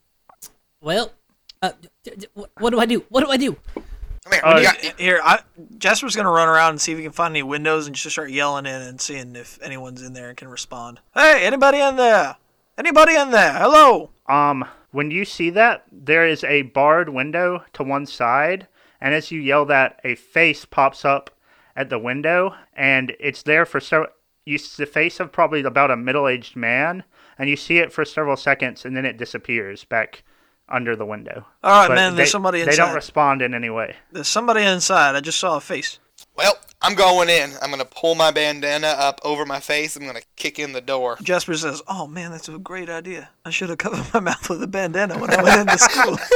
Well, 0.82 1.14
uh, 1.62 1.72
d- 2.04 2.12
d- 2.18 2.28
wh- 2.36 2.62
what 2.62 2.72
do 2.72 2.80
I 2.82 2.86
do? 2.86 3.06
What 3.08 3.24
do 3.24 3.32
I 3.32 3.38
do? 3.38 3.54
Come 3.74 4.34
here. 4.34 4.42
Uh, 4.44 4.58
you 4.58 4.64
got- 4.64 5.00
Here, 5.00 5.22
I, 5.24 5.40
Jasper's 5.78 6.14
gonna 6.14 6.30
run 6.30 6.50
around 6.50 6.72
and 6.72 6.82
see 6.82 6.92
if 6.92 6.98
he 6.98 7.06
can 7.06 7.14
find 7.14 7.32
any 7.32 7.42
windows 7.44 7.88
and 7.88 7.96
just 7.96 8.12
start 8.14 8.32
yelling 8.32 8.66
in 8.66 8.82
and 8.82 9.00
seeing 9.00 9.38
if 9.38 9.58
anyone's 9.62 10.02
in 10.02 10.12
there 10.12 10.28
and 10.28 10.38
can 10.38 10.50
respond. 10.50 11.00
Hey, 11.14 11.46
anybody 11.46 11.80
in 11.80 11.96
there? 11.96 12.36
Anybody 12.78 13.16
in 13.16 13.32
there? 13.32 13.54
Hello. 13.54 14.10
Um, 14.28 14.66
when 14.92 15.12
you 15.12 15.26
see 15.26 15.50
that, 15.52 15.86
there 15.92 16.28
is 16.28 16.44
a 16.44 16.64
barred 16.64 17.10
window 17.10 17.64
to 17.74 17.84
one 17.84 18.06
side, 18.06 18.68
and 19.02 19.14
as 19.14 19.32
you 19.32 19.40
yell 19.40 19.66
that, 19.66 20.00
a 20.04 20.16
face 20.16 20.66
pops 20.66 21.06
up 21.06 21.30
at 21.76 21.90
the 21.90 22.00
window, 22.00 22.54
and 22.74 23.16
it's 23.20 23.44
there 23.44 23.66
for 23.66 23.80
so 23.80 24.08
you 24.46 24.56
s- 24.56 24.76
the 24.78 24.86
face 24.86 25.20
of 25.20 25.32
probably 25.32 25.62
about 25.62 25.92
a 25.92 25.96
middle-aged 25.96 26.56
man, 26.56 27.04
and 27.38 27.50
you 27.50 27.56
see 27.56 27.78
it 27.78 27.94
for 27.94 28.04
several 28.04 28.36
seconds, 28.36 28.84
and 28.86 28.98
then 28.98 29.06
it 29.06 29.18
disappears 29.18 29.84
back 29.84 30.24
under 30.68 30.96
the 30.96 31.06
window. 31.06 31.46
All 31.64 31.82
right, 31.82 31.88
But 31.88 31.96
man. 31.96 32.16
There's 32.16 32.30
they- 32.30 32.32
somebody 32.32 32.64
They 32.64 32.76
don't 32.76 32.94
respond 32.96 33.42
in 33.42 33.54
any 33.54 33.70
way. 33.70 33.96
There's 34.12 34.28
somebody 34.28 34.64
inside. 34.64 35.16
I 35.16 35.20
just 35.20 35.40
saw 35.40 35.56
a 35.58 35.62
face. 35.62 36.00
Well, 36.36 36.58
I'm 36.82 36.96
going 36.96 37.28
in. 37.30 37.52
I'm 37.62 37.72
gonna 37.72 37.84
pull 37.84 38.16
my 38.16 38.32
bandana 38.32 38.88
up 38.88 39.20
over 39.24 39.46
my 39.46 39.60
face. 39.60 39.96
I'm 39.96 40.06
gonna 40.06 40.22
kick 40.38 40.60
in 40.60 40.72
the 40.72 40.82
door. 40.82 41.18
Jasper 41.22 41.56
says, 41.56 41.82
"Oh 41.88 42.08
man, 42.08 42.32
that's 42.32 42.48
a 42.48 42.58
great 42.58 42.90
idea. 42.90 43.30
I 43.44 43.50
should 43.50 43.70
have 43.70 43.80
covered 43.80 44.06
my 44.14 44.22
mouth 44.22 44.50
with 44.50 44.64
a 44.64 44.68
bandana 44.68 45.20
when 45.20 45.32
I 45.32 45.44
went 45.44 45.62
into 45.62 45.78
school." 45.78 46.18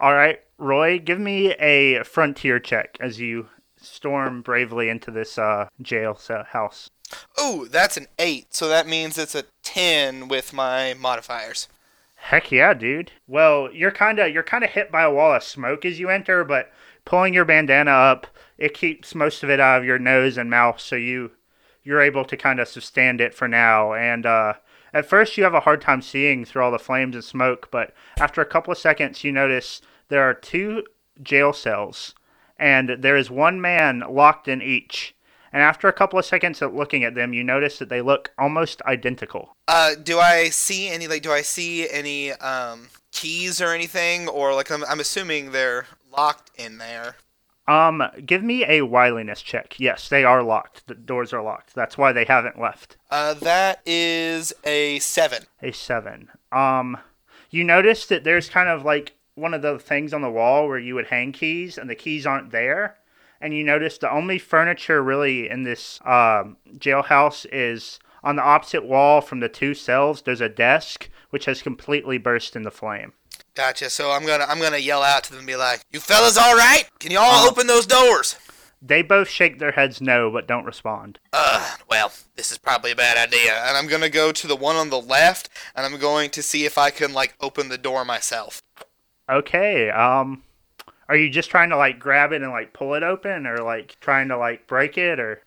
All 0.00 0.14
right, 0.14 0.40
Roy, 0.58 0.98
give 0.98 1.20
me 1.20 1.54
a 1.54 2.02
frontier 2.02 2.58
check 2.58 2.96
as 3.00 3.20
you 3.20 3.48
storm 3.80 4.42
bravely 4.42 4.88
into 4.88 5.10
this 5.10 5.38
uh, 5.38 5.68
jail 5.80 6.18
house. 6.48 6.90
Oh, 7.38 7.66
that's 7.70 7.96
an 7.96 8.08
eight. 8.18 8.52
So 8.54 8.68
that 8.68 8.86
means 8.86 9.16
it's 9.16 9.34
a 9.34 9.44
ten 9.62 10.28
with 10.28 10.52
my 10.52 10.94
modifiers. 10.94 11.68
Heck 12.16 12.52
yeah, 12.52 12.74
dude. 12.74 13.12
Well, 13.26 13.70
you're 13.72 13.90
kind 13.90 14.18
of 14.18 14.30
you're 14.30 14.42
kind 14.42 14.62
of 14.62 14.70
hit 14.70 14.92
by 14.92 15.02
a 15.02 15.12
wall 15.12 15.34
of 15.34 15.42
smoke 15.42 15.84
as 15.84 15.98
you 15.98 16.10
enter, 16.10 16.44
but 16.44 16.70
pulling 17.04 17.34
your 17.34 17.44
bandana 17.44 17.90
up, 17.90 18.26
it 18.58 18.74
keeps 18.74 19.14
most 19.14 19.42
of 19.42 19.50
it 19.50 19.60
out 19.60 19.80
of 19.80 19.84
your 19.84 19.98
nose 19.98 20.36
and 20.36 20.50
mouth, 20.50 20.80
so 20.80 20.96
you 20.96 21.32
you're 21.84 22.00
able 22.00 22.24
to 22.24 22.36
kind 22.36 22.60
of 22.60 22.68
sustain 22.68 23.18
it 23.18 23.34
for 23.34 23.48
now. 23.48 23.92
And 23.92 24.24
uh, 24.24 24.54
at 24.94 25.08
first, 25.08 25.36
you 25.36 25.42
have 25.42 25.54
a 25.54 25.60
hard 25.60 25.80
time 25.80 26.00
seeing 26.00 26.44
through 26.44 26.62
all 26.62 26.70
the 26.70 26.78
flames 26.78 27.16
and 27.16 27.24
smoke, 27.24 27.68
but 27.72 27.92
after 28.18 28.40
a 28.40 28.46
couple 28.46 28.72
of 28.72 28.78
seconds, 28.78 29.24
you 29.24 29.32
notice 29.32 29.80
there 30.08 30.22
are 30.22 30.34
two 30.34 30.84
jail 31.22 31.52
cells, 31.52 32.14
and 32.56 32.96
there 33.00 33.16
is 33.16 33.30
one 33.30 33.60
man 33.60 34.04
locked 34.08 34.46
in 34.46 34.62
each. 34.62 35.14
And 35.52 35.60
after 35.60 35.86
a 35.86 35.92
couple 35.92 36.18
of 36.18 36.24
seconds 36.24 36.62
of 36.62 36.72
looking 36.72 37.04
at 37.04 37.14
them, 37.14 37.34
you 37.34 37.44
notice 37.44 37.78
that 37.78 37.90
they 37.90 38.00
look 38.00 38.30
almost 38.38 38.80
identical. 38.82 39.54
Uh, 39.68 39.94
do 40.02 40.18
I 40.18 40.48
see 40.48 40.88
any 40.88 41.08
like? 41.08 41.22
Do 41.22 41.30
I 41.32 41.42
see 41.42 41.88
any 41.90 42.32
um 42.32 42.88
keys 43.10 43.60
or 43.60 43.68
anything? 43.68 44.28
Or 44.28 44.54
like 44.54 44.70
I'm 44.70 44.82
I'm 44.84 45.00
assuming 45.00 45.52
they're 45.52 45.86
locked 46.12 46.50
in 46.56 46.78
there. 46.78 47.16
Um, 47.68 48.02
give 48.26 48.42
me 48.42 48.64
a 48.66 48.82
wiliness 48.82 49.40
check. 49.40 49.78
Yes, 49.78 50.08
they 50.08 50.24
are 50.24 50.42
locked. 50.42 50.86
The 50.88 50.94
doors 50.94 51.32
are 51.32 51.42
locked. 51.42 51.74
That's 51.74 51.96
why 51.96 52.12
they 52.12 52.24
haven't 52.24 52.60
left. 52.60 52.96
Uh, 53.10 53.34
that 53.34 53.80
is 53.86 54.52
a 54.64 54.98
seven. 54.98 55.44
A 55.62 55.72
seven. 55.72 56.28
Um, 56.50 56.98
you 57.50 57.62
notice 57.62 58.06
that 58.06 58.24
there's 58.24 58.48
kind 58.48 58.68
of 58.68 58.84
like 58.84 59.14
one 59.34 59.54
of 59.54 59.62
the 59.62 59.78
things 59.78 60.12
on 60.12 60.22
the 60.22 60.30
wall 60.30 60.66
where 60.66 60.78
you 60.78 60.94
would 60.94 61.06
hang 61.06 61.32
keys, 61.32 61.78
and 61.78 61.88
the 61.88 61.94
keys 61.94 62.26
aren't 62.26 62.50
there. 62.50 62.96
And 63.40 63.54
you 63.54 63.64
notice 63.64 63.98
the 63.98 64.10
only 64.10 64.38
furniture 64.38 65.02
really 65.02 65.48
in 65.48 65.64
this 65.64 66.00
um, 66.04 66.56
jailhouse 66.78 67.46
is 67.50 67.98
on 68.24 68.36
the 68.36 68.42
opposite 68.42 68.84
wall 68.84 69.20
from 69.20 69.40
the 69.40 69.48
two 69.48 69.74
cells, 69.74 70.22
there's 70.22 70.40
a 70.40 70.48
desk 70.48 71.10
which 71.30 71.46
has 71.46 71.62
completely 71.62 72.18
burst 72.18 72.54
into 72.54 72.70
flame. 72.70 73.12
Gotcha. 73.54 73.90
So 73.90 74.10
I'm 74.10 74.24
gonna 74.24 74.44
I'm 74.48 74.60
gonna 74.60 74.78
yell 74.78 75.02
out 75.02 75.24
to 75.24 75.30
them 75.30 75.40
and 75.40 75.46
be 75.46 75.56
like, 75.56 75.84
"You 75.90 76.00
fellas, 76.00 76.38
all 76.38 76.54
right? 76.54 76.84
Can 76.98 77.10
you 77.10 77.18
all 77.18 77.48
open 77.48 77.66
those 77.66 77.86
doors?" 77.86 78.36
They 78.84 79.02
both 79.02 79.28
shake 79.28 79.58
their 79.60 79.72
heads 79.72 80.00
no, 80.00 80.30
but 80.30 80.48
don't 80.48 80.64
respond. 80.64 81.20
Uh, 81.32 81.76
well, 81.88 82.10
this 82.34 82.50
is 82.50 82.58
probably 82.58 82.90
a 82.90 82.96
bad 82.96 83.16
idea. 83.16 83.54
And 83.64 83.76
I'm 83.76 83.86
gonna 83.86 84.08
go 84.08 84.32
to 84.32 84.46
the 84.46 84.56
one 84.56 84.74
on 84.76 84.90
the 84.90 85.00
left, 85.00 85.48
and 85.76 85.86
I'm 85.86 86.00
going 86.00 86.30
to 86.30 86.42
see 86.42 86.64
if 86.64 86.78
I 86.78 86.90
can 86.90 87.12
like 87.12 87.34
open 87.40 87.68
the 87.68 87.78
door 87.78 88.04
myself. 88.04 88.62
Okay, 89.30 89.88
um, 89.90 90.42
are 91.08 91.16
you 91.16 91.30
just 91.30 91.50
trying 91.50 91.70
to 91.70 91.76
like 91.76 91.98
grab 91.98 92.32
it 92.32 92.42
and 92.42 92.50
like 92.50 92.72
pull 92.72 92.94
it 92.94 93.02
open, 93.02 93.46
or 93.46 93.58
like 93.58 93.96
trying 94.00 94.28
to 94.28 94.36
like 94.36 94.66
break 94.66 94.96
it, 94.98 95.20
or? 95.20 95.42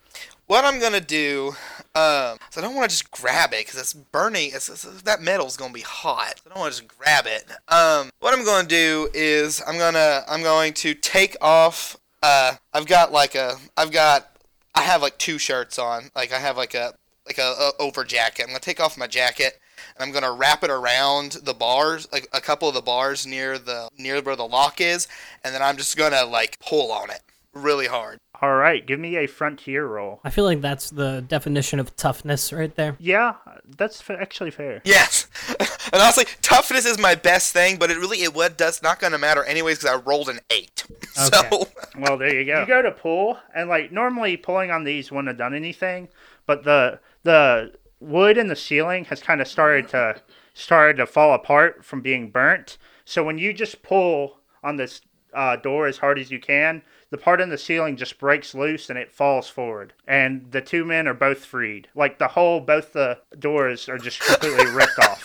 What 0.46 0.64
I'm 0.64 0.78
gonna 0.78 1.00
do, 1.00 1.56
um, 1.96 2.38
so 2.50 2.58
I 2.58 2.60
don't 2.60 2.76
want 2.76 2.88
to 2.88 2.96
just 2.96 3.10
grab 3.10 3.52
it 3.52 3.66
because 3.66 3.80
it's 3.80 3.94
burning. 3.94 4.50
It's, 4.54 4.68
it's, 4.68 5.02
that 5.02 5.20
metal's 5.20 5.56
gonna 5.56 5.72
be 5.72 5.80
hot. 5.80 6.38
So 6.38 6.50
I 6.50 6.54
don't 6.54 6.60
want 6.60 6.72
to 6.72 6.82
just 6.82 6.96
grab 6.96 7.26
it. 7.26 7.44
Um, 7.66 8.10
what 8.20 8.32
I'm 8.32 8.44
gonna 8.44 8.68
do 8.68 9.08
is 9.12 9.60
I'm 9.66 9.76
gonna 9.76 10.22
I'm 10.28 10.42
going 10.42 10.72
to 10.74 10.94
take 10.94 11.36
off. 11.40 11.96
Uh, 12.22 12.54
I've 12.72 12.86
got 12.86 13.10
like 13.10 13.34
a 13.34 13.56
I've 13.76 13.90
got 13.90 14.36
I 14.72 14.82
have 14.82 15.02
like 15.02 15.18
two 15.18 15.38
shirts 15.38 15.80
on. 15.80 16.10
Like 16.14 16.32
I 16.32 16.38
have 16.38 16.56
like 16.56 16.74
a 16.74 16.94
like 17.26 17.38
a, 17.38 17.42
a 17.58 17.72
over 17.80 18.04
jacket. 18.04 18.42
I'm 18.42 18.50
gonna 18.50 18.60
take 18.60 18.78
off 18.78 18.96
my 18.96 19.08
jacket 19.08 19.58
and 19.96 20.06
I'm 20.06 20.12
gonna 20.12 20.32
wrap 20.32 20.62
it 20.62 20.70
around 20.70 21.38
the 21.42 21.54
bars, 21.54 22.06
like 22.12 22.28
a 22.32 22.40
couple 22.40 22.68
of 22.68 22.74
the 22.74 22.82
bars 22.82 23.26
near 23.26 23.58
the 23.58 23.88
near 23.98 24.22
where 24.22 24.36
the 24.36 24.46
lock 24.46 24.80
is, 24.80 25.08
and 25.42 25.52
then 25.52 25.60
I'm 25.60 25.76
just 25.76 25.96
gonna 25.96 26.24
like 26.24 26.56
pull 26.60 26.92
on 26.92 27.10
it 27.10 27.22
really 27.56 27.86
hard. 27.86 28.20
All 28.42 28.54
right, 28.54 28.84
give 28.86 29.00
me 29.00 29.16
a 29.16 29.26
frontier 29.26 29.86
roll. 29.86 30.20
I 30.22 30.30
feel 30.30 30.44
like 30.44 30.60
that's 30.60 30.90
the 30.90 31.24
definition 31.26 31.80
of 31.80 31.96
toughness 31.96 32.52
right 32.52 32.74
there. 32.74 32.96
Yeah, 32.98 33.34
that's 33.78 34.02
fa- 34.02 34.18
actually 34.20 34.50
fair. 34.50 34.82
Yes, 34.84 35.26
and 35.58 36.02
honestly, 36.02 36.26
toughness 36.42 36.84
is 36.84 36.98
my 36.98 37.14
best 37.14 37.52
thing, 37.54 37.78
but 37.78 37.90
it 37.90 37.96
really 37.96 38.22
it 38.22 38.34
what 38.34 38.58
does 38.58 38.82
not 38.82 39.00
gonna 39.00 39.18
matter 39.18 39.42
anyways 39.44 39.78
because 39.78 39.94
I 39.94 40.02
rolled 40.02 40.28
an 40.28 40.40
eight. 40.50 40.84
So 41.16 41.66
Well, 41.98 42.18
there 42.18 42.34
you 42.38 42.44
go. 42.44 42.60
You 42.60 42.66
go 42.66 42.82
to 42.82 42.90
pull, 42.90 43.38
and 43.54 43.70
like 43.70 43.90
normally 43.90 44.36
pulling 44.36 44.70
on 44.70 44.84
these 44.84 45.10
wouldn't 45.10 45.28
have 45.28 45.38
done 45.38 45.54
anything, 45.54 46.08
but 46.44 46.62
the 46.64 47.00
the 47.22 47.72
wood 48.00 48.36
in 48.36 48.48
the 48.48 48.56
ceiling 48.56 49.06
has 49.06 49.22
kind 49.22 49.40
of 49.40 49.48
started 49.48 49.88
to 49.88 50.20
started 50.52 50.98
to 50.98 51.06
fall 51.06 51.32
apart 51.32 51.84
from 51.86 52.02
being 52.02 52.30
burnt. 52.30 52.76
So 53.06 53.24
when 53.24 53.38
you 53.38 53.54
just 53.54 53.82
pull 53.82 54.40
on 54.62 54.76
this 54.76 55.00
uh, 55.32 55.56
door 55.56 55.86
as 55.86 55.96
hard 55.98 56.18
as 56.18 56.30
you 56.30 56.38
can, 56.38 56.82
the 57.10 57.18
part 57.18 57.40
in 57.40 57.48
the 57.50 57.58
ceiling 57.58 57.96
just 57.96 58.18
breaks 58.18 58.54
loose 58.54 58.90
and 58.90 58.98
it 58.98 59.12
falls 59.12 59.48
forward. 59.48 59.92
And 60.06 60.50
the 60.50 60.60
two 60.60 60.84
men 60.84 61.06
are 61.06 61.14
both 61.14 61.44
freed. 61.44 61.88
Like 61.94 62.18
the 62.18 62.28
whole, 62.28 62.60
both 62.60 62.92
the 62.92 63.18
doors 63.38 63.88
are 63.88 63.98
just 63.98 64.20
completely 64.20 64.66
ripped 64.66 64.98
off. 64.98 65.22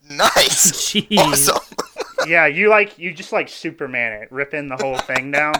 nice, 0.10 0.72
Jeez. 0.92 1.18
awesome. 1.18 1.76
Yeah, 2.26 2.44
you 2.46 2.68
like 2.68 2.98
you 2.98 3.14
just 3.14 3.32
like 3.32 3.48
Superman 3.48 4.12
it, 4.12 4.30
ripping 4.30 4.68
the 4.68 4.76
whole 4.76 4.98
thing 4.98 5.30
down. 5.30 5.54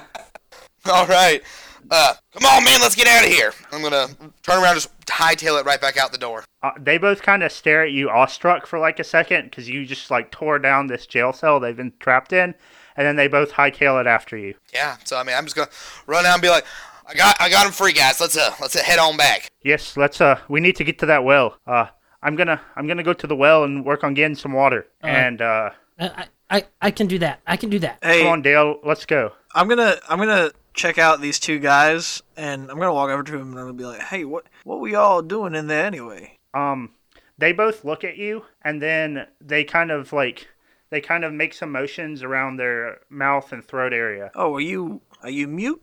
All 0.84 1.06
right, 1.06 1.42
uh, 1.90 2.12
come 2.32 2.44
on, 2.46 2.64
man, 2.64 2.82
let's 2.82 2.94
get 2.94 3.06
out 3.06 3.24
of 3.24 3.30
here. 3.30 3.54
I'm 3.72 3.80
gonna 3.82 4.08
turn 4.42 4.62
around, 4.62 4.74
just 4.74 4.94
hightail 5.06 5.58
it 5.58 5.64
right 5.64 5.80
back 5.80 5.96
out 5.96 6.12
the 6.12 6.18
door. 6.18 6.44
Uh, 6.62 6.72
they 6.78 6.98
both 6.98 7.22
kind 7.22 7.42
of 7.42 7.50
stare 7.50 7.82
at 7.84 7.92
you 7.92 8.10
awestruck 8.10 8.66
for 8.66 8.78
like 8.78 8.98
a 8.98 9.04
second 9.04 9.44
because 9.44 9.70
you 9.70 9.86
just 9.86 10.10
like 10.10 10.30
tore 10.30 10.58
down 10.58 10.86
this 10.86 11.06
jail 11.06 11.32
cell 11.32 11.60
they've 11.60 11.78
been 11.78 11.94
trapped 11.98 12.34
in, 12.34 12.54
and 13.00 13.06
then 13.06 13.16
they 13.16 13.28
both 13.28 13.50
hightail 13.50 13.98
it 13.98 14.06
after 14.06 14.36
you. 14.36 14.54
Yeah, 14.74 14.98
so 15.04 15.16
I 15.16 15.22
mean, 15.22 15.34
I'm 15.34 15.44
just 15.44 15.56
gonna 15.56 15.70
run 16.06 16.26
out 16.26 16.34
and 16.34 16.42
be 16.42 16.50
like, 16.50 16.66
I 17.06 17.14
got 17.14 17.40
I 17.40 17.48
got 17.48 17.64
him 17.64 17.72
free, 17.72 17.94
guys. 17.94 18.20
Let's 18.20 18.36
uh 18.36 18.52
let's 18.60 18.76
uh, 18.76 18.82
head 18.82 18.98
on 18.98 19.16
back. 19.16 19.50
Yes, 19.62 19.96
let's 19.96 20.20
uh, 20.20 20.38
we 20.50 20.60
need 20.60 20.76
to 20.76 20.84
get 20.84 20.98
to 20.98 21.06
that 21.06 21.24
well. 21.24 21.56
Uh, 21.66 21.86
I'm 22.22 22.36
gonna 22.36 22.60
I'm 22.76 22.86
gonna 22.86 23.02
go 23.02 23.14
to 23.14 23.26
the 23.26 23.34
well 23.34 23.64
and 23.64 23.86
work 23.86 24.04
on 24.04 24.12
getting 24.12 24.36
some 24.36 24.52
water. 24.52 24.86
And 25.00 25.40
uh, 25.40 25.70
I, 25.98 26.26
I, 26.50 26.64
I 26.82 26.90
can 26.90 27.06
do 27.06 27.18
that. 27.20 27.40
I 27.46 27.56
can 27.56 27.70
do 27.70 27.78
that. 27.78 28.00
Hey, 28.02 28.20
come 28.20 28.32
on, 28.32 28.42
Dale, 28.42 28.78
let's 28.84 29.06
go. 29.06 29.32
I'm 29.54 29.66
gonna 29.66 29.96
I'm 30.06 30.18
gonna 30.18 30.50
check 30.74 30.98
out 30.98 31.22
these 31.22 31.40
two 31.40 31.58
guys, 31.58 32.22
and 32.36 32.70
I'm 32.70 32.78
gonna 32.78 32.92
walk 32.92 33.08
over 33.08 33.22
to 33.22 33.32
them 33.32 33.52
and 33.52 33.58
I'm 33.58 33.64
gonna 33.64 33.72
be 33.72 33.84
like, 33.84 34.02
"Hey, 34.02 34.26
what 34.26 34.44
what 34.64 34.78
were 34.78 34.88
y'all 34.88 35.22
doing 35.22 35.54
in 35.54 35.68
there 35.68 35.86
anyway?" 35.86 36.36
Um, 36.52 36.90
they 37.38 37.54
both 37.54 37.82
look 37.82 38.04
at 38.04 38.18
you, 38.18 38.44
and 38.60 38.82
then 38.82 39.26
they 39.40 39.64
kind 39.64 39.90
of 39.90 40.12
like 40.12 40.48
they 40.90 41.00
kind 41.00 41.24
of 41.24 41.32
make 41.32 41.54
some 41.54 41.72
motions 41.72 42.22
around 42.22 42.56
their 42.56 42.98
mouth 43.08 43.52
and 43.52 43.64
throat 43.64 43.92
area. 43.92 44.30
Oh, 44.34 44.54
are 44.54 44.60
you 44.60 45.00
are 45.22 45.30
you 45.30 45.48
mute? 45.48 45.82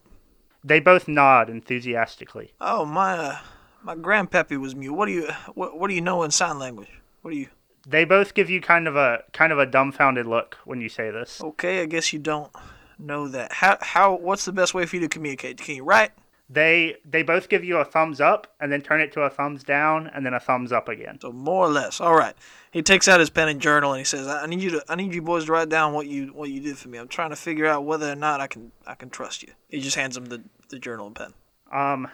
They 0.64 0.80
both 0.80 1.08
nod 1.08 1.50
enthusiastically. 1.50 2.54
Oh, 2.60 2.86
my 2.86 3.18
uh, 3.18 3.40
my 3.84 3.96
grandpappy 3.96 4.60
was 4.60 4.76
mute. 4.76 4.94
What 4.94 5.08
do 5.08 5.14
you 5.14 5.30
what 5.56 5.80
what 5.80 5.88
do 5.88 5.96
you 5.96 6.02
know 6.02 6.24
in 6.24 6.32
sign 6.32 6.60
language? 6.60 6.90
What 7.22 7.32
do 7.32 7.38
you? 7.38 7.48
They 7.88 8.04
both 8.04 8.34
give 8.34 8.50
you 8.50 8.60
kind 8.60 8.88
of 8.88 8.96
a 8.98 9.24
kind 9.32 9.54
of 9.54 9.60
a 9.60 9.66
dumbfounded 9.66 10.26
look 10.26 10.58
when 10.66 10.82
you 10.82 10.90
say 10.90 11.10
this. 11.10 11.42
Okay, 11.42 11.82
I 11.82 11.86
guess 11.86 12.12
you 12.12 12.20
don't 12.20 12.52
know 13.00 13.30
that. 13.30 13.54
How 13.54 13.78
how 13.82 14.16
what's 14.16 14.46
the 14.46 14.52
best 14.52 14.74
way 14.74 14.86
for 14.86 14.98
you 14.98 15.02
to 15.04 15.10
communicate? 15.10 15.58
Can 15.58 15.76
you 15.76 15.84
write? 15.84 16.12
They 16.50 16.96
they 17.04 17.24
both 17.24 17.50
give 17.50 17.66
you 17.66 17.78
a 17.78 17.86
thumbs 17.86 18.22
up 18.22 18.54
and 18.60 18.72
then 18.72 18.82
turn 18.82 19.02
it 19.02 19.12
to 19.14 19.22
a 19.22 19.30
thumbs 19.30 19.64
down 19.64 20.08
and 20.08 20.26
then 20.26 20.34
a 20.34 20.40
thumbs 20.40 20.72
up 20.72 20.88
again. 20.88 21.20
So 21.20 21.32
more 21.34 21.66
or 21.66 21.70
less. 21.70 22.00
All 22.00 22.16
right. 22.16 22.36
He 22.72 22.82
takes 22.82 23.08
out 23.08 23.20
his 23.20 23.30
pen 23.30 23.50
and 23.50 23.60
journal 23.60 23.92
and 23.92 24.00
he 24.00 24.06
says, 24.06 24.28
"I 24.28 24.46
need 24.46 24.62
you 24.62 24.70
to 24.72 24.84
I 24.88 24.96
need 24.96 25.14
you 25.14 25.22
boys 25.22 25.46
to 25.46 25.52
write 25.52 25.68
down 25.68 25.94
what 25.94 26.08
you 26.08 26.28
what 26.28 26.50
you 26.50 26.62
did 26.62 26.78
for 26.78 26.88
me. 26.88 27.00
I'm 27.00 27.10
trying 27.10 27.32
to 27.32 27.36
figure 27.36 27.66
out 27.66 27.84
whether 27.84 28.10
or 28.10 28.16
not 28.16 28.40
I 28.40 28.48
can 28.48 28.72
I 28.86 28.96
can 28.96 29.10
trust 29.10 29.44
you." 29.44 29.50
He 29.68 29.82
just 29.82 29.98
hands 29.98 30.16
him 30.16 30.26
the 30.26 30.42
the 30.70 30.80
journal 30.80 31.08
and 31.08 31.16
pen. 31.16 31.34
Um, 31.72 32.08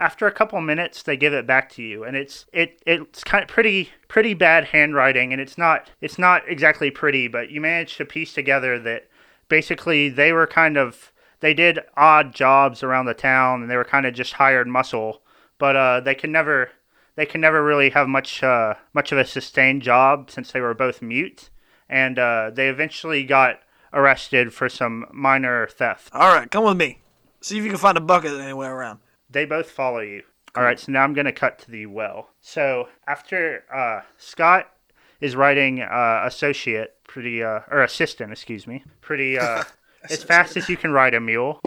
after 0.00 0.26
a 0.26 0.32
couple 0.32 0.60
minutes, 0.62 1.02
they 1.02 1.16
give 1.16 1.34
it 1.34 1.46
back 1.46 1.70
to 1.72 1.82
you, 1.82 2.02
and 2.02 2.16
it's 2.16 2.46
it 2.52 2.82
it's 2.86 3.22
kind 3.22 3.42
of 3.42 3.48
pretty 3.48 3.90
pretty 4.08 4.34
bad 4.34 4.64
handwriting, 4.64 5.32
and 5.32 5.40
it's 5.40 5.58
not 5.58 5.90
it's 6.00 6.18
not 6.18 6.42
exactly 6.48 6.90
pretty, 6.90 7.28
but 7.28 7.50
you 7.50 7.60
manage 7.60 7.96
to 7.98 8.04
piece 8.04 8.32
together 8.32 8.78
that 8.80 9.08
basically 9.48 10.08
they 10.08 10.32
were 10.32 10.46
kind 10.46 10.76
of 10.76 11.12
they 11.40 11.54
did 11.54 11.80
odd 11.96 12.34
jobs 12.34 12.82
around 12.82 13.06
the 13.06 13.14
town, 13.14 13.62
and 13.62 13.70
they 13.70 13.76
were 13.76 13.84
kind 13.84 14.06
of 14.06 14.14
just 14.14 14.34
hired 14.34 14.68
muscle, 14.68 15.22
but 15.58 15.76
uh, 15.76 16.00
they 16.00 16.14
can 16.14 16.30
never 16.32 16.70
they 17.16 17.26
can 17.26 17.40
never 17.40 17.62
really 17.62 17.90
have 17.90 18.08
much 18.08 18.42
uh, 18.42 18.74
much 18.94 19.12
of 19.12 19.18
a 19.18 19.24
sustained 19.24 19.82
job 19.82 20.30
since 20.30 20.52
they 20.52 20.60
were 20.60 20.74
both 20.74 21.02
mute, 21.02 21.50
and 21.88 22.18
uh, 22.18 22.50
they 22.52 22.68
eventually 22.68 23.24
got 23.24 23.60
arrested 23.92 24.54
for 24.54 24.68
some 24.68 25.06
minor 25.12 25.66
theft. 25.66 26.10
All 26.12 26.34
right, 26.34 26.50
come 26.50 26.64
with 26.64 26.76
me. 26.76 27.02
See 27.40 27.58
if 27.58 27.64
you 27.64 27.70
can 27.70 27.78
find 27.78 27.98
a 27.98 28.02
bucket 28.02 28.32
anywhere 28.32 28.74
around. 28.74 29.00
They 29.28 29.44
both 29.44 29.70
follow 29.70 30.00
you. 30.00 30.22
All 30.56 30.62
right, 30.62 30.78
so 30.78 30.92
now 30.92 31.04
I'm 31.04 31.14
going 31.14 31.26
to 31.26 31.32
cut 31.32 31.58
to 31.60 31.70
the 31.70 31.86
well. 31.86 32.30
So 32.40 32.88
after 33.06 33.64
uh, 33.72 34.00
Scott 34.16 34.72
is 35.20 35.36
writing 35.36 35.80
uh, 35.80 36.22
associate, 36.24 36.96
pretty 37.06 37.42
uh, 37.42 37.60
or 37.70 37.82
assistant, 37.82 38.32
excuse 38.32 38.66
me, 38.66 38.82
pretty 39.00 39.38
uh, 39.38 39.62
as 40.08 40.22
fast 40.22 40.56
as 40.56 40.68
you 40.68 40.76
can 40.76 40.92
ride 40.92 41.14
a 41.14 41.20
mule, 41.20 41.60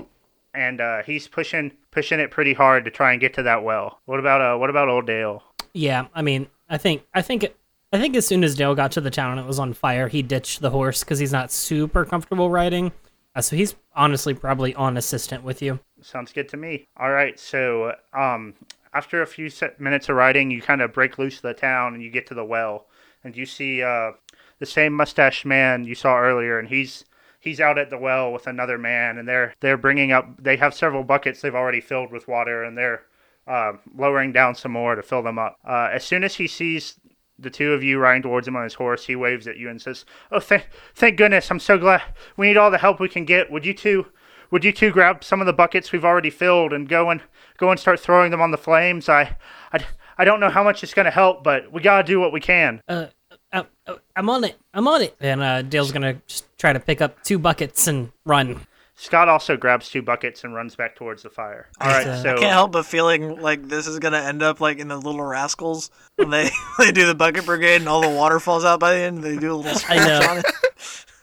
and 0.53 0.81
uh, 0.81 1.03
he's 1.03 1.27
pushing 1.27 1.71
pushing 1.91 2.19
it 2.19 2.31
pretty 2.31 2.53
hard 2.53 2.85
to 2.85 2.91
try 2.91 3.11
and 3.11 3.21
get 3.21 3.33
to 3.35 3.43
that 3.43 3.63
well. 3.63 3.99
What 4.05 4.19
about 4.19 4.41
uh, 4.41 4.57
what 4.57 4.69
about 4.69 4.89
old 4.89 5.05
Dale? 5.05 5.43
Yeah, 5.73 6.07
I 6.13 6.21
mean, 6.21 6.47
I 6.69 6.77
think 6.77 7.03
I 7.13 7.21
think 7.21 7.45
I 7.91 7.99
think 7.99 8.15
as 8.15 8.25
soon 8.25 8.43
as 8.43 8.55
Dale 8.55 8.75
got 8.75 8.91
to 8.93 9.01
the 9.01 9.11
town 9.11 9.31
and 9.31 9.39
it 9.39 9.47
was 9.47 9.59
on 9.59 9.73
fire, 9.73 10.07
he 10.07 10.21
ditched 10.21 10.61
the 10.61 10.71
horse 10.71 11.03
because 11.03 11.19
he's 11.19 11.31
not 11.31 11.51
super 11.51 12.05
comfortable 12.05 12.49
riding. 12.49 12.91
Uh, 13.35 13.41
so 13.41 13.55
he's 13.55 13.75
honestly 13.95 14.33
probably 14.33 14.75
on 14.75 14.97
assistant 14.97 15.43
with 15.43 15.61
you. 15.61 15.79
Sounds 16.01 16.31
good 16.31 16.49
to 16.49 16.57
me. 16.57 16.87
All 16.97 17.11
right, 17.11 17.39
so 17.39 17.95
um, 18.13 18.53
after 18.93 19.21
a 19.21 19.27
few 19.27 19.49
minutes 19.79 20.09
of 20.09 20.15
riding, 20.15 20.51
you 20.51 20.61
kind 20.61 20.81
of 20.81 20.93
break 20.93 21.17
loose 21.17 21.39
the 21.39 21.53
town 21.53 21.93
and 21.93 22.03
you 22.03 22.11
get 22.11 22.27
to 22.27 22.33
the 22.33 22.45
well, 22.45 22.87
and 23.23 23.35
you 23.35 23.45
see 23.45 23.81
uh, 23.81 24.11
the 24.59 24.65
same 24.65 24.93
mustache 24.93 25.45
man 25.45 25.83
you 25.83 25.95
saw 25.95 26.19
earlier, 26.19 26.59
and 26.59 26.67
he's 26.67 27.05
he's 27.43 27.59
out 27.59 27.77
at 27.77 27.89
the 27.89 27.97
well 27.97 28.31
with 28.31 28.47
another 28.47 28.77
man, 28.77 29.17
and 29.17 29.27
they're 29.27 29.53
they're 29.59 29.77
bringing 29.77 30.11
up. 30.11 30.41
They 30.41 30.55
have 30.57 30.73
several 30.73 31.03
buckets 31.03 31.41
they've 31.41 31.53
already 31.53 31.81
filled 31.81 32.11
with 32.11 32.27
water, 32.27 32.63
and 32.63 32.77
they're 32.77 33.03
uh, 33.47 33.73
lowering 33.95 34.31
down 34.31 34.55
some 34.55 34.71
more 34.71 34.95
to 34.95 35.03
fill 35.03 35.21
them 35.21 35.37
up. 35.37 35.59
Uh, 35.67 35.89
as 35.91 36.03
soon 36.05 36.23
as 36.23 36.35
he 36.35 36.47
sees 36.47 36.99
the 37.37 37.49
two 37.49 37.73
of 37.73 37.83
you 37.83 37.99
riding 37.99 38.21
towards 38.21 38.47
him 38.47 38.55
on 38.55 38.63
his 38.63 38.75
horse, 38.75 39.05
he 39.05 39.15
waves 39.15 39.47
at 39.47 39.57
you 39.57 39.69
and 39.69 39.81
says, 39.81 40.05
"Oh, 40.31 40.39
thank 40.39 40.69
thank 40.95 41.17
goodness! 41.17 41.51
I'm 41.51 41.59
so 41.59 41.77
glad. 41.77 42.01
We 42.37 42.47
need 42.47 42.57
all 42.57 42.71
the 42.71 42.77
help 42.77 42.99
we 42.99 43.09
can 43.09 43.25
get. 43.25 43.51
Would 43.51 43.65
you 43.65 43.73
two, 43.73 44.07
Would 44.49 44.63
you 44.63 44.71
two 44.71 44.91
grab 44.91 45.23
some 45.23 45.41
of 45.41 45.47
the 45.47 45.53
buckets 45.53 45.91
we've 45.91 46.05
already 46.05 46.29
filled 46.29 46.71
and 46.73 46.87
go 46.87 47.09
and 47.09 47.21
go 47.57 47.69
and 47.71 47.79
start 47.79 47.99
throwing 47.99 48.31
them 48.31 48.41
on 48.41 48.51
the 48.51 48.57
flames? 48.57 49.09
I, 49.09 49.35
I, 49.73 49.85
I 50.17 50.25
don't 50.25 50.39
know 50.39 50.49
how 50.49 50.63
much 50.63 50.83
it's 50.83 50.93
going 50.93 51.05
to 51.05 51.11
help, 51.11 51.43
but 51.43 51.71
we 51.71 51.81
gotta 51.81 52.03
do 52.07 52.19
what 52.19 52.31
we 52.31 52.39
can. 52.39 52.81
Uh, 52.87 53.07
uh, 53.53 53.63
uh, 53.87 53.95
I'm 54.15 54.29
on 54.29 54.43
it. 54.43 54.57
I'm 54.73 54.87
on 54.87 55.01
it. 55.01 55.15
And 55.21 55.41
uh, 55.41 55.61
Dale's 55.61 55.91
gonna 55.91 56.15
just 56.27 56.45
try 56.57 56.73
to 56.73 56.79
pick 56.79 57.01
up 57.01 57.23
two 57.23 57.39
buckets 57.39 57.87
and 57.87 58.11
run. 58.25 58.65
Scott 58.95 59.27
also 59.27 59.57
grabs 59.57 59.89
two 59.89 60.01
buckets 60.01 60.43
and 60.43 60.53
runs 60.53 60.75
back 60.75 60.95
towards 60.95 61.23
the 61.23 61.29
fire. 61.29 61.67
All 61.81 61.87
right, 61.87 62.05
uh, 62.05 62.21
so 62.21 62.35
I 62.35 62.37
can't 62.37 62.51
help 62.51 62.71
but 62.71 62.85
feeling 62.85 63.41
like 63.41 63.67
this 63.67 63.87
is 63.87 63.99
gonna 63.99 64.19
end 64.19 64.43
up 64.43 64.59
like 64.61 64.77
in 64.77 64.87
the 64.87 64.97
Little 64.97 65.23
Rascals 65.23 65.91
when 66.15 66.29
they 66.29 66.49
they 66.79 66.91
do 66.91 67.05
the 67.07 67.15
bucket 67.15 67.45
brigade 67.45 67.77
and 67.77 67.89
all 67.89 68.01
the 68.01 68.09
water 68.09 68.39
falls 68.39 68.65
out 68.65 68.79
by 68.79 68.93
the 68.95 68.99
end. 69.01 69.23
They 69.23 69.37
do 69.37 69.53
a 69.53 69.55
little 69.55 69.81
I 69.89 69.97
know. 69.97 70.27
on 70.29 70.37
it. 70.39 70.45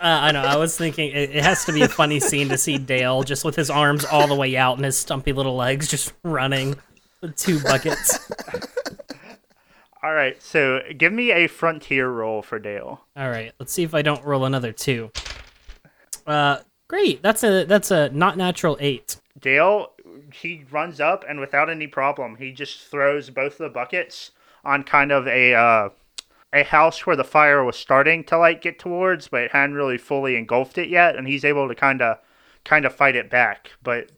Uh, 0.02 0.18
I 0.22 0.32
know. 0.32 0.40
I 0.40 0.56
was 0.56 0.78
thinking 0.78 1.10
it, 1.10 1.28
it 1.36 1.42
has 1.42 1.66
to 1.66 1.74
be 1.74 1.82
a 1.82 1.88
funny 1.88 2.20
scene 2.20 2.48
to 2.48 2.56
see 2.56 2.78
Dale 2.78 3.22
just 3.22 3.44
with 3.44 3.54
his 3.54 3.68
arms 3.68 4.02
all 4.02 4.26
the 4.26 4.34
way 4.34 4.56
out 4.56 4.76
and 4.76 4.84
his 4.86 4.96
stumpy 4.96 5.34
little 5.34 5.56
legs 5.56 5.88
just 5.88 6.14
running 6.24 6.74
with 7.20 7.36
two 7.36 7.60
buckets. 7.60 8.18
All 10.02 10.14
right, 10.14 10.40
so 10.42 10.80
give 10.96 11.12
me 11.12 11.30
a 11.30 11.46
frontier 11.46 12.08
roll 12.08 12.40
for 12.40 12.58
Dale. 12.58 13.02
All 13.16 13.28
right, 13.28 13.52
let's 13.58 13.72
see 13.72 13.82
if 13.82 13.94
I 13.94 14.00
don't 14.00 14.24
roll 14.24 14.46
another 14.46 14.72
two. 14.72 15.10
Uh, 16.26 16.58
great. 16.88 17.22
That's 17.22 17.44
a 17.44 17.64
that's 17.64 17.90
a 17.90 18.08
not 18.10 18.36
natural 18.36 18.78
eight. 18.80 19.18
Dale, 19.38 19.92
he 20.32 20.64
runs 20.70 21.00
up 21.00 21.24
and 21.28 21.38
without 21.38 21.68
any 21.68 21.86
problem, 21.86 22.36
he 22.36 22.52
just 22.52 22.86
throws 22.86 23.28
both 23.30 23.58
the 23.58 23.68
buckets 23.68 24.30
on 24.64 24.84
kind 24.84 25.12
of 25.12 25.26
a 25.26 25.54
uh, 25.54 25.88
a 26.52 26.64
house 26.64 27.06
where 27.06 27.16
the 27.16 27.24
fire 27.24 27.62
was 27.62 27.76
starting 27.76 28.24
to 28.24 28.38
like 28.38 28.62
get 28.62 28.78
towards, 28.78 29.28
but 29.28 29.42
it 29.42 29.52
hadn't 29.52 29.76
really 29.76 29.98
fully 29.98 30.36
engulfed 30.36 30.78
it 30.78 30.88
yet, 30.88 31.14
and 31.16 31.28
he's 31.28 31.44
able 31.44 31.68
to 31.68 31.74
kind 31.74 32.00
of 32.00 32.18
kind 32.64 32.84
of 32.84 32.94
fight 32.94 33.16
it 33.16 33.30
back. 33.30 33.72
But 33.82 34.10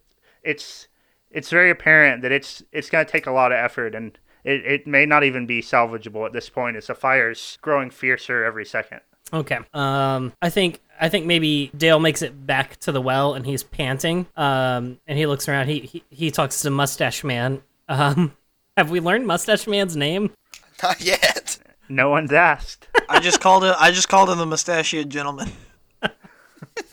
it's 0.42 0.86
it's 1.30 1.50
very 1.50 1.70
apparent 1.70 2.22
that 2.22 2.32
it's 2.32 2.62
it's 2.72 2.90
going 2.90 3.04
to 3.04 3.10
take 3.10 3.26
a 3.26 3.32
lot 3.32 3.52
of 3.52 3.58
effort 3.58 3.94
and 3.94 4.18
it, 4.44 4.64
it 4.64 4.86
may 4.86 5.06
not 5.06 5.24
even 5.24 5.46
be 5.46 5.62
salvageable 5.62 6.26
at 6.26 6.32
this 6.32 6.48
point 6.48 6.76
as 6.76 6.86
the 6.86 6.94
fire's 6.94 7.58
growing 7.62 7.90
fiercer 7.90 8.44
every 8.44 8.64
second. 8.64 9.00
Okay. 9.32 9.58
Um, 9.72 10.32
I 10.42 10.50
think 10.50 10.80
I 11.00 11.08
think 11.08 11.26
maybe 11.26 11.70
Dale 11.76 11.98
makes 11.98 12.22
it 12.22 12.46
back 12.46 12.76
to 12.80 12.92
the 12.92 13.00
well 13.00 13.34
and 13.34 13.46
he's 13.46 13.62
panting. 13.62 14.26
Um, 14.36 14.98
and 15.06 15.18
he 15.18 15.26
looks 15.26 15.48
around. 15.48 15.68
He 15.68 15.80
he, 15.80 16.04
he 16.10 16.30
talks 16.30 16.60
to 16.62 16.70
Mustache 16.70 17.24
Man. 17.24 17.62
Um, 17.88 18.36
have 18.76 18.90
we 18.90 19.00
learned 19.00 19.26
Mustache 19.26 19.66
Man's 19.66 19.96
name? 19.96 20.32
Not 20.82 21.00
yet. 21.00 21.58
No 21.88 22.10
one's 22.10 22.32
asked. 22.32 22.88
I 23.08 23.20
just 23.20 23.40
called 23.40 23.64
it. 23.64 23.74
I 23.78 23.90
just 23.90 24.08
called 24.08 24.30
him 24.30 24.38
the 24.38 24.46
mustachioed 24.46 25.08
gentleman. 25.10 25.50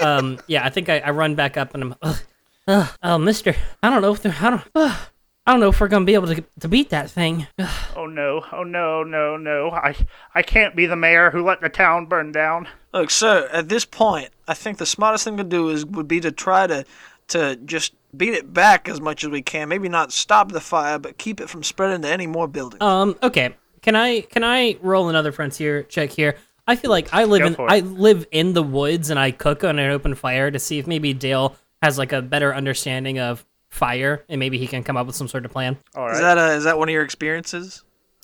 Um, 0.02 0.40
yeah, 0.48 0.66
I 0.66 0.70
think 0.70 0.90
I, 0.90 1.00
I 1.00 1.12
run 1.12 1.36
back 1.36 1.56
up 1.56 1.74
and 1.74 1.84
I'm. 1.84 1.96
Ugh, 2.02 2.20
ugh, 2.68 2.90
oh, 3.04 3.18
Mister, 3.18 3.56
I 3.84 3.90
don't 3.90 4.02
know 4.02 4.14
if 4.14 4.22
they're, 4.22 4.36
I 4.42 4.50
don't. 4.50 4.64
ugh, 4.76 4.98
I 5.46 5.52
don't 5.52 5.60
know 5.62 5.70
if 5.70 5.80
we're 5.82 5.88
gonna 5.88 6.06
be 6.06 6.14
able 6.14 6.28
to 6.28 6.44
to 6.60 6.68
beat 6.68 6.90
that 6.90 7.10
thing. 7.10 7.48
Oh 7.96 8.06
no! 8.06 8.46
Oh 8.54 8.64
no! 8.64 9.04
No! 9.04 9.36
No! 9.36 9.72
I 9.72 9.94
I 10.34 10.42
can't 10.42 10.74
be 10.74 10.86
the 10.86 10.96
mayor 10.96 11.32
who 11.32 11.44
let 11.44 11.60
the 11.60 11.68
town 11.68 12.06
burn 12.06 12.32
down. 12.32 12.70
Look, 12.94 13.12
sir. 13.12 13.50
At 13.52 13.68
this 13.68 13.84
point, 13.84 14.30
I 14.48 14.54
think 14.54 14.78
the 14.78 14.86
smartest 14.86 15.26
thing 15.26 15.36
to 15.36 15.44
do 15.44 15.68
is 15.70 15.86
would 15.86 16.08
be 16.08 16.22
to 16.22 16.32
try 16.32 16.66
to 16.68 16.86
to 17.30 17.58
just 17.58 17.94
beat 18.16 18.34
it 18.34 18.54
back 18.54 18.88
as 18.88 19.02
much 19.02 19.24
as 19.26 19.30
we 19.32 19.42
can. 19.42 19.68
Maybe 19.68 19.90
not 19.90 20.14
stop 20.14 20.52
the 20.52 20.62
fire, 20.62 20.98
but 20.98 21.18
keep 21.18 21.42
it 21.42 21.50
from 21.50 21.64
spreading 21.64 22.02
to 22.04 22.08
any 22.08 22.26
more 22.26 22.48
buildings. 22.48 22.82
Um, 22.82 23.18
okay. 23.22 23.56
Can 23.82 23.96
I 23.96 24.22
can 24.22 24.44
I 24.44 24.78
roll 24.82 25.10
another 25.10 25.32
frontier 25.32 25.84
check 25.84 26.12
here? 26.12 26.36
I 26.68 26.76
feel 26.76 26.92
like 26.92 27.14
I 27.14 27.24
live 27.24 27.58
Go 27.58 27.66
in. 27.66 27.72
I 27.72 27.80
live 27.80 28.28
in 28.32 28.54
the 28.54 28.64
woods 28.64 29.10
and 29.10 29.20
I 29.20 29.32
cook 29.32 29.64
on 29.64 29.80
an 29.80 29.92
open 29.92 30.16
fire 30.16 30.52
to 30.52 30.60
see 30.60 30.80
if 30.80 30.88
maybe 30.88 31.14
Dale 31.14 31.56
has 31.82 31.98
like 31.98 32.12
a 32.12 32.22
better 32.22 32.54
understanding 32.54 33.20
of 33.20 33.46
fire 33.70 34.24
and 34.30 34.40
maybe 34.40 34.58
he 34.58 34.68
can 34.68 34.84
come 34.84 34.98
up 34.98 35.08
with 35.08 35.16
some 35.16 35.28
sort 35.28 35.46
of 35.46 35.52
plan. 35.52 35.78
All 35.96 36.06
right. 36.06 36.14
Is 36.14 36.20
that 36.20 36.38
a, 36.38 36.54
is 36.54 36.64
that 36.64 36.78
one 36.78 36.90
of 36.90 36.94
your 36.94 37.04
experiences? 37.04 37.84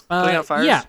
Putting 0.10 0.36
Uh, 0.36 0.40
out 0.40 0.46
fires? 0.46 0.66
Yeah. 0.66 0.84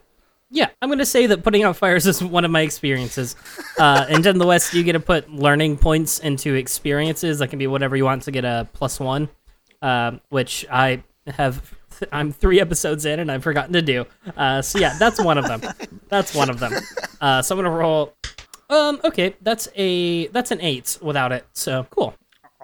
Yeah, 0.48 0.68
I'm 0.80 0.88
gonna 0.88 1.04
say 1.04 1.26
that 1.26 1.42
putting 1.42 1.64
out 1.64 1.76
fires 1.76 2.06
is 2.06 2.22
one 2.22 2.44
of 2.44 2.50
my 2.52 2.60
experiences. 2.60 3.34
Uh, 3.78 4.06
in 4.08 4.22
Den 4.22 4.38
the 4.38 4.46
West, 4.46 4.72
you 4.72 4.82
get 4.82 4.92
to 4.94 5.00
put 5.00 5.30
learning 5.30 5.76
points 5.76 6.18
into 6.20 6.54
experiences. 6.54 7.40
That 7.40 7.48
can 7.48 7.58
be 7.58 7.66
whatever 7.66 7.94
you 7.94 8.06
want 8.06 8.22
to 8.22 8.30
get 8.30 8.42
a 8.46 8.66
plus 8.72 8.98
one, 8.98 9.28
um, 9.82 10.22
which 10.30 10.64
I 10.70 11.02
have. 11.26 11.74
I'm 12.10 12.32
three 12.32 12.58
episodes 12.58 13.04
in 13.04 13.20
and 13.20 13.30
I've 13.30 13.42
forgotten 13.42 13.74
to 13.74 13.82
do. 13.82 14.06
Uh, 14.34 14.62
so 14.62 14.78
yeah, 14.78 14.96
that's 14.98 15.20
one 15.22 15.36
of 15.36 15.46
them. 15.46 15.60
That's 16.08 16.34
one 16.34 16.48
of 16.48 16.58
them. 16.58 16.72
Uh, 17.20 17.42
so 17.42 17.54
I'm 17.54 17.58
gonna 17.62 17.76
roll. 17.76 18.14
Um, 18.70 18.98
okay, 19.04 19.34
that's 19.42 19.68
a 19.76 20.28
that's 20.28 20.50
an 20.50 20.60
eight 20.62 20.96
without 21.02 21.32
it. 21.32 21.44
So 21.52 21.86
cool. 21.90 22.14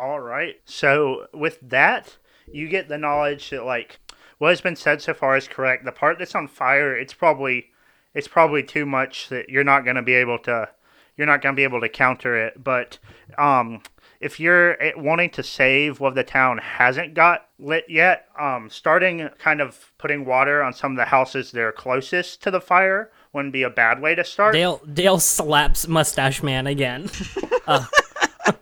All 0.03 0.19
right. 0.19 0.57
So 0.65 1.29
with 1.33 1.61
that, 1.63 2.17
you 2.51 2.69
get 2.69 2.89
the 2.89 2.99
knowledge 2.99 3.51
that 3.51 3.65
like 3.65 4.01
what 4.39 4.49
has 4.49 4.61
been 4.61 4.75
said 4.75 5.01
so 5.01 5.15
far 5.15 5.37
is 5.37 5.47
correct. 5.47 5.85
The 5.85 5.93
part 5.93 6.19
that's 6.19 6.35
on 6.35 6.49
fire, 6.49 6.97
it's 6.97 7.15
probably 7.15 7.67
it's 8.13 8.27
probably 8.27 8.65
too 8.65 8.85
much 8.85 9.29
that 9.29 9.49
you're 9.49 9.63
not 9.63 9.85
going 9.85 9.95
to 9.95 10.03
be 10.03 10.15
able 10.15 10.41
to 10.41 10.69
you're 11.17 11.29
not 11.29 11.41
going 11.41 11.55
to 11.55 11.57
be 11.57 11.63
able 11.63 11.81
to 11.81 11.89
counter 11.89 12.35
it. 12.35 12.65
But 12.65 12.99
um, 13.39 13.81
if 14.19 14.41
you're 14.41 14.83
eh, 14.83 14.91
wanting 14.97 15.31
to 15.31 15.43
save 15.45 16.01
what 16.01 16.17
the 16.17 16.25
town 16.25 16.59
hasn't 16.59 17.15
got 17.15 17.47
lit 17.61 17.85
yet, 17.89 18.27
um, 18.41 18.71
starting 18.71 19.29
kind 19.39 19.61
of 19.61 19.93
putting 19.99 20.25
water 20.25 20.65
on 20.65 20.73
some 20.73 20.91
of 20.91 20.97
the 20.97 21.05
houses 21.05 21.53
that 21.53 21.63
are 21.63 21.71
closest 21.71 22.43
to 22.43 22.51
the 22.51 22.61
fire 22.61 23.13
wouldn't 23.33 23.53
be 23.53 23.63
a 23.63 23.71
bad 23.71 24.03
way 24.03 24.17
to 24.17 24.25
start. 24.25 24.53
Dale 24.53 24.81
Dale 24.93 25.21
slaps 25.21 25.87
Mustache 25.87 26.43
Man 26.43 26.67
again. 26.67 27.09
Uh, 27.65 27.87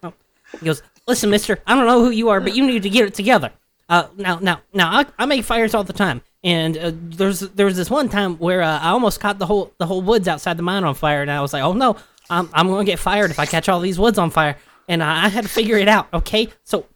he 0.61 0.67
goes, 0.67 0.83
"Listen, 1.11 1.31
Mister, 1.31 1.59
I 1.67 1.75
don't 1.75 1.87
know 1.87 2.05
who 2.05 2.11
you 2.11 2.29
are, 2.29 2.41
but 2.41 2.55
you 2.55 2.65
need 2.65 2.83
to 2.85 2.91
get 2.91 3.05
it 3.05 3.15
together. 3.15 3.51
Uh, 3.89 4.07
now, 4.17 4.39
now, 4.39 4.61
now, 4.73 4.89
I, 4.99 5.07
I 5.19 5.27
make 5.27 5.45
fires 5.45 5.75
all 5.75 5.83
the 5.83 5.93
time, 5.93 6.23
and 6.45 6.79
uh, 6.79 6.93
there's 6.95 7.41
there 7.41 7.67
was 7.67 7.77
this 7.77 7.91
one 7.91 8.09
time 8.09 8.37
where 8.37 8.63
uh, 8.63 8.79
I 8.79 8.91
almost 8.91 9.19
caught 9.19 9.39
the 9.39 9.47
whole 9.47 9.73
the 9.79 9.87
whole 9.87 10.01
woods 10.01 10.29
outside 10.29 10.57
the 10.57 10.63
mine 10.63 10.85
on 10.85 10.95
fire, 10.95 11.23
and 11.23 11.31
I 11.31 11.41
was 11.41 11.53
like, 11.53 11.65
oh 11.65 11.73
no, 11.73 11.97
I'm 12.31 12.49
I'm 12.53 12.69
gonna 12.69 12.85
get 12.85 13.01
fired 13.01 13.33
if 13.33 13.39
I 13.41 13.47
catch 13.47 13.69
all 13.69 13.81
these 13.81 13.99
woods 13.99 14.19
on 14.19 14.31
fire." 14.31 14.57
And 14.89 15.03
I 15.03 15.25
I 15.25 15.29
had 15.29 15.43
to 15.43 15.51
figure 15.51 15.77
it 15.77 15.89
out. 15.89 16.07
Okay, 16.13 16.49
so 16.63 16.87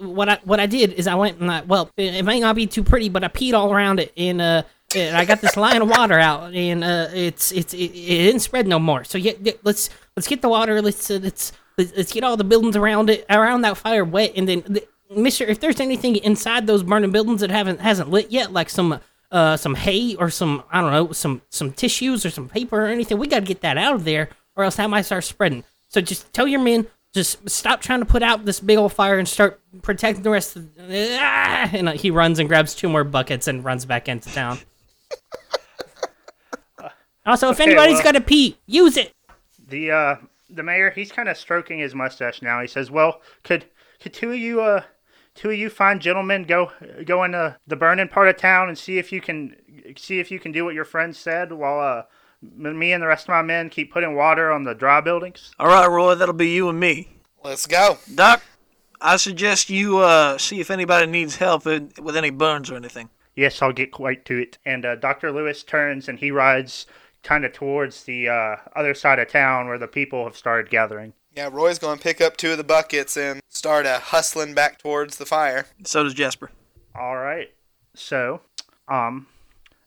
what 0.00 0.28
I 0.28 0.38
what 0.44 0.58
I 0.58 0.66
did 0.66 0.92
is 0.94 1.06
I 1.06 1.14
went 1.14 1.38
and 1.40 1.50
I 1.50 1.60
well, 1.62 1.90
it, 1.96 2.14
it 2.16 2.24
might 2.24 2.40
not 2.40 2.56
be 2.56 2.66
too 2.66 2.82
pretty, 2.82 3.08
but 3.08 3.22
I 3.22 3.28
peed 3.28 3.54
all 3.54 3.72
around 3.72 4.00
it, 4.00 4.12
and 4.16 4.40
uh, 4.40 4.62
and 4.96 5.16
I 5.16 5.24
got 5.24 5.40
this 5.40 5.56
line 5.56 5.82
of 5.82 5.88
water 5.88 6.18
out, 6.18 6.52
and 6.52 6.82
uh, 6.82 7.08
it's 7.14 7.52
it's 7.52 7.74
it, 7.74 7.90
it 7.94 8.18
didn't 8.26 8.40
spread 8.40 8.66
no 8.66 8.78
more. 8.78 9.04
So 9.04 9.18
yeah, 9.18 9.32
let's 9.62 9.88
let's 10.16 10.26
get 10.26 10.42
the 10.42 10.48
water. 10.48 10.82
Let's 10.82 11.10
uh, 11.10 11.20
let's 11.22 11.52
let's 11.80 11.92
let's 11.96 12.12
get 12.12 12.24
all 12.24 12.36
the 12.36 12.44
buildings 12.44 12.76
around 12.76 13.10
it 13.10 13.24
around 13.30 13.62
that 13.62 13.76
fire 13.76 14.04
wet, 14.04 14.32
and 14.36 14.48
then 14.48 14.62
the, 14.66 14.86
Mister, 15.14 15.44
if 15.44 15.58
there's 15.60 15.80
anything 15.80 16.16
inside 16.16 16.66
those 16.66 16.82
burning 16.82 17.10
buildings 17.10 17.40
that 17.40 17.50
haven't 17.50 17.80
hasn't 17.80 18.10
lit 18.10 18.30
yet, 18.30 18.52
like 18.52 18.70
some 18.70 19.00
uh 19.32 19.56
some 19.56 19.74
hay 19.74 20.14
or 20.16 20.30
some 20.30 20.62
I 20.70 20.80
don't 20.80 20.92
know 20.92 21.12
some 21.12 21.42
some 21.50 21.72
tissues 21.72 22.24
or 22.26 22.30
some 22.30 22.48
paper 22.48 22.82
or 22.84 22.86
anything, 22.86 23.18
we 23.18 23.26
got 23.26 23.40
to 23.40 23.46
get 23.46 23.60
that 23.62 23.76
out 23.78 23.94
of 23.94 24.04
there, 24.04 24.28
or 24.56 24.64
else 24.64 24.76
that 24.76 24.88
might 24.90 25.02
start 25.02 25.24
spreading. 25.24 25.64
So 25.88 26.00
just 26.00 26.32
tell 26.32 26.46
your 26.46 26.60
men. 26.60 26.86
Just 27.12 27.50
stop 27.50 27.80
trying 27.80 27.98
to 27.98 28.06
put 28.06 28.22
out 28.22 28.44
this 28.44 28.60
big 28.60 28.78
old 28.78 28.92
fire 28.92 29.18
and 29.18 29.26
start 29.26 29.60
protecting 29.82 30.22
the 30.22 30.30
rest 30.30 30.54
of. 30.54 30.68
Ah! 30.78 31.68
And 31.72 31.88
uh, 31.88 31.92
he 31.92 32.08
runs 32.12 32.38
and 32.38 32.48
grabs 32.48 32.72
two 32.72 32.88
more 32.88 33.02
buckets 33.02 33.48
and 33.48 33.64
runs 33.64 33.84
back 33.84 34.08
into 34.08 34.32
town. 34.32 34.58
Also, 37.26 37.50
if 37.50 37.56
Okay, 37.60 37.64
anybody's 37.70 37.96
well- 37.96 38.04
got 38.04 38.16
a 38.16 38.20
pee, 38.20 38.56
use 38.66 38.96
it. 38.96 39.12
the 39.68 39.90
uh 39.90 40.16
the 40.52 40.62
mayor 40.62 40.90
he's 40.90 41.12
kind 41.12 41.28
of 41.28 41.36
stroking 41.36 41.78
his 41.78 41.94
mustache 41.94 42.42
now 42.42 42.60
he 42.60 42.66
says 42.66 42.90
well 42.90 43.20
could 43.44 43.66
could 44.00 44.12
two 44.12 44.30
of 44.32 44.38
you 44.38 44.60
uh 44.60 44.82
two 45.34 45.50
of 45.50 45.56
you 45.56 45.70
fine 45.70 46.00
gentlemen 46.00 46.42
go 46.44 46.70
go 47.04 47.22
into 47.24 47.56
the 47.66 47.76
burning 47.76 48.08
part 48.08 48.28
of 48.28 48.36
town 48.36 48.68
and 48.68 48.76
see 48.78 48.98
if 48.98 49.12
you 49.12 49.20
can 49.20 49.56
see 49.96 50.18
if 50.20 50.30
you 50.30 50.38
can 50.38 50.52
do 50.52 50.64
what 50.64 50.74
your 50.74 50.84
friend 50.84 51.14
said 51.14 51.52
while 51.52 51.78
uh 51.80 52.02
m- 52.42 52.78
me 52.78 52.92
and 52.92 53.02
the 53.02 53.06
rest 53.06 53.24
of 53.26 53.28
my 53.30 53.42
men 53.42 53.68
keep 53.70 53.92
putting 53.92 54.14
water 54.14 54.50
on 54.50 54.64
the 54.64 54.74
dry 54.74 55.00
buildings 55.00 55.52
All 55.58 55.68
right, 55.68 55.86
Roy, 55.88 56.14
that'll 56.14 56.34
be 56.34 56.50
you 56.50 56.68
and 56.68 56.78
me. 56.80 57.08
Let's 57.42 57.66
go. 57.66 57.98
Doc, 58.14 58.42
I 59.00 59.16
suggest 59.16 59.70
you 59.70 59.98
uh, 59.98 60.36
see 60.36 60.60
if 60.60 60.70
anybody 60.70 61.06
needs 61.06 61.36
help 61.36 61.66
in, 61.66 61.90
with 62.02 62.16
any 62.16 62.28
burns 62.30 62.70
or 62.70 62.76
anything. 62.76 63.08
yes 63.34 63.62
i'll 63.62 63.72
get 63.72 63.92
quite 63.92 64.24
to 64.26 64.36
it 64.36 64.58
and 64.66 64.84
uh, 64.84 64.96
dr 64.96 65.30
lewis 65.32 65.62
turns 65.62 66.08
and 66.08 66.18
he 66.18 66.30
rides 66.30 66.84
kind 67.22 67.44
of 67.44 67.52
towards 67.52 68.04
the 68.04 68.28
uh, 68.28 68.56
other 68.74 68.94
side 68.94 69.18
of 69.18 69.28
town 69.28 69.66
where 69.66 69.78
the 69.78 69.88
people 69.88 70.24
have 70.24 70.36
started 70.36 70.70
gathering 70.70 71.12
Yeah, 71.36 71.48
Roy's 71.52 71.78
going 71.78 71.98
to 71.98 72.02
pick 72.02 72.20
up 72.20 72.36
two 72.36 72.52
of 72.52 72.58
the 72.58 72.64
buckets 72.64 73.16
and 73.16 73.40
start 73.48 73.86
uh, 73.86 74.00
hustling 74.00 74.54
back 74.54 74.78
towards 74.78 75.16
the 75.16 75.26
fire. 75.26 75.66
So 75.84 76.02
does 76.02 76.14
Jasper. 76.14 76.50
All 76.94 77.16
right. 77.16 77.52
So, 77.94 78.40
um, 78.88 79.26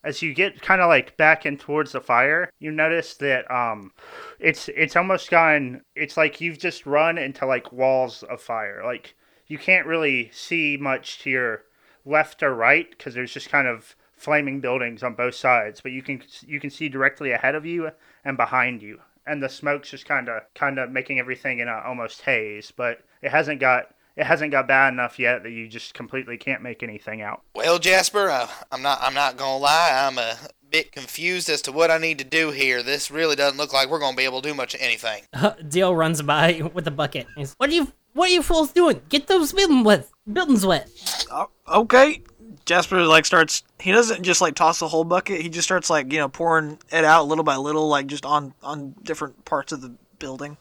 as 0.04 0.20
you 0.22 0.34
get 0.34 0.60
kind 0.60 0.80
of 0.80 0.88
like 0.88 1.16
back 1.16 1.46
in 1.46 1.56
towards 1.56 1.92
the 1.92 2.00
fire, 2.00 2.50
you 2.58 2.70
notice 2.70 3.14
that 3.14 3.50
um, 3.50 3.92
it's 4.38 4.68
it's 4.68 4.96
almost 4.96 5.30
gone. 5.30 5.82
It's 5.96 6.16
like 6.16 6.40
you've 6.40 6.58
just 6.58 6.86
run 6.86 7.18
into 7.18 7.46
like 7.46 7.72
walls 7.72 8.22
of 8.24 8.40
fire. 8.40 8.82
Like 8.84 9.14
you 9.46 9.58
can't 9.58 9.86
really 9.86 10.30
see 10.32 10.76
much 10.78 11.20
to 11.20 11.30
your 11.30 11.62
left 12.04 12.42
or 12.42 12.54
right 12.54 12.90
because 12.90 13.14
there's 13.14 13.32
just 13.32 13.48
kind 13.48 13.66
of 13.66 13.96
flaming 14.24 14.60
buildings 14.60 15.02
on 15.02 15.14
both 15.14 15.34
sides. 15.34 15.80
But 15.80 15.92
you 15.92 16.02
can 16.02 16.22
you 16.46 16.58
can 16.58 16.70
see 16.70 16.88
directly 16.88 17.32
ahead 17.32 17.54
of 17.54 17.66
you 17.66 17.90
and 18.24 18.36
behind 18.36 18.82
you, 18.82 19.00
and 19.26 19.42
the 19.42 19.48
smoke's 19.48 19.90
just 19.90 20.06
kind 20.06 20.28
of 20.28 20.42
kind 20.54 20.78
of 20.78 20.90
making 20.90 21.18
everything 21.18 21.60
in 21.60 21.68
a 21.68 21.82
almost 21.86 22.22
haze. 22.22 22.72
But 22.74 23.04
it 23.22 23.30
hasn't 23.30 23.60
got 23.60 23.94
it 24.16 24.26
hasn't 24.26 24.52
got 24.52 24.68
bad 24.68 24.92
enough 24.92 25.18
yet 25.18 25.42
that 25.42 25.50
you 25.50 25.68
just 25.68 25.94
completely 25.94 26.36
can't 26.38 26.62
make 26.62 26.82
anything 26.82 27.20
out. 27.20 27.42
Well, 27.54 27.78
Jasper, 27.78 28.30
uh, 28.30 28.48
I'm 28.72 28.82
not. 28.82 28.98
I'm 29.02 29.14
not 29.14 29.36
gonna 29.36 29.58
lie. 29.58 30.06
I'm 30.06 30.18
a 30.18 30.36
bit 30.70 30.92
confused 30.92 31.48
as 31.48 31.62
to 31.62 31.72
what 31.72 31.90
I 31.90 31.98
need 31.98 32.18
to 32.18 32.24
do 32.24 32.50
here. 32.50 32.82
This 32.82 33.10
really 33.10 33.36
doesn't 33.36 33.58
look 33.58 33.72
like 33.72 33.88
we're 33.90 34.00
gonna 34.00 34.16
be 34.16 34.24
able 34.24 34.40
to 34.40 34.48
do 34.48 34.54
much 34.54 34.74
of 34.74 34.80
anything. 34.80 35.22
Dale 35.68 35.94
runs 35.94 36.22
by 36.22 36.62
with 36.72 36.86
a 36.88 36.90
bucket. 36.90 37.26
He's, 37.36 37.54
what 37.58 37.70
are 37.70 37.74
you 37.74 37.92
what 38.12 38.30
are 38.30 38.32
you 38.32 38.42
fools 38.42 38.72
doing? 38.72 39.00
Get 39.08 39.26
those 39.26 39.52
buildings 39.52 39.84
wet. 39.84 40.08
Buildings 40.32 40.64
wet. 40.64 40.88
Oh, 41.32 41.50
okay. 41.68 42.22
Jasper 42.64 43.02
like 43.04 43.26
starts. 43.26 43.62
He 43.78 43.92
doesn't 43.92 44.22
just 44.22 44.40
like 44.40 44.54
toss 44.54 44.78
the 44.78 44.88
whole 44.88 45.04
bucket. 45.04 45.40
He 45.40 45.48
just 45.48 45.66
starts 45.66 45.90
like 45.90 46.12
you 46.12 46.18
know 46.18 46.28
pouring 46.28 46.78
it 46.90 47.04
out 47.04 47.28
little 47.28 47.44
by 47.44 47.56
little, 47.56 47.88
like 47.88 48.06
just 48.06 48.24
on 48.24 48.54
on 48.62 48.94
different 49.02 49.44
parts 49.44 49.72
of 49.72 49.80
the 49.82 49.94
building. 50.18 50.56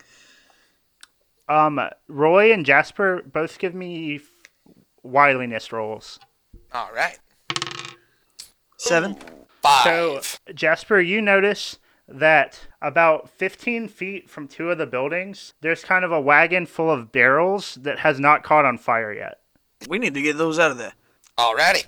Um, 1.50 1.80
Roy 2.08 2.54
and 2.54 2.66
Jasper 2.66 3.22
both 3.26 3.60
give 3.60 3.76
me 3.76 4.22
wiliness 5.04 5.72
rolls. 5.72 6.20
All 6.74 6.90
right. 6.94 7.20
Seven. 8.78 9.18
Five. 9.62 9.84
So, 10.26 10.54
Jasper, 10.54 11.00
you 11.00 11.22
notice 11.22 11.80
that 12.08 12.68
about 12.82 13.30
15 13.30 13.88
feet 13.88 14.30
from 14.30 14.48
two 14.48 14.70
of 14.72 14.78
the 14.78 14.86
buildings, 14.86 15.54
there's 15.62 15.84
kind 15.84 16.04
of 16.04 16.12
a 16.12 16.20
wagon 16.20 16.66
full 16.66 16.92
of 16.92 17.12
barrels 17.12 17.76
that 17.76 18.00
has 18.00 18.20
not 18.20 18.44
caught 18.44 18.66
on 18.66 18.78
fire 18.78 19.14
yet. 19.14 19.40
We 19.88 20.00
need 20.00 20.14
to 20.16 20.22
get 20.22 20.38
those 20.38 20.60
out 20.60 20.72
of 20.72 20.78
there. 20.78 20.94
Alrighty. 21.38 21.86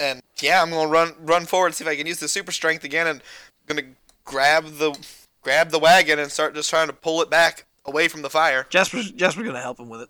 And 0.00 0.22
yeah, 0.40 0.62
I'm 0.62 0.70
gonna 0.70 0.88
run 0.88 1.14
run 1.20 1.44
forward, 1.46 1.74
see 1.74 1.84
if 1.84 1.88
I 1.90 1.96
can 1.96 2.06
use 2.06 2.20
the 2.20 2.28
super 2.28 2.52
strength 2.52 2.84
again, 2.84 3.06
and 3.06 3.20
I'm 3.20 3.76
gonna 3.76 3.88
grab 4.24 4.64
the 4.78 4.96
grab 5.42 5.70
the 5.70 5.78
wagon 5.78 6.18
and 6.18 6.30
start 6.30 6.54
just 6.54 6.70
trying 6.70 6.86
to 6.86 6.92
pull 6.92 7.20
it 7.22 7.30
back 7.30 7.66
away 7.84 8.08
from 8.08 8.22
the 8.22 8.30
fire. 8.30 8.66
Jasper's 8.70 9.10
Jasper's 9.10 9.46
gonna 9.46 9.60
help 9.60 9.78
him 9.80 9.88
with 9.88 10.02
it. 10.02 10.08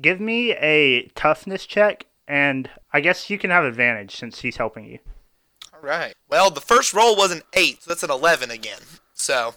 Give 0.00 0.20
me 0.20 0.52
a 0.54 1.06
toughness 1.14 1.66
check, 1.66 2.06
and 2.26 2.68
I 2.92 3.00
guess 3.00 3.30
you 3.30 3.38
can 3.38 3.50
have 3.50 3.64
advantage 3.64 4.16
since 4.16 4.40
he's 4.40 4.56
helping 4.56 4.84
you. 4.86 4.98
All 5.72 5.80
right. 5.80 6.14
Well, 6.28 6.50
the 6.50 6.60
first 6.60 6.92
roll 6.92 7.16
was 7.16 7.30
an 7.30 7.42
eight, 7.52 7.82
so 7.82 7.90
that's 7.90 8.02
an 8.02 8.10
eleven 8.10 8.50
again. 8.50 8.80
So 9.14 9.54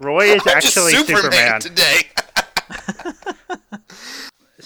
Roy 0.00 0.26
is 0.26 0.42
I'm 0.46 0.60
just 0.60 0.76
actually 0.76 0.92
Superman, 0.94 1.60
Superman. 1.60 1.60
today. 1.60 3.12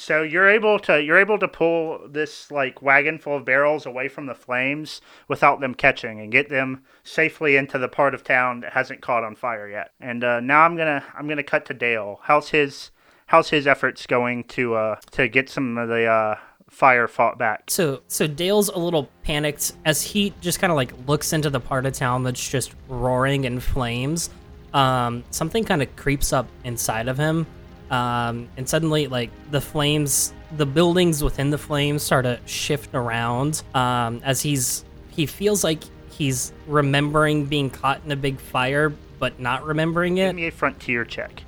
So 0.09 0.23
you're 0.23 0.49
able 0.49 0.79
to 0.79 1.03
you're 1.03 1.18
able 1.18 1.38
to 1.38 1.47
pull 1.47 2.01
this 2.09 2.51
like 2.51 2.81
wagon 2.81 3.18
full 3.18 3.37
of 3.37 3.44
barrels 3.44 3.85
away 3.85 4.09
from 4.09 4.25
the 4.25 4.35
flames 4.35 5.03
without 5.29 5.61
them 5.61 5.75
catching 5.75 6.18
and 6.18 6.33
get 6.33 6.49
them 6.49 6.83
safely 7.05 7.57
into 7.57 7.79
the 7.79 7.88
part 7.88 8.14
of 8.14 8.25
town 8.25 8.61
that 8.61 8.73
hasn't 8.73 9.03
caught 9.03 9.23
on 9.23 9.37
fire 9.37 9.68
yet. 9.68 9.90
And 10.01 10.25
uh, 10.25 10.40
now 10.40 10.62
I'm 10.62 10.79
gonna 10.79 11.05
I'm 11.14 11.29
gonna 11.29 11.42
cut 11.42 11.66
to 11.66 11.75
Dale. 11.75 12.21
How's 12.23 12.49
his 12.49 12.90
how's 13.27 13.51
his 13.51 13.66
efforts 13.66 14.07
going 14.07 14.44
to 14.44 14.77
uh, 14.77 14.97
to 15.11 15.29
get 15.29 15.51
some 15.51 15.77
of 15.77 15.90
the 15.90 16.07
uh, 16.07 16.37
fire 16.71 17.07
fought 17.07 17.37
back? 17.37 17.64
So 17.71 18.01
so 18.09 18.27
Dale's 18.27 18.71
a 18.71 18.79
little 18.79 19.11
panicked 19.25 19.75
as 19.85 20.01
he 20.01 20.33
just 20.40 20.59
kind 20.59 20.71
of 20.71 20.77
like 20.77 20.94
looks 21.07 21.35
into 21.35 21.51
the 21.51 21.61
part 21.61 21.85
of 21.85 21.92
town 21.92 22.23
that's 22.23 22.49
just 22.49 22.75
roaring 22.88 23.44
in 23.44 23.61
flames. 23.61 24.31
Um, 24.73 25.23
something 25.33 25.64
kind 25.64 25.83
of 25.83 25.94
creeps 25.97 26.33
up 26.33 26.49
inside 26.64 27.09
of 27.09 27.18
him, 27.18 27.47
um, 27.90 28.48
and 28.57 28.68
suddenly 28.68 29.07
like 29.07 29.31
the 29.51 29.61
flames, 29.61 30.33
the 30.57 30.66
buildings 30.66 31.22
within 31.22 31.51
the 31.51 31.59
flames 31.59 32.03
start 32.03 32.24
to 32.24 32.40
shift 32.46 32.94
around. 32.94 33.62
Um, 33.74 34.20
as 34.24 34.42
he's 34.42 34.85
he 35.11 35.27
feels 35.27 35.64
like 35.64 35.83
he's 36.11 36.53
remembering 36.66 37.46
being 37.46 37.70
caught 37.70 38.01
in 38.05 38.12
a 38.12 38.16
big 38.16 38.40
fire, 38.40 38.92
but 39.18 39.40
not 39.40 39.64
remembering 39.64 40.18
it. 40.18 40.27
Give 40.29 40.37
me 40.37 40.46
a 40.46 40.51
frontier 40.51 41.05
check. 41.05 41.42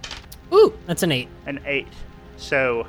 Ooh, 0.52 0.72
that's 0.86 1.02
an 1.02 1.12
eight. 1.12 1.28
An 1.46 1.60
eight. 1.66 1.88
So. 2.36 2.86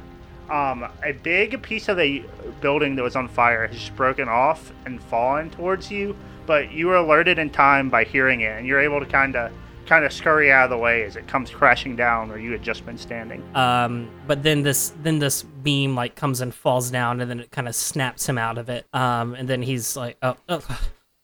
Um, 0.50 0.86
a 1.06 1.14
big 1.14 1.62
piece 1.62 1.88
of 1.88 1.96
the 1.96 2.26
building 2.60 2.98
that 2.98 3.04
was 3.04 3.16
on 3.16 3.30
fire 3.30 3.68
has 3.68 3.78
just 3.78 3.96
broken 3.96 4.28
off 4.28 4.74
and 4.86 5.02
fallen 5.04 5.50
towards 5.50 5.90
you, 5.90 6.14
but 6.46 6.74
you 6.74 6.88
were 6.88 6.98
alerted 6.98 7.40
in 7.40 7.50
time 7.50 7.90
by 7.90 8.04
hearing 8.04 8.42
it, 8.42 8.58
and 8.58 8.68
you're 8.68 8.82
able 8.82 9.00
to 9.00 9.06
kind 9.06 9.38
of 9.38 9.54
kind 9.92 10.06
of 10.06 10.14
scurry 10.14 10.54
out 10.54 10.64
of 10.64 10.70
the 10.70 10.78
way 10.78 11.04
as 11.04 11.18
it 11.18 11.28
comes 11.28 11.50
crashing 11.50 11.98
down 11.98 12.30
where 12.30 12.38
you 12.38 12.50
had 12.50 12.64
just 12.64 12.86
been 12.86 12.98
standing. 12.98 13.44
Um, 13.58 14.10
but 14.26 14.42
then 14.42 14.64
this 14.64 14.94
then 15.04 15.20
this 15.20 15.44
beam 15.44 15.96
like 15.96 16.16
comes 16.16 16.40
and 16.40 16.56
falls 16.56 16.90
down, 16.90 17.20
and 17.20 17.30
then 17.30 17.42
it 17.42 17.52
kind 17.52 17.68
of 17.68 17.76
snaps 17.76 18.30
him 18.30 18.38
out 18.38 18.58
of 18.58 18.70
it. 18.70 18.86
Um, 18.94 19.34
and 19.36 19.50
then 19.50 19.62
he's 19.62 19.98
like, 19.98 20.16
"Oh, 20.22 20.38
oh 20.48 20.80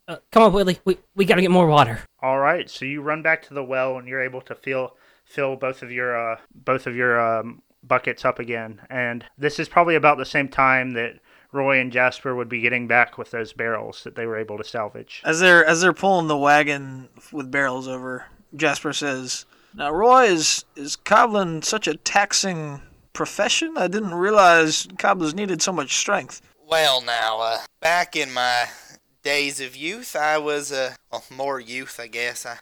uh, 0.09 0.17
come 0.33 0.43
on, 0.43 0.51
Willie, 0.51 0.81
we 0.83 0.97
we 1.15 1.23
gotta 1.23 1.41
get 1.41 1.49
more 1.49 1.67
water." 1.67 2.01
All 2.21 2.39
right, 2.39 2.69
so 2.69 2.83
you 2.83 3.01
run 3.01 3.21
back 3.21 3.41
to 3.43 3.53
the 3.53 3.63
well, 3.63 3.97
and 3.99 4.05
you're 4.05 4.21
able 4.21 4.41
to 4.41 4.53
fill 4.53 4.97
fill 5.23 5.55
both 5.55 5.81
of 5.81 5.89
your 5.89 6.33
uh, 6.33 6.37
both 6.53 6.87
of 6.87 6.93
your 6.93 7.21
um, 7.21 7.61
buckets 7.83 8.25
up 8.25 8.37
again. 8.37 8.81
And 8.89 9.23
this 9.37 9.59
is 9.59 9.69
probably 9.69 9.95
about 9.95 10.17
the 10.17 10.25
same 10.25 10.49
time 10.49 10.91
that 10.91 11.21
Roy 11.53 11.79
and 11.79 11.89
Jasper 11.89 12.35
would 12.35 12.49
be 12.49 12.59
getting 12.59 12.85
back 12.85 13.17
with 13.17 13.31
those 13.31 13.53
barrels 13.53 14.03
that 14.03 14.17
they 14.17 14.25
were 14.25 14.37
able 14.37 14.57
to 14.57 14.65
salvage. 14.65 15.21
As 15.23 15.39
they're 15.39 15.65
as 15.65 15.79
they're 15.79 15.93
pulling 15.93 16.27
the 16.27 16.35
wagon 16.35 17.07
with 17.31 17.49
barrels 17.49 17.87
over, 17.87 18.25
Jasper 18.55 18.93
says, 18.93 19.45
"Now, 19.73 19.91
Roy, 19.91 20.25
is 20.25 20.65
is 20.75 20.95
cobbling 20.95 21.61
such 21.61 21.87
a 21.87 21.95
taxing 21.95 22.81
profession? 23.13 23.75
I 23.77 23.87
didn't 23.87 24.15
realize 24.15 24.87
cobblers 24.97 25.33
needed 25.33 25.61
so 25.61 25.71
much 25.71 25.97
strength." 25.97 26.41
Well, 26.67 27.01
now, 27.01 27.39
uh, 27.39 27.59
back 27.79 28.15
in 28.15 28.33
my 28.33 28.67
days 29.23 29.59
of 29.59 29.75
youth, 29.75 30.15
I 30.15 30.37
was 30.37 30.71
uh, 30.71 30.95
well, 31.11 31.23
more 31.29 31.59
youth, 31.59 31.99
I 31.99 32.07
guess. 32.07 32.45
I, 32.45 32.59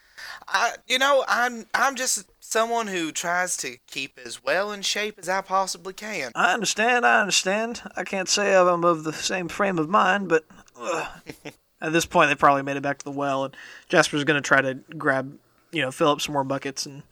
I, 0.48 0.74
you 0.88 0.98
know, 0.98 1.24
I'm 1.28 1.66
I'm 1.74 1.96
just 1.96 2.26
someone 2.40 2.88
who 2.88 3.12
tries 3.12 3.58
to 3.58 3.78
keep 3.88 4.20
as 4.24 4.44
well 4.44 4.72
in 4.72 4.82
shape 4.82 5.20
as 5.20 5.30
I 5.30 5.42
possibly 5.42 5.94
can. 5.94 6.32
I 6.36 6.54
understand. 6.54 7.06
I 7.06 7.20
understand. 7.22 7.82
I 7.96 8.04
can't 8.04 8.30
say 8.30 8.56
I'm 8.56 8.84
of 8.84 9.04
the 9.04 9.14
same 9.14 9.48
frame 9.48 9.78
of 9.78 9.90
mind, 9.90 10.30
but 10.30 10.46
at 11.82 11.94
this 11.94 12.06
point, 12.06 12.30
they 12.30 12.36
probably 12.36 12.64
made 12.64 12.78
it 12.78 12.84
back 12.84 13.00
to 13.00 13.06
the 13.06 13.12
well, 13.12 13.46
and 13.46 13.56
Jasper's 13.90 14.24
gonna 14.24 14.42
try 14.42 14.62
to 14.62 14.76
grab, 14.98 15.38
you 15.76 15.82
know, 15.82 15.92
fill 15.92 16.10
up 16.10 16.22
some 16.22 16.34
more 16.34 16.44
buckets. 16.44 16.86
And 16.86 17.04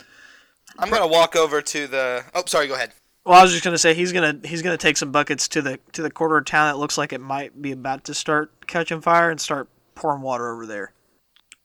I'm 0.79 0.89
gonna 0.89 1.07
walk 1.07 1.35
over 1.35 1.61
to 1.61 1.87
the. 1.87 2.23
Oh, 2.33 2.43
sorry. 2.47 2.67
Go 2.67 2.75
ahead. 2.75 2.93
well, 3.25 3.39
I 3.39 3.43
was 3.43 3.51
just 3.51 3.63
gonna 3.63 3.77
say 3.77 3.93
he's 3.93 4.13
gonna 4.13 4.39
he's 4.43 4.61
gonna 4.61 4.77
take 4.77 4.97
some 4.97 5.11
buckets 5.11 5.47
to 5.49 5.61
the 5.61 5.79
to 5.91 6.01
the 6.01 6.09
quarter 6.09 6.37
of 6.37 6.45
town 6.45 6.71
that 6.71 6.79
looks 6.79 6.97
like 6.97 7.13
it 7.13 7.21
might 7.21 7.61
be 7.61 7.71
about 7.73 8.05
to 8.05 8.13
start 8.13 8.65
catching 8.67 9.01
fire 9.01 9.29
and 9.29 9.39
start 9.39 9.67
pouring 9.95 10.21
water 10.21 10.53
over 10.53 10.65
there. 10.65 10.93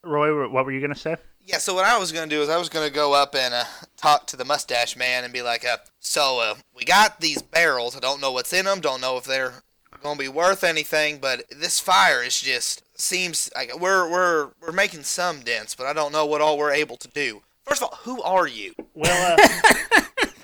Roy, 0.03 0.49
what 0.49 0.65
were 0.65 0.73
you 0.73 0.81
gonna 0.81 0.95
say? 0.95 1.17
Yeah, 1.45 1.59
so 1.59 1.73
what 1.75 1.87
I 1.87 1.97
was 1.99 2.13
gonna 2.13 2.27
do 2.27 2.43
is 2.43 2.49
I 2.49 2.59
was 2.59 2.69
gonna 2.69 2.91
go 2.91 3.15
up 3.15 3.35
and 3.35 3.55
uh, 3.55 3.65
talk 3.97 4.27
to 4.27 4.37
the 4.37 4.45
mustache 4.45 4.97
man 4.97 5.25
and 5.25 5.33
be 5.33 5.41
like, 5.43 5.65
uh, 5.65 5.79
"So 6.01 6.41
uh, 6.41 6.55
we 6.77 6.85
got 6.85 7.21
these 7.21 7.41
barrels. 7.41 7.97
I 7.97 8.01
don't 8.01 8.21
know 8.21 8.33
what's 8.33 8.53
in 8.53 8.67
them. 8.67 8.81
Don't 8.81 9.01
know 9.01 9.17
if 9.17 9.25
they're 9.25 9.63
gonna 10.03 10.19
be 10.19 10.29
worth 10.29 10.63
anything. 10.65 11.19
But 11.19 11.45
this 11.51 11.81
fire 11.81 12.23
is 12.23 12.39
just 12.41 12.83
seems 12.99 13.51
like 13.57 13.79
we're 13.81 14.11
we're 14.11 14.51
we're 14.61 14.73
making 14.73 15.05
some 15.05 15.41
dents, 15.41 15.75
but 15.75 15.87
I 15.87 15.93
don't 15.93 16.13
know 16.13 16.27
what 16.27 16.41
all 16.41 16.59
we're 16.59 16.73
able 16.73 16.97
to 16.99 17.09
do. 17.09 17.43
First 17.65 17.83
of 17.83 17.89
all, 17.91 17.99
who 18.03 18.23
are 18.23 18.47
you? 18.47 18.75
Well, 18.95 19.37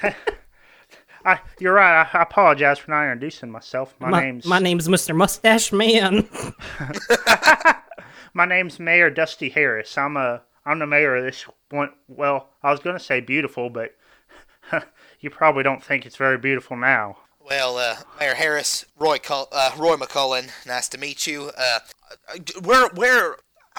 uh, 0.03 0.11
I, 1.25 1.40
you're 1.59 1.73
right. 1.75 2.03
I, 2.03 2.19
I 2.19 2.23
apologize 2.23 2.79
for 2.79 2.90
not 2.90 3.03
introducing 3.05 3.51
myself. 3.51 3.95
My, 3.99 4.11
My 4.11 4.23
name's 4.23 4.47
my 4.47 4.59
name's 4.59 4.88
Mr. 4.88 5.17
Mustache 5.17 5.73
Man. 5.73 6.29
my 8.35 8.45
name's 8.45 8.79
Mayor 8.79 9.11
Dusty 9.11 9.49
Harris. 9.49 9.97
I'm 9.97 10.17
a 10.17 10.43
I'm 10.67 10.79
the 10.79 10.87
mayor 10.87 11.17
of 11.17 11.25
this 11.25 11.47
one. 11.71 11.90
Well, 12.09 12.51
I 12.62 12.71
was 12.71 12.81
gonna 12.81 13.01
say 13.01 13.21
beautiful, 13.21 13.71
but 13.71 13.95
you 15.21 15.31
probably 15.31 15.62
don't 15.62 15.83
think 15.83 16.05
it's 16.07 16.17
very 16.17 16.38
beautiful 16.38 16.77
now. 16.77 17.17
Well, 17.40 17.77
uh, 17.77 17.97
Mayor 18.19 18.35
Harris, 18.35 18.87
Roy 18.99 19.19
Cull- 19.19 19.49
uh, 19.53 19.73
Roy 19.77 19.97
McCullen, 19.97 20.51
nice 20.67 20.88
to 20.88 20.99
meet 20.99 21.27
you. 21.27 21.51
Uh, 21.57 21.81
where 22.62 22.88
where 22.90 23.37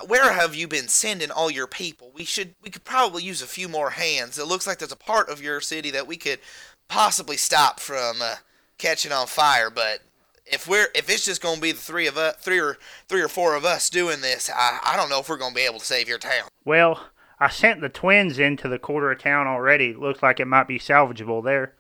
where 0.08 0.34
have 0.34 0.56
you 0.56 0.68
been 0.68 0.88
sending 0.88 1.32
all 1.32 1.50
your 1.50 1.68
people? 1.68 2.12
We 2.14 2.26
should 2.26 2.56
we 2.62 2.70
could 2.70 2.84
probably 2.84 3.24
use 3.24 3.42
a 3.42 3.48
few 3.48 3.68
more 3.70 3.92
hands. 3.92 4.38
It 4.38 4.48
looks 4.48 4.68
like 4.68 4.80
there's 4.80 4.92
a 4.92 4.98
part 4.98 5.30
of 5.30 5.42
your 5.42 5.62
city 5.62 5.92
that 5.92 6.08
we 6.08 6.18
could 6.18 6.40
possibly 6.88 7.38
stop 7.38 7.80
from 7.80 8.18
uh, 8.22 8.36
catching 8.78 9.12
on 9.12 9.28
fire, 9.28 9.70
but 9.70 10.02
if 10.46 10.68
we're 10.68 10.88
if 10.94 11.10
it's 11.10 11.26
just 11.26 11.42
gonna 11.42 11.62
be 11.62 11.72
the 11.72 11.78
three 11.78 12.08
of 12.08 12.18
us, 12.18 12.36
three 12.40 12.60
or 12.60 12.78
three 13.08 13.22
or 13.22 13.28
four 13.28 13.56
of 13.56 13.66
us 13.66 13.90
doing 13.90 14.22
this, 14.22 14.50
I, 14.54 14.80
I 14.84 14.96
don't 14.96 15.10
know 15.10 15.20
if 15.20 15.30
we're 15.30 15.38
gonna 15.38 15.56
be 15.56 15.62
able 15.62 15.80
to 15.80 15.86
save 15.86 16.08
your 16.08 16.20
town. 16.20 16.50
Well, 16.64 17.08
I 17.40 17.50
sent 17.50 17.82
the 17.82 17.90
twins 17.90 18.40
into 18.40 18.68
the 18.68 18.80
quarter 18.80 19.12
of 19.12 19.20
town 19.20 19.48
already. 19.48 19.94
Looks 19.94 20.22
like 20.22 20.40
it 20.40 20.46
might 20.46 20.68
be 20.68 20.80
salvageable 20.80 21.44
there. 21.44 21.74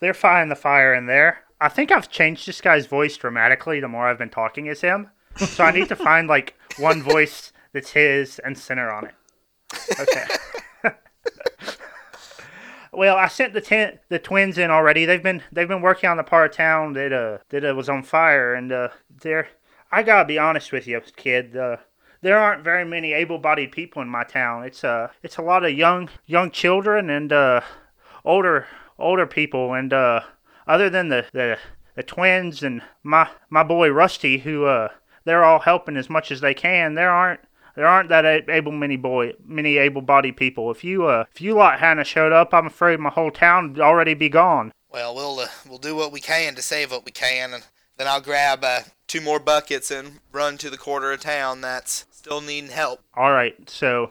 They're 0.00 0.14
fighting 0.14 0.48
the 0.48 0.56
fire 0.56 0.94
in 0.94 1.06
there. 1.06 1.44
I 1.60 1.68
think 1.68 1.90
I've 1.90 2.10
changed 2.10 2.46
this 2.46 2.60
guy's 2.60 2.86
voice 2.86 3.16
dramatically 3.16 3.80
the 3.80 3.88
more 3.88 4.06
I've 4.06 4.18
been 4.18 4.30
talking 4.30 4.68
as 4.68 4.80
him. 4.80 5.10
So 5.38 5.64
I 5.64 5.70
need 5.70 5.88
to 5.88 5.96
find 5.96 6.28
like 6.28 6.54
one 6.78 7.02
voice 7.02 7.52
that's 7.72 7.92
his 7.92 8.38
and 8.40 8.56
center 8.56 8.90
on 8.90 9.06
it. 9.06 9.14
Okay. 9.98 10.24
well, 12.92 13.16
I 13.16 13.28
sent 13.28 13.52
the 13.52 13.60
ten, 13.60 13.98
the 14.08 14.18
twins 14.18 14.58
in 14.58 14.70
already. 14.70 15.04
They've 15.04 15.22
been 15.22 15.42
they've 15.52 15.68
been 15.68 15.82
working 15.82 16.08
on 16.10 16.16
the 16.16 16.24
part 16.24 16.50
of 16.50 16.56
town 16.56 16.92
that 16.94 17.12
uh 17.12 17.38
that 17.50 17.64
uh, 17.64 17.74
was 17.74 17.88
on 17.88 18.02
fire, 18.02 18.54
and 18.54 18.72
uh, 18.72 18.88
they're. 19.22 19.48
I 19.90 20.02
gotta 20.02 20.26
be 20.26 20.38
honest 20.38 20.70
with 20.70 20.86
you, 20.86 21.00
kid. 21.16 21.56
Uh, 21.56 21.78
there 22.20 22.38
aren't 22.38 22.64
very 22.64 22.84
many 22.84 23.12
able-bodied 23.12 23.72
people 23.72 24.02
in 24.02 24.08
my 24.08 24.24
town. 24.24 24.64
It's 24.64 24.84
uh 24.84 25.08
it's 25.22 25.36
a 25.36 25.42
lot 25.42 25.64
of 25.64 25.72
young 25.72 26.08
young 26.26 26.50
children 26.50 27.10
and 27.10 27.32
uh 27.32 27.60
older 28.24 28.66
older 28.98 29.26
people 29.26 29.74
and 29.74 29.92
uh 29.92 30.20
other 30.66 30.90
than 30.90 31.08
the 31.08 31.26
the, 31.32 31.58
the 31.94 32.02
twins 32.02 32.62
and 32.62 32.82
my 33.02 33.28
my 33.50 33.62
boy 33.62 33.90
Rusty 33.90 34.38
who 34.38 34.64
uh 34.64 34.88
they're 35.28 35.44
all 35.44 35.60
helping 35.60 35.96
as 35.96 36.08
much 36.08 36.32
as 36.32 36.40
they 36.40 36.54
can. 36.54 36.94
There 36.94 37.10
aren't 37.10 37.40
there 37.76 37.86
aren't 37.86 38.08
that 38.08 38.48
able 38.48 38.72
many 38.72 38.96
boy 38.96 39.34
many 39.44 39.76
able-bodied 39.76 40.36
people. 40.36 40.70
If 40.70 40.82
you 40.82 41.06
uh 41.06 41.24
if 41.32 41.40
you 41.40 41.54
lot 41.54 41.78
hadn't 41.78 42.06
showed 42.06 42.32
up, 42.32 42.52
I'm 42.52 42.66
afraid 42.66 42.98
my 42.98 43.10
whole 43.10 43.30
town 43.30 43.74
would 43.74 43.80
already 43.80 44.14
be 44.14 44.28
gone. 44.28 44.72
Well, 44.90 45.14
we'll 45.14 45.38
uh, 45.40 45.48
we'll 45.68 45.78
do 45.78 45.94
what 45.94 46.12
we 46.12 46.20
can 46.20 46.54
to 46.54 46.62
save 46.62 46.90
what 46.90 47.04
we 47.04 47.12
can, 47.12 47.52
and 47.52 47.64
then 47.98 48.08
I'll 48.08 48.22
grab 48.22 48.64
uh, 48.64 48.80
two 49.06 49.20
more 49.20 49.38
buckets 49.38 49.90
and 49.90 50.20
run 50.32 50.56
to 50.58 50.70
the 50.70 50.78
quarter 50.78 51.12
of 51.12 51.20
town 51.20 51.60
that's 51.60 52.06
still 52.10 52.40
needing 52.40 52.70
help. 52.70 53.00
All 53.14 53.32
right, 53.32 53.68
so 53.68 54.10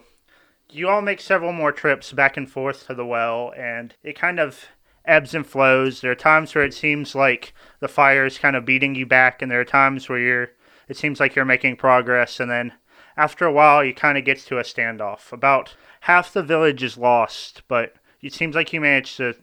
you 0.70 0.88
all 0.88 1.02
make 1.02 1.20
several 1.20 1.52
more 1.52 1.72
trips 1.72 2.12
back 2.12 2.36
and 2.36 2.48
forth 2.48 2.86
to 2.86 2.94
the 2.94 3.04
well, 3.04 3.52
and 3.56 3.94
it 4.02 4.18
kind 4.18 4.38
of 4.38 4.66
ebbs 5.04 5.34
and 5.34 5.46
flows. 5.46 6.00
There 6.00 6.12
are 6.12 6.14
times 6.14 6.54
where 6.54 6.64
it 6.64 6.74
seems 6.74 7.14
like 7.14 7.54
the 7.80 7.88
fire 7.88 8.24
is 8.24 8.38
kind 8.38 8.54
of 8.54 8.64
beating 8.64 8.94
you 8.94 9.04
back, 9.04 9.42
and 9.42 9.50
there 9.50 9.60
are 9.60 9.64
times 9.64 10.08
where 10.08 10.18
you're 10.18 10.50
it 10.88 10.96
seems 10.96 11.20
like 11.20 11.34
you're 11.34 11.44
making 11.44 11.76
progress, 11.76 12.40
and 12.40 12.50
then 12.50 12.72
after 13.16 13.44
a 13.44 13.52
while, 13.52 13.84
you 13.84 13.94
kind 13.94 14.16
of 14.16 14.24
gets 14.24 14.44
to 14.46 14.58
a 14.58 14.62
standoff. 14.62 15.32
About 15.32 15.74
half 16.02 16.32
the 16.32 16.42
village 16.42 16.82
is 16.82 16.96
lost, 16.96 17.62
but 17.68 17.94
it 18.22 18.32
seems 18.32 18.54
like 18.54 18.72
you 18.72 18.80
managed 18.80 19.16
to 19.18 19.34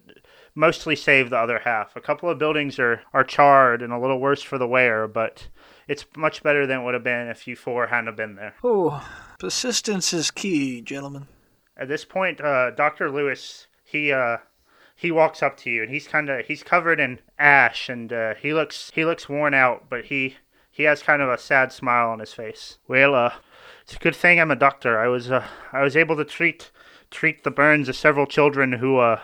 mostly 0.56 0.96
save 0.96 1.30
the 1.30 1.38
other 1.38 1.60
half. 1.60 1.96
A 1.96 2.02
couple 2.02 2.30
of 2.30 2.40
buildings 2.40 2.80
are, 2.80 3.02
are 3.14 3.24
charred 3.24 3.82
and 3.82 3.92
a 3.92 4.00
little 4.00 4.20
worse 4.20 4.42
for 4.42 4.58
the 4.58 4.68
wear, 4.68 5.08
but 5.08 5.50
it's 5.88 6.06
much 6.16 6.42
better 6.42 6.66
than 6.66 6.80
it 6.80 6.84
would 6.84 6.94
have 6.94 7.04
been 7.04 7.28
if 7.28 7.48
you 7.48 7.56
four 7.56 7.88
hadn't 7.88 8.16
been 8.16 8.36
there. 8.36 8.56
Oh, 8.64 9.06
persistence 9.40 10.14
is 10.14 10.32
key, 10.32 10.82
gentlemen. 10.82 11.28
At 11.78 11.90
this 11.90 12.06
point, 12.06 12.40
uh, 12.40 12.72
Doctor 12.72 13.12
Lewis 13.12 13.68
he 13.86 14.12
uh, 14.12 14.38
he 14.96 15.12
walks 15.12 15.44
up 15.44 15.58
to 15.58 15.70
you 15.70 15.84
and 15.84 15.92
he's 15.92 16.08
kind 16.08 16.30
of 16.30 16.46
he's 16.46 16.64
covered 16.64 17.00
in 17.00 17.20
ash 17.38 17.88
and 17.88 18.12
uh, 18.12 18.34
he 18.36 18.54
looks 18.54 18.92
he 18.96 19.06
looks 19.06 19.30
worn 19.30 19.54
out, 19.54 19.90
but 19.90 20.06
he 20.06 20.38
he 20.76 20.84
has 20.84 21.02
kind 21.02 21.22
of 21.22 21.30
a 21.30 21.38
sad 21.38 21.72
smile 21.72 22.10
on 22.10 22.20
his 22.20 22.34
face. 22.34 22.80
Well, 22.86 23.16
uh, 23.16 23.34
it's 23.84 23.96
a 23.96 24.00
good 24.00 24.16
thing 24.16 24.42
I'm 24.42 24.52
a 24.52 24.58
doctor. 24.58 25.00
I 25.00 25.08
was 25.08 25.32
uh, 25.32 25.48
I 25.72 25.82
was 25.82 25.96
able 25.96 26.18
to 26.18 26.26
treat 26.26 26.70
treat 27.10 27.46
the 27.46 27.52
burns 27.52 27.88
of 27.88 27.96
several 27.96 28.26
children 28.26 28.74
who 28.74 28.98
uh 28.98 29.22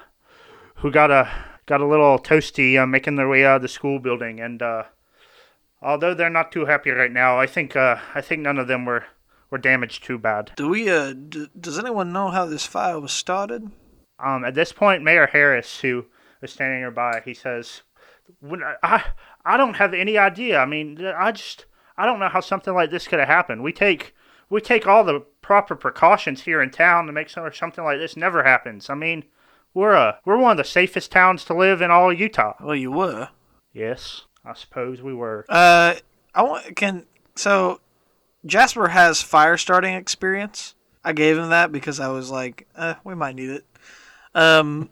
who 0.75 0.91
got 0.91 1.11
a 1.11 1.29
got 1.65 1.81
a 1.81 1.85
little 1.85 2.17
toasty 2.17 2.81
uh, 2.81 2.85
making 2.85 3.17
their 3.17 3.27
way 3.27 3.45
out 3.45 3.57
of 3.57 3.61
the 3.63 3.67
school 3.67 3.99
building 3.99 4.39
and 4.39 4.61
uh, 4.61 4.83
although 5.81 6.13
they're 6.13 6.29
not 6.29 6.53
too 6.53 6.65
happy 6.65 6.91
right 6.91 7.11
now, 7.11 7.37
I 7.37 7.47
think 7.47 7.75
uh, 7.75 7.97
I 8.15 8.21
think 8.21 8.41
none 8.41 8.57
of 8.57 8.67
them 8.67 8.85
were 8.85 9.03
were 9.49 9.57
damaged 9.57 10.05
too 10.05 10.17
bad. 10.17 10.51
Do 10.55 10.69
we? 10.69 10.89
Uh, 10.89 11.11
d- 11.13 11.49
does 11.59 11.77
anyone 11.77 12.13
know 12.13 12.29
how 12.29 12.45
this 12.45 12.65
fire 12.65 12.99
was 12.99 13.11
started? 13.11 13.69
Um, 14.23 14.45
at 14.45 14.55
this 14.55 14.71
point, 14.71 15.03
Mayor 15.03 15.27
Harris, 15.27 15.81
who 15.81 16.05
was 16.41 16.53
standing 16.53 16.79
nearby, 16.79 17.21
he 17.25 17.33
says, 17.33 17.81
when 18.39 18.61
I, 18.83 19.03
I 19.45 19.57
don't 19.57 19.75
have 19.75 19.93
any 19.93 20.17
idea. 20.17 20.59
I 20.59 20.65
mean, 20.65 21.05
I 21.05 21.31
just, 21.31 21.65
I 21.97 22.05
don't 22.05 22.19
know 22.19 22.29
how 22.29 22.39
something 22.39 22.73
like 22.73 22.91
this 22.91 23.07
could 23.07 23.19
have 23.19 23.27
happened. 23.27 23.63
We 23.63 23.73
take, 23.73 24.15
we 24.49 24.61
take 24.61 24.87
all 24.87 25.03
the 25.03 25.21
proper 25.41 25.75
precautions 25.75 26.43
here 26.43 26.61
in 26.61 26.69
town 26.69 27.05
to 27.07 27.11
make 27.11 27.29
sure 27.29 27.51
something 27.51 27.83
like 27.83 27.99
this 27.99 28.17
never 28.17 28.43
happens. 28.43 28.89
I 28.89 28.95
mean, 28.95 29.25
we're 29.73 29.93
a, 29.93 30.19
we're 30.25 30.37
one 30.37 30.51
of 30.51 30.57
the 30.57 30.63
safest 30.63 31.11
towns 31.11 31.45
to 31.45 31.53
live 31.53 31.81
in 31.81 31.91
all 31.91 32.11
of 32.11 32.19
Utah. 32.19 32.53
Well, 32.61 32.75
you 32.75 32.91
were. 32.91 33.29
Yes, 33.73 34.25
I 34.43 34.53
suppose 34.53 35.01
we 35.01 35.13
were. 35.13 35.45
Uh, 35.47 35.95
I 36.35 36.43
want 36.43 36.75
can 36.75 37.05
so 37.35 37.79
Jasper 38.45 38.89
has 38.89 39.21
fire 39.21 39.57
starting 39.57 39.93
experience. 39.93 40.75
I 41.03 41.13
gave 41.13 41.37
him 41.37 41.49
that 41.49 41.71
because 41.71 41.99
I 41.99 42.09
was 42.09 42.29
like, 42.29 42.67
eh, 42.77 42.95
we 43.03 43.15
might 43.15 43.35
need 43.35 43.49
it. 43.49 43.65
Um, 44.35 44.89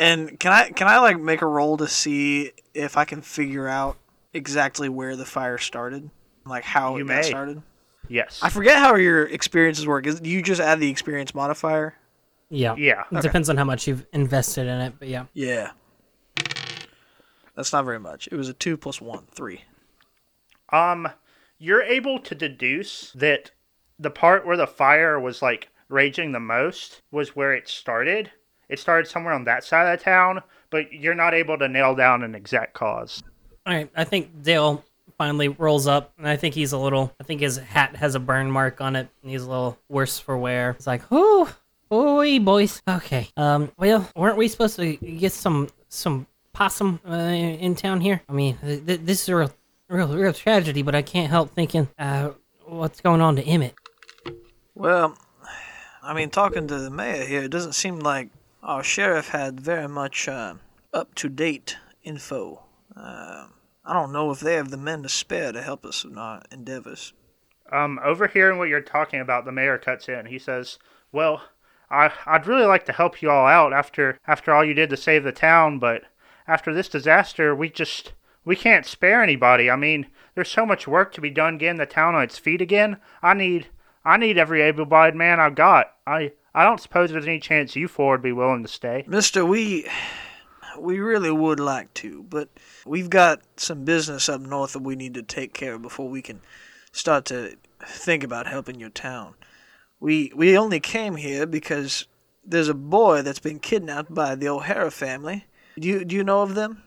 and 0.00 0.40
can 0.40 0.50
I 0.52 0.70
can 0.70 0.88
I 0.88 0.98
like 0.98 1.20
make 1.20 1.42
a 1.42 1.46
roll 1.46 1.76
to 1.76 1.86
see 1.86 2.50
if 2.74 2.96
I 2.96 3.04
can 3.04 3.22
figure 3.22 3.68
out 3.68 3.96
exactly 4.34 4.88
where 4.88 5.14
the 5.14 5.24
fire 5.24 5.58
started, 5.58 6.10
like 6.44 6.64
how 6.64 6.96
You 6.96 7.02
it 7.02 7.06
may. 7.06 7.22
started? 7.22 7.62
Yes. 8.08 8.40
I 8.42 8.48
forget 8.48 8.78
how 8.78 8.96
your 8.96 9.24
experiences 9.26 9.86
work. 9.86 10.06
Is 10.06 10.20
you 10.24 10.42
just 10.42 10.60
add 10.60 10.80
the 10.80 10.90
experience 10.90 11.34
modifier? 11.34 11.94
Yeah. 12.48 12.74
Yeah. 12.76 13.04
It 13.12 13.22
depends 13.22 13.48
on 13.48 13.56
how 13.56 13.62
much 13.64 13.86
you've 13.86 14.04
invested 14.12 14.66
in 14.66 14.80
it, 14.80 14.94
but 14.98 15.06
yeah. 15.06 15.26
Yeah. 15.34 15.70
That's 17.54 17.72
not 17.72 17.84
very 17.84 18.00
much. 18.00 18.28
It 18.32 18.36
was 18.36 18.48
a 18.48 18.52
two 18.52 18.76
plus 18.76 19.00
one, 19.00 19.26
three. 19.30 19.62
Um, 20.70 21.08
you're 21.58 21.82
able 21.82 22.18
to 22.20 22.34
deduce 22.34 23.12
that 23.12 23.50
the 23.98 24.10
part 24.10 24.46
where 24.46 24.56
the 24.56 24.66
fire 24.66 25.20
was 25.20 25.42
like 25.42 25.68
raging 25.88 26.32
the 26.32 26.40
most 26.40 27.02
was 27.10 27.36
where 27.36 27.52
it 27.52 27.68
started. 27.68 28.30
It 28.70 28.78
started 28.78 29.08
somewhere 29.08 29.34
on 29.34 29.44
that 29.44 29.64
side 29.64 29.92
of 29.92 29.98
the 29.98 30.04
town, 30.04 30.42
but 30.70 30.92
you're 30.92 31.14
not 31.14 31.34
able 31.34 31.58
to 31.58 31.68
nail 31.68 31.94
down 31.94 32.22
an 32.22 32.34
exact 32.34 32.72
cause. 32.74 33.22
All 33.66 33.74
right, 33.74 33.90
I 33.94 34.04
think 34.04 34.42
Dale 34.42 34.84
finally 35.18 35.48
rolls 35.48 35.86
up, 35.86 36.12
and 36.16 36.26
I 36.26 36.36
think 36.36 36.54
he's 36.54 36.72
a 36.72 36.78
little. 36.78 37.12
I 37.20 37.24
think 37.24 37.40
his 37.40 37.58
hat 37.58 37.96
has 37.96 38.14
a 38.14 38.20
burn 38.20 38.50
mark 38.50 38.80
on 38.80 38.96
it, 38.96 39.08
and 39.22 39.30
he's 39.30 39.42
a 39.42 39.48
little 39.48 39.78
worse 39.88 40.18
for 40.18 40.38
wear. 40.38 40.70
It's 40.70 40.86
like, 40.86 41.02
oh, 41.10 41.54
oi, 41.92 42.38
boys. 42.38 42.80
Okay. 42.88 43.28
Um. 43.36 43.70
Well, 43.76 44.08
weren't 44.16 44.38
we 44.38 44.48
supposed 44.48 44.76
to 44.76 44.96
get 44.96 45.32
some 45.32 45.68
some 45.88 46.26
possum 46.52 47.00
uh, 47.06 47.14
in 47.14 47.74
town 47.74 48.00
here? 48.00 48.22
I 48.28 48.32
mean, 48.32 48.56
th- 48.58 48.86
th- 48.86 49.00
this 49.02 49.22
is 49.22 49.28
a 49.28 49.36
real, 49.36 49.52
real, 49.88 50.08
real 50.08 50.32
tragedy, 50.32 50.82
but 50.82 50.94
I 50.94 51.02
can't 51.02 51.28
help 51.28 51.50
thinking, 51.50 51.88
uh, 51.98 52.30
what's 52.64 53.00
going 53.00 53.20
on 53.20 53.36
to 53.36 53.42
Emmett? 53.42 53.74
Well, 54.74 55.18
I 56.02 56.14
mean, 56.14 56.30
talking 56.30 56.66
to 56.68 56.78
the 56.78 56.90
mayor 56.90 57.24
here, 57.26 57.42
it 57.42 57.50
doesn't 57.50 57.74
seem 57.74 57.98
like 57.98 58.30
our 58.62 58.82
sheriff 58.82 59.28
had 59.28 59.60
very 59.60 59.88
much 59.88 60.28
uh, 60.28 60.54
up 60.92 61.14
to 61.16 61.28
date 61.28 61.76
info. 62.02 62.62
Uh, 62.96 63.46
I 63.84 63.92
don't 63.92 64.12
know 64.12 64.30
if 64.30 64.40
they 64.40 64.54
have 64.54 64.70
the 64.70 64.76
men 64.76 65.02
to 65.02 65.08
spare 65.08 65.52
to 65.52 65.62
help 65.62 65.84
us 65.84 66.04
in 66.04 66.18
our 66.18 66.42
endeavors. 66.50 67.12
Um, 67.72 68.00
overhearing 68.04 68.58
what 68.58 68.68
you're 68.68 68.80
talking 68.80 69.20
about, 69.20 69.44
the 69.44 69.52
mayor 69.52 69.78
cuts 69.78 70.08
in. 70.08 70.26
He 70.26 70.38
says, 70.38 70.78
"Well, 71.12 71.42
I 71.90 72.12
I'd 72.26 72.46
really 72.46 72.66
like 72.66 72.84
to 72.86 72.92
help 72.92 73.22
you 73.22 73.30
all 73.30 73.46
out 73.46 73.72
after 73.72 74.18
after 74.26 74.52
all 74.52 74.64
you 74.64 74.74
did 74.74 74.90
to 74.90 74.96
save 74.96 75.24
the 75.24 75.32
town, 75.32 75.78
but 75.78 76.02
after 76.46 76.74
this 76.74 76.88
disaster, 76.88 77.54
we 77.54 77.70
just 77.70 78.12
we 78.44 78.56
can't 78.56 78.86
spare 78.86 79.22
anybody. 79.22 79.70
I 79.70 79.76
mean, 79.76 80.06
there's 80.34 80.50
so 80.50 80.66
much 80.66 80.88
work 80.88 81.12
to 81.14 81.20
be 81.20 81.30
done 81.30 81.58
getting 81.58 81.78
the 81.78 81.86
town 81.86 82.14
on 82.14 82.22
its 82.22 82.38
feet 82.38 82.60
again. 82.60 82.98
I 83.22 83.34
need 83.34 83.68
I 84.04 84.16
need 84.16 84.38
every 84.38 84.62
able-bodied 84.62 85.14
man 85.14 85.40
I've 85.40 85.54
got. 85.54 85.94
I 86.06 86.32
I 86.54 86.64
don't 86.64 86.80
suppose 86.80 87.10
there's 87.10 87.26
any 87.26 87.40
chance 87.40 87.76
you 87.76 87.88
four 87.88 88.12
would 88.12 88.22
be 88.22 88.32
willing 88.32 88.62
to 88.62 88.68
stay. 88.68 89.04
Mister, 89.06 89.44
we 89.44 89.86
we 90.78 90.98
really 90.98 91.30
would 91.30 91.60
like 91.60 91.92
to, 91.94 92.24
but 92.24 92.48
we've 92.86 93.10
got 93.10 93.42
some 93.56 93.84
business 93.84 94.28
up 94.28 94.40
north 94.40 94.72
that 94.72 94.82
we 94.82 94.96
need 94.96 95.14
to 95.14 95.22
take 95.22 95.54
care 95.54 95.74
of 95.74 95.82
before 95.82 96.08
we 96.08 96.22
can 96.22 96.40
start 96.92 97.24
to 97.26 97.56
think 97.86 98.24
about 98.24 98.46
helping 98.46 98.80
your 98.80 98.90
town. 98.90 99.34
We 100.00 100.32
we 100.34 100.56
only 100.56 100.80
came 100.80 101.16
here 101.16 101.46
because 101.46 102.06
there's 102.44 102.68
a 102.68 102.74
boy 102.74 103.22
that's 103.22 103.38
been 103.38 103.58
kidnapped 103.58 104.12
by 104.12 104.34
the 104.34 104.48
O'Hara 104.48 104.90
family. 104.90 105.46
Do 105.78 105.86
you 105.86 106.04
do 106.04 106.16
you 106.16 106.24
know 106.24 106.42
of 106.42 106.54
them? 106.54 106.82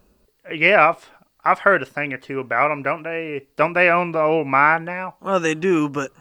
Yeah, 0.51 0.89
I've 0.89 1.09
I've 1.45 1.59
heard 1.59 1.82
a 1.82 1.86
thing 1.86 2.11
or 2.11 2.18
two 2.18 2.39
about 2.39 2.70
them. 2.70 2.84
Don't 2.84 3.03
they? 3.03 3.47
Don't 3.55 3.74
they 3.74 3.89
own 3.89 4.11
the 4.11 4.22
old 4.22 4.47
mine 4.47 4.86
now? 4.86 5.16
Well, 5.22 5.39
they 5.39 5.55
do, 5.55 5.88
but 5.89 6.11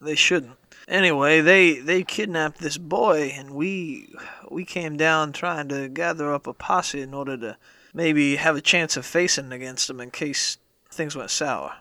they 0.00 0.14
shouldn't. 0.14 0.56
Anyway, 0.88 1.40
they 1.40 1.78
they 1.78 2.02
kidnapped 2.02 2.58
this 2.58 2.78
boy, 2.78 3.32
and 3.34 3.50
we 3.50 4.14
we 4.50 4.64
came 4.64 4.96
down 4.96 5.32
trying 5.32 5.68
to 5.68 5.88
gather 5.88 6.32
up 6.32 6.46
a 6.46 6.52
posse 6.52 7.00
in 7.00 7.14
order 7.14 7.36
to 7.36 7.56
maybe 7.92 8.36
have 8.36 8.56
a 8.56 8.60
chance 8.60 8.96
of 8.96 9.06
facing 9.06 9.52
against 9.52 9.88
them 9.88 10.00
in 10.00 10.10
case 10.10 10.58
things 10.90 11.16
went 11.16 11.30
sour. 11.30 11.74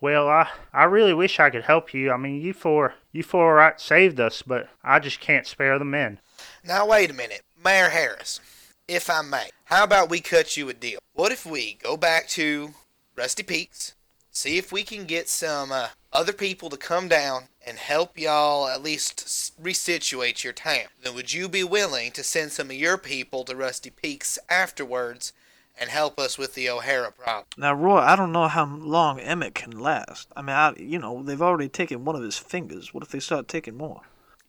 Well, 0.00 0.28
I 0.28 0.48
I 0.72 0.84
really 0.84 1.14
wish 1.14 1.40
I 1.40 1.50
could 1.50 1.64
help 1.64 1.92
you. 1.92 2.12
I 2.12 2.16
mean, 2.16 2.40
you 2.40 2.52
four 2.52 2.94
you 3.12 3.22
four 3.22 3.54
right 3.54 3.80
saved 3.80 4.20
us, 4.20 4.42
but 4.42 4.68
I 4.82 4.98
just 4.98 5.20
can't 5.20 5.46
spare 5.46 5.78
the 5.78 5.84
men. 5.84 6.20
Now 6.62 6.86
wait 6.86 7.10
a 7.10 7.14
minute, 7.14 7.42
Mayor 7.62 7.88
Harris, 7.88 8.40
if 8.86 9.10
I 9.10 9.22
may. 9.22 9.50
How 9.64 9.84
about 9.84 10.10
we 10.10 10.20
cut 10.20 10.56
you 10.56 10.68
a 10.68 10.74
deal? 10.74 11.00
What 11.14 11.32
if 11.32 11.46
we 11.46 11.78
go 11.82 11.96
back 11.96 12.28
to 12.30 12.74
Rusty 13.16 13.42
Peaks, 13.44 13.94
see 14.30 14.58
if 14.58 14.72
we 14.72 14.82
can 14.82 15.04
get 15.04 15.28
some 15.28 15.70
uh, 15.70 15.88
other 16.14 16.32
people 16.32 16.70
to 16.70 16.76
come 16.76 17.08
down 17.08 17.48
and 17.66 17.78
help 17.78 18.18
y'all 18.18 18.68
at 18.68 18.82
least 18.82 19.52
resituate 19.60 20.44
your 20.44 20.52
town? 20.52 20.86
Then 21.02 21.14
would 21.14 21.32
you 21.32 21.48
be 21.48 21.64
willing 21.64 22.12
to 22.12 22.22
send 22.22 22.52
some 22.52 22.70
of 22.70 22.76
your 22.76 22.96
people 22.96 23.44
to 23.44 23.56
Rusty 23.56 23.90
Peaks 23.90 24.38
afterwards 24.48 25.32
and 25.78 25.90
help 25.90 26.18
us 26.18 26.38
with 26.38 26.54
the 26.54 26.70
O'Hara 26.70 27.10
problem? 27.10 27.46
Now, 27.56 27.74
Roy, 27.74 27.98
I 27.98 28.14
don't 28.14 28.32
know 28.32 28.48
how 28.48 28.64
long 28.64 29.18
Emmett 29.18 29.54
can 29.54 29.72
last. 29.72 30.28
I 30.36 30.42
mean, 30.42 30.56
I, 30.56 30.74
you 30.76 30.98
know, 30.98 31.22
they've 31.22 31.42
already 31.42 31.68
taken 31.68 32.04
one 32.04 32.16
of 32.16 32.22
his 32.22 32.38
fingers. 32.38 32.94
What 32.94 33.02
if 33.02 33.10
they 33.10 33.20
start 33.20 33.48
taking 33.48 33.76
more? 33.76 34.02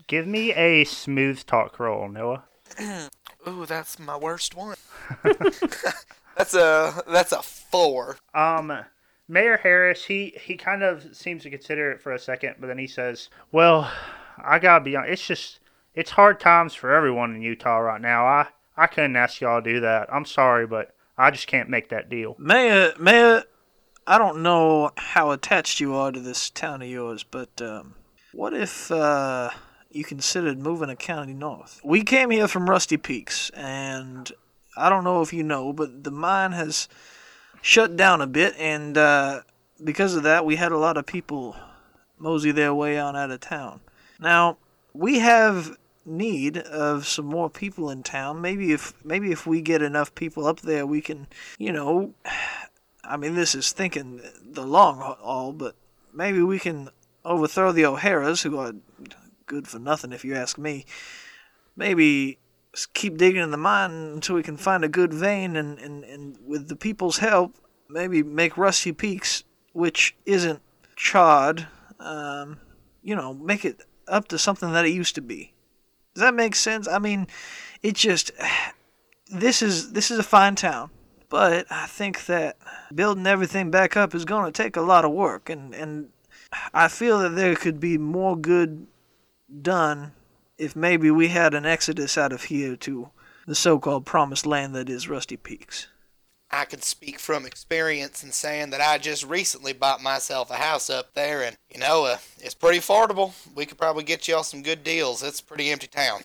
Give 0.08 0.28
me 0.28 0.54
a 0.54 0.84
smooth 0.84 1.44
talk 1.46 1.80
roll, 1.80 2.08
Noah. 2.08 2.44
Ooh, 3.48 3.66
that's 3.66 3.98
my 3.98 4.18
worst 4.18 4.56
one. 4.56 4.78
that's 6.36 6.54
a 6.54 7.04
that's 7.08 7.32
a 7.32 7.42
four. 7.42 8.18
Um, 8.34 8.86
Mayor 9.28 9.58
Harris, 9.58 10.06
he 10.06 10.38
he 10.40 10.56
kind 10.56 10.84
of 10.84 11.16
seems 11.16 11.44
to 11.44 11.50
consider 11.50 11.92
it 11.92 12.02
for 12.02 12.14
a 12.14 12.20
second, 12.20 12.56
but 12.60 12.68
then 12.68 12.78
he 12.78 12.88
says, 12.88 13.30
"Well, 13.52 13.92
I 14.38 14.60
gotta 14.60 14.84
be 14.84 14.96
honest. 14.96 15.14
It's 15.14 15.28
just 15.28 15.60
it's 15.94 16.12
hard 16.12 16.40
times 16.40 16.76
for 16.76 16.94
everyone 16.94 17.36
in 17.36 17.42
Utah 17.42 17.78
right 17.78 18.02
now. 18.02 18.26
I 18.26 18.48
I 18.78 18.88
couldn't 18.88 19.16
ask 19.16 19.42
y'all 19.42 19.62
to 19.62 19.74
do 19.74 19.80
that. 19.82 20.14
I'm 20.14 20.26
sorry, 20.26 20.68
but 20.68 20.96
I 21.18 21.32
just 21.32 21.48
can't 21.48 21.70
make 21.70 21.90
that 21.90 22.10
deal." 22.10 22.36
Mayor, 22.38 22.94
Mayor, 23.00 23.44
I 24.06 24.20
don't 24.20 24.44
know 24.44 24.92
how 24.98 25.32
attached 25.32 25.80
you 25.80 25.96
are 25.96 26.12
to 26.12 26.20
this 26.20 26.52
town 26.52 26.84
of 26.84 26.88
yours, 26.88 27.24
but 27.24 27.60
um, 27.62 27.96
what 28.32 28.54
if 28.54 28.92
uh, 28.92 29.50
you 29.90 30.04
considered 30.04 30.60
moving 30.60 30.92
a 30.92 30.96
county 30.96 31.34
north? 31.34 31.82
We 31.84 32.04
came 32.04 32.30
here 32.30 32.48
from 32.48 32.70
Rusty 32.70 32.98
Peaks, 32.98 33.50
and 33.52 34.32
I 34.78 34.90
don't 34.90 35.04
know 35.04 35.24
if 35.24 35.34
you 35.34 35.42
know, 35.42 35.74
but 35.74 36.04
the 36.04 36.12
mine 36.12 36.52
has 36.52 36.88
shut 37.66 37.96
down 37.96 38.22
a 38.22 38.28
bit, 38.28 38.56
and 38.60 38.96
uh, 38.96 39.42
because 39.84 40.16
of 40.16 40.22
that, 40.22 40.46
we 40.46 40.56
had 40.56 40.72
a 40.72 40.78
lot 40.78 40.98
of 40.98 41.06
people 41.08 41.56
mosey 42.20 42.52
their 42.52 42.76
way 42.76 43.00
on 43.00 43.16
out 43.16 43.32
of 43.32 43.40
town. 43.40 43.80
Now, 44.20 44.58
we 44.94 45.18
have 45.18 45.76
need 46.06 46.60
of 46.60 47.08
some 47.08 47.26
more 47.26 47.50
people 47.50 47.90
in 47.90 48.04
town. 48.04 48.40
Maybe 48.40 48.72
if 48.72 48.94
maybe 49.04 49.32
if 49.32 49.48
we 49.48 49.62
get 49.62 49.82
enough 49.82 50.14
people 50.14 50.46
up 50.46 50.62
there, 50.62 50.86
we 50.86 51.02
can, 51.02 51.26
you 51.58 51.72
know, 51.72 52.14
I 53.04 53.18
mean, 53.18 53.34
this 53.34 53.56
is 53.56 53.72
thinking 53.72 54.22
the 54.44 54.66
long 54.66 55.00
haul, 55.00 55.52
but 55.52 55.76
maybe 56.14 56.44
we 56.44 56.60
can 56.60 56.90
overthrow 57.24 57.72
the 57.72 57.86
O'Haras, 57.86 58.44
who 58.44 58.60
are 58.60 58.74
good 59.48 59.68
for 59.68 59.80
nothing 59.80 60.14
if 60.14 60.24
you 60.24 60.36
ask 60.36 60.60
me. 60.60 60.86
Maybe 61.76 62.38
keep 62.94 63.18
digging 63.18 63.42
in 63.42 63.52
the 63.52 63.58
mine 63.58 63.92
until 63.92 64.36
we 64.36 64.44
can 64.44 64.58
find 64.58 64.84
a 64.84 64.90
good 64.90 65.14
vein, 65.14 65.56
and, 65.56 65.80
and, 65.80 66.04
and 66.04 66.38
with 66.46 66.68
the 66.68 66.76
people's 66.76 67.20
help, 67.20 67.56
maybe 67.90 68.24
make 68.24 68.58
Rusty 68.58 68.92
Peaks, 68.92 69.44
which 69.74 70.16
isn't 70.26 70.62
charred, 70.96 71.68
um, 72.00 72.60
you 73.02 73.16
know, 73.16 73.34
make 73.34 73.64
it 73.66 73.82
up 74.08 74.28
to 74.30 74.38
something 74.38 74.72
that 74.74 74.86
it 74.86 74.92
used 74.92 75.16
to 75.16 75.22
be. 75.22 75.54
Does 76.14 76.22
that 76.22 76.34
make 76.34 76.56
sense? 76.56 76.88
I 76.88 77.00
mean, 77.00 77.28
it 77.82 77.96
just 77.96 78.32
this 79.32 79.62
is 79.62 79.94
this 79.94 80.12
is 80.12 80.20
a 80.20 80.24
fine 80.24 80.56
town, 80.56 80.90
but 81.30 81.66
I 81.70 81.88
think 81.88 82.26
that 82.26 82.58
building 82.94 83.28
everything 83.28 83.72
back 83.72 83.98
up 83.98 84.14
is 84.14 84.26
going 84.26 84.46
to 84.46 84.64
take 84.64 84.76
a 84.76 84.82
lot 84.82 85.06
of 85.06 85.12
work, 85.12 85.50
and 85.50 85.74
and 85.74 86.10
I 86.74 86.88
feel 86.88 87.20
that 87.20 87.36
there 87.36 87.56
could 87.56 87.80
be 87.80 87.98
more 87.98 88.38
good 88.38 88.88
done 89.62 90.14
if 90.58 90.76
maybe 90.76 91.12
we 91.12 91.30
had 91.30 91.54
an 91.54 91.66
exodus 91.66 92.18
out 92.18 92.32
of 92.32 92.44
here 92.44 92.76
to 92.78 93.10
the 93.46 93.56
so-called 93.56 94.06
promised 94.06 94.46
land 94.46 94.74
that 94.76 94.90
is 94.90 95.10
Rusty 95.10 95.38
Peaks. 95.38 95.88
I 96.52 96.66
can 96.66 96.82
speak 96.82 97.20
from 97.20 97.46
experience 97.46 98.24
in 98.24 98.32
saying 98.32 98.70
that 98.70 98.82
I 98.82 98.98
just 98.98 99.26
recently 99.26 99.74
bought 99.74 100.02
myself 100.02 100.50
a 100.52 100.56
house 100.56 100.90
up 100.90 101.14
there, 101.14 101.44
and 101.44 101.58
you 101.74 101.80
know, 101.80 102.06
uh, 102.06 102.18
it's 102.38 102.54
pretty 102.54 102.80
affordable. 102.80 103.34
We 103.56 103.66
could 103.66 103.78
probably 103.78 104.04
get 104.04 104.28
y'all 104.28 104.44
some 104.44 104.62
good 104.62 104.84
deals. 104.84 105.22
It's 105.24 105.40
a 105.40 105.44
pretty 105.44 105.70
empty 105.70 105.88
town. 105.88 106.22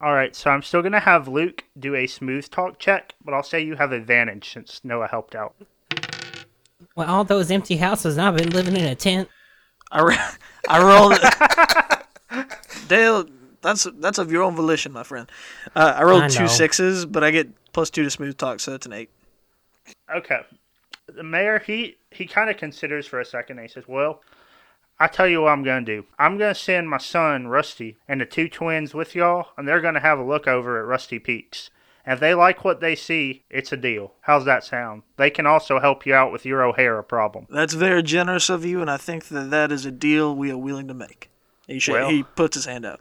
All 0.00 0.12
right, 0.12 0.34
so 0.34 0.50
I'm 0.50 0.62
still 0.62 0.82
gonna 0.82 1.00
have 1.00 1.28
Luke 1.28 1.64
do 1.78 1.94
a 1.94 2.06
smooth 2.06 2.50
talk 2.50 2.78
check, 2.78 3.14
but 3.24 3.32
I'll 3.32 3.42
say 3.42 3.62
you 3.62 3.76
have 3.76 3.92
advantage 3.92 4.52
since 4.52 4.80
Noah 4.82 5.08
helped 5.08 5.34
out. 5.34 5.54
Well, 6.96 7.08
all 7.08 7.24
those 7.24 7.50
empty 7.50 7.76
houses, 7.76 8.18
I've 8.18 8.36
been 8.36 8.50
living 8.50 8.76
in 8.76 8.84
a 8.84 8.94
tent. 8.94 9.28
I, 9.92 10.02
ro- 10.02 10.16
I 10.68 10.82
rolled. 10.82 12.46
Dale, 12.88 13.26
that's 13.62 13.86
that's 13.98 14.18
of 14.18 14.30
your 14.32 14.42
own 14.42 14.54
volition, 14.56 14.92
my 14.92 15.02
friend. 15.02 15.30
Uh, 15.74 15.94
I 15.96 16.02
rolled 16.04 16.22
I 16.24 16.28
two 16.28 16.40
know. 16.40 16.46
sixes, 16.48 17.06
but 17.06 17.22
I 17.24 17.30
get 17.30 17.48
plus 17.72 17.90
two 17.90 18.02
to 18.02 18.10
smooth 18.10 18.36
talk, 18.36 18.60
so 18.60 18.74
it's 18.74 18.86
an 18.86 18.92
eight. 18.92 19.10
Okay. 20.14 20.40
The 21.06 21.22
mayor, 21.22 21.58
he 21.58 21.96
he 22.10 22.26
kind 22.26 22.50
of 22.50 22.56
considers 22.56 23.06
for 23.06 23.20
a 23.20 23.24
second. 23.24 23.58
And 23.58 23.66
he 23.68 23.72
says, 23.72 23.84
"Well, 23.88 24.20
I 24.98 25.06
tell 25.08 25.26
you 25.26 25.42
what 25.42 25.50
I'm 25.52 25.64
gonna 25.64 25.84
do. 25.84 26.04
I'm 26.18 26.38
gonna 26.38 26.54
send 26.54 26.88
my 26.88 26.98
son 26.98 27.48
Rusty 27.48 27.98
and 28.06 28.20
the 28.20 28.26
two 28.26 28.48
twins 28.48 28.94
with 28.94 29.14
y'all, 29.14 29.48
and 29.56 29.66
they're 29.66 29.80
gonna 29.80 30.00
have 30.00 30.18
a 30.18 30.24
look 30.24 30.46
over 30.46 30.78
at 30.80 30.86
Rusty 30.86 31.18
Peaks. 31.18 31.70
And 32.06 32.14
if 32.14 32.20
they 32.20 32.32
like 32.34 32.64
what 32.64 32.80
they 32.80 32.94
see, 32.94 33.44
it's 33.50 33.72
a 33.72 33.76
deal. 33.76 34.14
How's 34.22 34.46
that 34.46 34.64
sound? 34.64 35.02
They 35.16 35.28
can 35.30 35.46
also 35.46 35.80
help 35.80 36.06
you 36.06 36.14
out 36.14 36.32
with 36.32 36.46
your 36.46 36.62
O'Hara 36.62 37.04
problem. 37.04 37.46
That's 37.50 37.74
very 37.74 38.02
generous 38.02 38.48
of 38.48 38.64
you, 38.64 38.80
and 38.80 38.90
I 38.90 38.96
think 38.96 39.28
that 39.28 39.50
that 39.50 39.70
is 39.70 39.84
a 39.84 39.90
deal 39.90 40.34
we 40.34 40.50
are 40.50 40.56
willing 40.56 40.88
to 40.88 40.94
make. 40.94 41.28
He 41.66 41.78
sh- 41.78 41.90
Well- 41.90 42.08
he 42.08 42.22
puts 42.22 42.56
his 42.56 42.64
hand 42.64 42.86
out. 42.86 43.00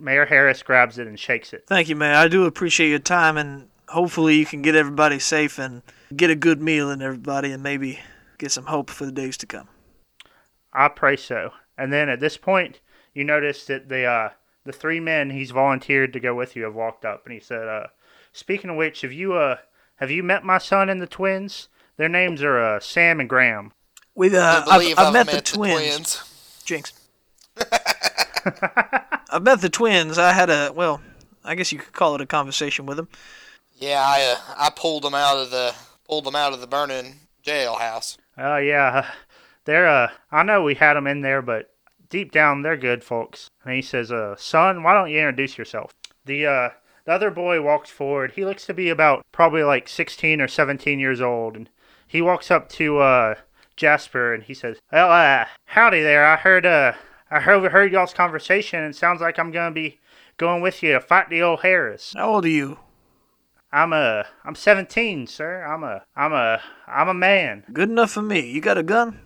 Mayor 0.00 0.26
Harris 0.26 0.62
grabs 0.62 0.98
it 0.98 1.06
and 1.06 1.18
shakes 1.18 1.52
it. 1.52 1.64
Thank 1.66 1.88
you, 1.88 1.96
man. 1.96 2.16
I 2.16 2.28
do 2.28 2.44
appreciate 2.44 2.88
your 2.88 2.98
time, 2.98 3.36
and 3.36 3.68
hopefully 3.88 4.36
you 4.36 4.46
can 4.46 4.62
get 4.62 4.74
everybody 4.74 5.18
safe 5.18 5.58
and 5.58 5.82
get 6.16 6.30
a 6.30 6.36
good 6.36 6.60
meal 6.60 6.90
in 6.90 7.02
everybody, 7.02 7.52
and 7.52 7.62
maybe 7.62 8.00
get 8.38 8.50
some 8.50 8.66
hope 8.66 8.90
for 8.90 9.04
the 9.04 9.12
days 9.12 9.36
to 9.38 9.46
come. 9.46 9.68
I 10.72 10.88
pray 10.88 11.16
so. 11.16 11.52
And 11.76 11.92
then 11.92 12.08
at 12.08 12.20
this 12.20 12.36
point, 12.36 12.80
you 13.14 13.24
notice 13.24 13.64
that 13.66 13.88
the 13.88 14.04
uh, 14.04 14.30
the 14.64 14.72
three 14.72 15.00
men 15.00 15.30
he's 15.30 15.50
volunteered 15.50 16.12
to 16.12 16.20
go 16.20 16.34
with 16.34 16.56
you 16.56 16.64
have 16.64 16.74
walked 16.74 17.04
up, 17.04 17.24
and 17.24 17.32
he 17.32 17.40
said, 17.40 17.68
uh, 17.68 17.86
"Speaking 18.32 18.70
of 18.70 18.76
which, 18.76 19.02
have 19.02 19.12
you 19.12 19.34
uh 19.34 19.56
have 19.96 20.10
you 20.10 20.22
met 20.22 20.44
my 20.44 20.58
son 20.58 20.88
and 20.88 21.00
the 21.00 21.06
twins? 21.06 21.68
Their 21.96 22.08
names 22.08 22.42
are 22.42 22.58
uh, 22.58 22.80
Sam 22.80 23.20
and 23.20 23.28
Graham. 23.28 23.72
With 24.14 24.34
uh, 24.34 24.64
I 24.66 24.78
believe 24.78 24.98
I've, 24.98 25.06
I've, 25.06 25.06
I've 25.08 25.12
met, 25.12 25.26
met 25.26 25.44
the 25.44 25.56
twins. 25.56 26.62
Jinx. 26.64 26.92
I've 29.32 29.42
met 29.42 29.60
the 29.60 29.70
twins. 29.70 30.18
I 30.18 30.32
had 30.32 30.50
a 30.50 30.72
well, 30.74 31.00
I 31.44 31.54
guess 31.54 31.72
you 31.72 31.78
could 31.78 31.92
call 31.92 32.14
it 32.14 32.20
a 32.20 32.26
conversation 32.26 32.86
with 32.86 32.96
them. 32.96 33.08
Yeah, 33.76 34.02
I 34.04 34.22
uh, 34.22 34.54
I 34.56 34.70
pulled 34.70 35.04
them 35.04 35.14
out 35.14 35.38
of 35.38 35.50
the 35.50 35.74
pulled 36.06 36.24
them 36.24 36.36
out 36.36 36.52
of 36.52 36.60
the 36.60 36.66
burning 36.66 37.20
jailhouse. 37.44 38.16
Oh 38.36 38.56
yeah, 38.56 39.10
they're 39.64 39.88
uh 39.88 40.10
I 40.30 40.42
know 40.42 40.62
we 40.62 40.74
had 40.74 40.94
them 40.94 41.06
in 41.06 41.20
there, 41.22 41.42
but 41.42 41.72
deep 42.08 42.32
down 42.32 42.62
they're 42.62 42.76
good 42.76 43.04
folks." 43.04 43.50
And 43.64 43.74
he 43.74 43.82
says, 43.82 44.10
"Uh, 44.10 44.34
son, 44.36 44.82
why 44.82 44.94
don't 44.94 45.10
you 45.10 45.18
introduce 45.18 45.56
yourself?" 45.56 45.92
The 46.24 46.46
uh 46.46 46.70
the 47.04 47.12
other 47.12 47.30
boy 47.30 47.62
walks 47.62 47.90
forward. 47.90 48.32
He 48.32 48.44
looks 48.44 48.66
to 48.66 48.74
be 48.74 48.90
about 48.90 49.24
probably 49.32 49.62
like 49.62 49.88
16 49.88 50.40
or 50.40 50.48
17 50.48 50.98
years 50.98 51.20
old, 51.20 51.56
and 51.56 51.70
he 52.06 52.20
walks 52.20 52.50
up 52.50 52.68
to 52.70 52.98
uh 52.98 53.34
Jasper 53.76 54.34
and 54.34 54.42
he 54.42 54.52
says, 54.52 54.78
"Well, 54.92 55.10
uh, 55.10 55.46
howdy 55.64 56.02
there. 56.02 56.26
I 56.26 56.36
heard 56.36 56.66
uh 56.66 56.92
I 57.30 57.48
overheard 57.50 57.92
y'all's 57.92 58.14
conversation, 58.14 58.80
and 58.80 58.94
it 58.94 58.98
sounds 58.98 59.20
like 59.20 59.38
I'm 59.38 59.52
gonna 59.52 59.70
be 59.70 59.98
going 60.36 60.62
with 60.62 60.82
you 60.82 60.92
to 60.94 61.00
fight 61.00 61.30
the 61.30 61.42
O'Haras. 61.42 62.14
How 62.16 62.34
old 62.34 62.44
are 62.44 62.48
you? 62.48 62.78
I'm 63.72 63.92
a 63.92 64.26
I'm 64.44 64.54
17, 64.54 65.26
sir. 65.26 65.62
I'm 65.64 65.84
a 65.84 66.02
I'm 66.16 66.32
a 66.32 66.60
I'm 66.88 67.08
a 67.08 67.14
man. 67.14 67.64
Good 67.72 67.88
enough 67.88 68.10
for 68.10 68.22
me. 68.22 68.50
You 68.50 68.60
got 68.60 68.78
a 68.78 68.82
gun? 68.82 69.20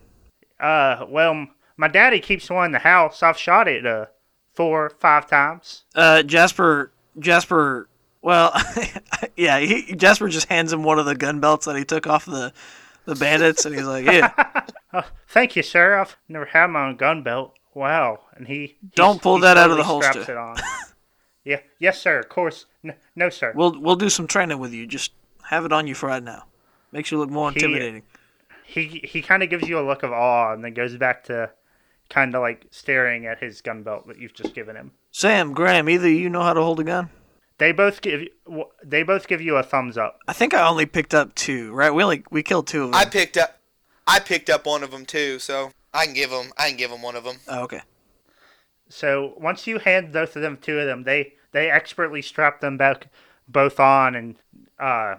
Uh, 0.61 1.07
well, 1.09 1.47
my 1.77 1.89
daddy 1.89 2.21
keeps 2.21 2.51
one 2.51 2.67
in 2.67 2.73
the 2.73 2.79
house. 2.81 3.23
I've 3.23 3.39
shot 3.39 3.69
it 3.69 3.87
uh 3.87 4.07
four 4.55 4.91
five 4.91 5.27
times. 5.29 5.85
Uh, 5.95 6.23
Jasper. 6.23 6.93
Jasper. 7.19 7.89
Well, 8.21 8.53
yeah. 9.37 9.61
He, 9.61 9.95
Jasper 9.95 10.29
just 10.29 10.49
hands 10.49 10.73
him 10.73 10.83
one 10.83 10.99
of 10.99 11.07
the 11.07 11.15
gun 11.15 11.41
belts 11.41 11.67
that 11.67 11.77
he 11.77 11.85
took 11.85 12.07
off 12.07 12.27
the 12.27 12.53
the 13.07 13.15
bandits, 13.15 13.67
and 13.67 13.75
he's 13.75 13.87
like, 13.87 14.07
"Yeah, 14.07 14.33
Oh, 14.95 15.05
thank 15.29 15.57
you, 15.57 15.63
sir. 15.63 15.99
I've 15.99 16.17
never 16.29 16.47
had 16.47 16.69
my 16.69 16.87
own 16.87 16.97
gun 16.97 17.23
belt. 17.23 17.53
Wow. 17.75 18.21
And 18.35 18.47
he, 18.47 18.55
he 18.55 18.77
Don't 18.95 19.21
pull 19.21 19.37
he 19.37 19.43
that 19.43 19.57
out 19.57 19.71
of 19.71 19.77
the 19.77 19.85
slowly 19.85 20.03
straps 20.03 20.17
holster. 20.17 20.33
It 20.33 20.39
on. 20.39 20.57
yeah, 21.45 21.61
yes, 21.79 22.01
sir. 22.01 22.21
Of 22.21 22.29
course. 22.29 22.67
No, 22.83 22.95
no 23.17 23.29
sir. 23.31 23.53
we'll 23.55 23.81
we'll 23.81 23.97
do 23.97 24.09
some 24.09 24.27
training 24.27 24.59
with 24.59 24.73
you. 24.73 24.87
Just 24.87 25.13
have 25.49 25.65
it 25.65 25.73
on 25.73 25.87
you 25.87 25.95
for 25.95 26.09
right 26.09 26.23
now. 26.23 26.45
Makes 26.93 27.11
you 27.11 27.19
look 27.19 27.31
more 27.31 27.49
intimidating." 27.49 28.03
he 28.65 29.03
he 29.05 29.23
kind 29.23 29.43
of 29.43 29.51
gives 29.51 29.69
you 29.69 29.79
a 29.79 29.87
look 29.87 30.03
of 30.03 30.13
awe, 30.13 30.53
and 30.53 30.65
then 30.65 30.75
goes 30.75 30.97
back 30.97 31.25
to 31.25 31.51
kind 32.11 32.35
of 32.35 32.41
like 32.41 32.67
staring 32.71 33.27
at 33.27 33.39
his 33.39 33.61
gun 33.61 33.83
belt 33.83 34.07
that 34.09 34.19
you've 34.19 34.35
just 34.35 34.55
given 34.55 34.77
him. 34.77 34.93
Sam, 35.11 35.53
Graham, 35.53 35.89
either 35.89 36.09
you 36.09 36.29
know 36.29 36.43
how 36.43 36.53
to 36.53 36.63
hold 36.63 36.81
a 36.81 36.85
gun? 36.85 37.11
They 37.59 37.73
both 37.73 38.01
give 38.01 38.23
you- 38.23 38.65
they 38.83 39.03
both 39.05 39.29
give 39.29 39.41
you 39.41 39.57
a 39.57 39.63
thumbs 39.63 39.97
up. 39.97 40.19
I 40.27 40.33
think 40.33 40.55
I 40.55 40.67
only 40.67 40.87
picked 40.87 41.15
up 41.15 41.35
two. 41.35 41.73
Right? 41.73 41.95
We 41.95 42.03
only 42.03 42.25
we 42.31 42.43
killed 42.43 42.67
two 42.67 42.85
of 42.85 42.91
them. 42.91 43.01
I 43.01 43.05
picked 43.05 43.37
up 43.37 43.61
I 44.07 44.19
picked 44.21 44.51
up 44.51 44.67
one 44.67 44.83
of 44.83 44.91
them 44.91 45.07
too, 45.07 45.39
so 45.39 45.71
I 45.95 46.05
can 46.05 46.15
give 46.15 46.31
them 46.31 46.53
I 46.59 46.69
can 46.69 46.77
give 46.77 46.91
them 46.91 47.03
one 47.03 47.17
of 47.17 47.25
them. 47.25 47.37
oh, 47.49 47.63
okay. 47.63 47.81
So 48.89 49.35
once 49.39 49.67
you 49.67 49.79
hand 49.79 50.13
both 50.13 50.37
of 50.37 50.43
them 50.43 50.59
two 50.61 50.79
of 50.79 50.87
them, 50.87 51.05
they 51.05 51.35
they 51.53 51.71
expertly 51.71 52.21
strap 52.21 52.61
them 52.61 52.77
back 52.77 53.09
both 53.49 53.79
on 53.81 54.15
and 54.15 54.37
uh, 54.79 55.15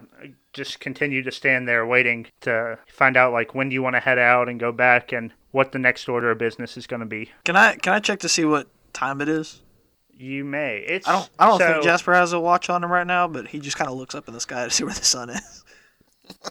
just 0.54 0.80
continue 0.80 1.24
to 1.24 1.32
stand 1.32 1.68
there 1.68 1.86
waiting 1.86 2.28
to 2.42 2.78
find 2.88 3.16
out 3.18 3.32
like 3.32 3.56
when 3.56 3.70
do 3.70 3.74
you 3.74 3.82
want 3.82 3.96
to 3.96 4.00
head 4.00 4.20
out 4.20 4.50
and 4.50 4.60
go 4.60 4.72
back 4.72 5.12
and 5.12 5.32
what 5.56 5.72
the 5.72 5.80
next 5.80 6.10
order 6.10 6.32
of 6.32 6.38
business 6.38 6.76
is 6.76 6.86
going 6.86 7.00
to 7.00 7.06
be. 7.06 7.32
Can 7.46 7.56
I 7.56 7.76
can 7.78 7.94
I 7.94 8.00
check 8.00 8.20
to 8.20 8.30
see 8.30 8.44
what 8.44 8.68
time 8.92 9.22
it 9.22 9.30
is? 9.30 9.62
You 10.18 10.44
may. 10.44 10.80
It's 10.80 11.08
I 11.08 11.14
don't 11.14 11.30
I 11.40 11.48
don't 11.48 11.60
so, 11.60 11.68
think 11.68 11.84
Jasper 11.84 12.14
has 12.14 12.34
a 12.34 12.40
watch 12.40 12.70
on 12.70 12.84
him 12.84 12.92
right 12.92 13.08
now, 13.08 13.28
but 13.28 13.48
he 13.48 13.60
just 13.60 13.78
kind 13.78 13.90
of 13.90 13.96
looks 13.98 14.14
up 14.14 14.28
in 14.28 14.34
the 14.34 14.42
sky 14.42 14.66
to 14.66 14.70
see 14.70 14.84
where 14.84 14.94
the 14.94 15.06
sun 15.06 15.30
is. 15.30 15.64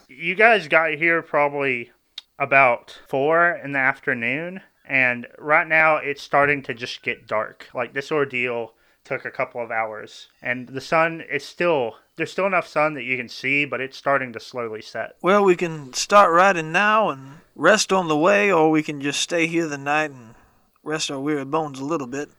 You 0.07 0.35
guys 0.35 0.67
got 0.67 0.93
here 0.93 1.21
probably 1.21 1.91
about 2.37 2.99
four 3.07 3.59
in 3.63 3.71
the 3.71 3.79
afternoon, 3.79 4.61
and 4.87 5.27
right 5.37 5.67
now 5.67 5.97
it's 5.97 6.21
starting 6.21 6.61
to 6.63 6.73
just 6.73 7.01
get 7.01 7.27
dark. 7.27 7.69
Like 7.73 7.93
this 7.93 8.11
ordeal 8.11 8.73
took 9.03 9.25
a 9.25 9.31
couple 9.31 9.63
of 9.63 9.71
hours, 9.71 10.27
and 10.41 10.67
the 10.67 10.81
sun 10.81 11.21
is 11.21 11.43
still 11.43 11.95
there's 12.15 12.31
still 12.31 12.47
enough 12.47 12.67
sun 12.67 12.93
that 12.93 13.03
you 13.03 13.17
can 13.17 13.27
see, 13.27 13.65
but 13.65 13.81
it's 13.81 13.97
starting 13.97 14.31
to 14.33 14.39
slowly 14.39 14.81
set. 14.81 15.15
Well, 15.21 15.43
we 15.43 15.55
can 15.55 15.93
start 15.93 16.31
riding 16.31 16.71
now 16.71 17.09
and 17.09 17.39
rest 17.55 17.91
on 17.91 18.07
the 18.07 18.17
way, 18.17 18.51
or 18.51 18.71
we 18.71 18.83
can 18.83 19.01
just 19.01 19.19
stay 19.19 19.47
here 19.47 19.67
the 19.67 19.77
night 19.77 20.11
and 20.11 20.35
rest 20.83 21.11
our 21.11 21.19
weary 21.19 21.45
bones 21.45 21.79
a 21.79 21.85
little 21.85 22.07
bit. 22.07 22.29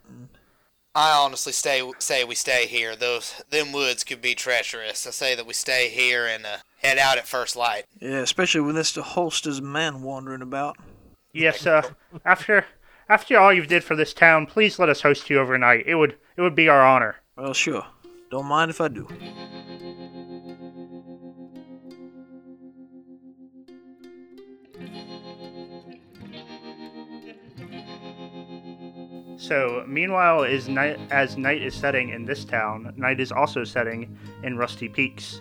I 0.97 1.13
honestly 1.13 1.53
stay 1.53 1.83
say 1.99 2.25
we 2.25 2.35
stay 2.35 2.67
here. 2.67 2.97
Those 2.97 3.43
them 3.51 3.71
woods 3.71 4.03
could 4.03 4.23
be 4.23 4.35
treacherous. 4.35 5.07
I 5.07 5.11
say 5.11 5.35
that 5.35 5.47
we 5.47 5.53
stay 5.53 5.91
here 5.91 6.27
and 6.27 6.47
uh, 6.47 6.57
head 6.79 6.97
out 6.97 7.19
at 7.19 7.27
first 7.27 7.55
light. 7.55 7.85
Yeah, 8.01 8.21
especially 8.21 8.63
when 8.63 8.75
there's 8.75 8.95
the 8.95 9.03
Holsters 9.03 9.61
man 9.61 10.03
wandering 10.03 10.41
about. 10.41 10.79
Yes, 11.35 11.67
uh, 11.67 11.83
after 12.25 12.65
after 13.11 13.39
all 13.39 13.53
you've 13.53 13.67
did 13.67 13.85
for 13.85 13.95
this 13.95 14.15
town, 14.15 14.47
please 14.47 14.79
let 14.79 14.89
us 14.89 15.03
host 15.03 15.29
you 15.29 15.39
overnight. 15.39 15.87
It 15.87 15.97
would 15.97 16.17
it 16.35 16.41
would 16.41 16.55
be 16.55 16.71
our 16.71 16.81
honor. 16.81 17.17
Well, 17.37 17.53
sure. 17.53 17.85
Don't 18.31 18.47
mind 18.47 18.71
if 18.71 18.81
I 18.81 18.89
do. 18.89 19.07
So, 29.47 29.85
meanwhile, 29.87 30.43
is 30.43 30.69
night 30.69 30.99
as 31.13 31.37
night 31.37 31.63
is 31.63 31.73
setting 31.73 32.09
in 32.09 32.25
this 32.25 32.45
town, 32.45 32.93
night 32.97 33.21
is 33.21 33.31
also 33.31 33.63
setting 33.63 34.19
in 34.43 34.59
Rusty 34.59 34.89
Peaks. 34.89 35.41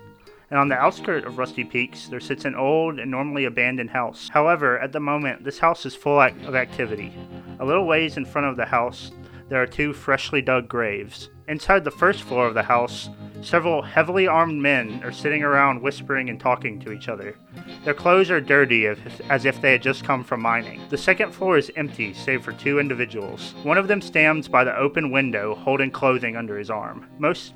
and 0.51 0.59
on 0.59 0.69
the 0.69 0.75
outskirts 0.75 1.25
of 1.25 1.39
Rusty 1.39 1.63
Peaks 1.63 2.07
there 2.07 2.19
sits 2.19 2.45
an 2.45 2.53
old 2.53 2.99
and 2.99 3.09
normally 3.09 3.45
abandoned 3.45 3.89
house. 3.89 4.29
However, 4.29 4.77
at 4.77 4.91
the 4.91 4.99
moment, 4.99 5.43
this 5.43 5.57
house 5.57 5.87
is 5.87 5.95
full 5.95 6.19
of 6.21 6.53
activity. 6.53 7.15
A 7.59 7.65
little 7.65 7.87
ways 7.87 8.15
in 8.15 8.25
front 8.25 8.45
of 8.45 8.57
the 8.57 8.65
house, 8.65 9.11
there 9.49 9.59
are 9.59 9.65
two 9.65 9.91
freshly 9.91 10.39
dug 10.39 10.67
graves. 10.67 11.31
Inside 11.47 11.83
the 11.83 11.91
first 11.91 12.23
floor 12.23 12.47
of 12.47 12.55
the 12.55 12.63
house, 12.63 13.09
several 13.41 13.83
heavily 13.83 14.27
armed 14.27 14.59
men 14.59 15.01
are 15.03 15.11
sitting 15.11 15.43
around 15.43 15.81
whispering 15.81 16.29
and 16.29 16.39
talking 16.39 16.79
to 16.79 16.91
each 16.91 17.07
other. 17.07 17.35
Their 17.83 17.93
clothes 17.93 18.31
are 18.31 18.41
dirty 18.41 18.87
as 18.87 19.45
if 19.45 19.61
they 19.61 19.73
had 19.73 19.83
just 19.83 20.03
come 20.03 20.23
from 20.23 20.41
mining. 20.41 20.81
The 20.89 20.97
second 20.97 21.33
floor 21.33 21.57
is 21.57 21.71
empty 21.75 22.15
save 22.15 22.43
for 22.43 22.51
two 22.51 22.79
individuals. 22.79 23.53
One 23.61 23.77
of 23.77 23.87
them 23.87 24.01
stands 24.01 24.47
by 24.47 24.63
the 24.63 24.75
open 24.75 25.11
window 25.11 25.53
holding 25.53 25.91
clothing 25.91 26.35
under 26.35 26.57
his 26.57 26.71
arm. 26.71 27.07
Most 27.19 27.53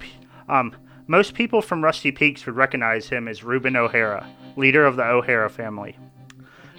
um 0.48 0.76
most 1.08 1.34
people 1.34 1.64
from 1.64 1.84
Rusty 1.84 2.12
Peaks 2.12 2.46
would 2.46 2.56
recognize 2.56 3.10
him 3.10 3.28
as 3.28 3.44
Reuben 3.44 3.76
O'Hara, 3.76 4.30
leader 4.56 4.86
of 4.86 4.96
the 4.96 5.04
O'Hara 5.04 5.50
family. 5.50 5.98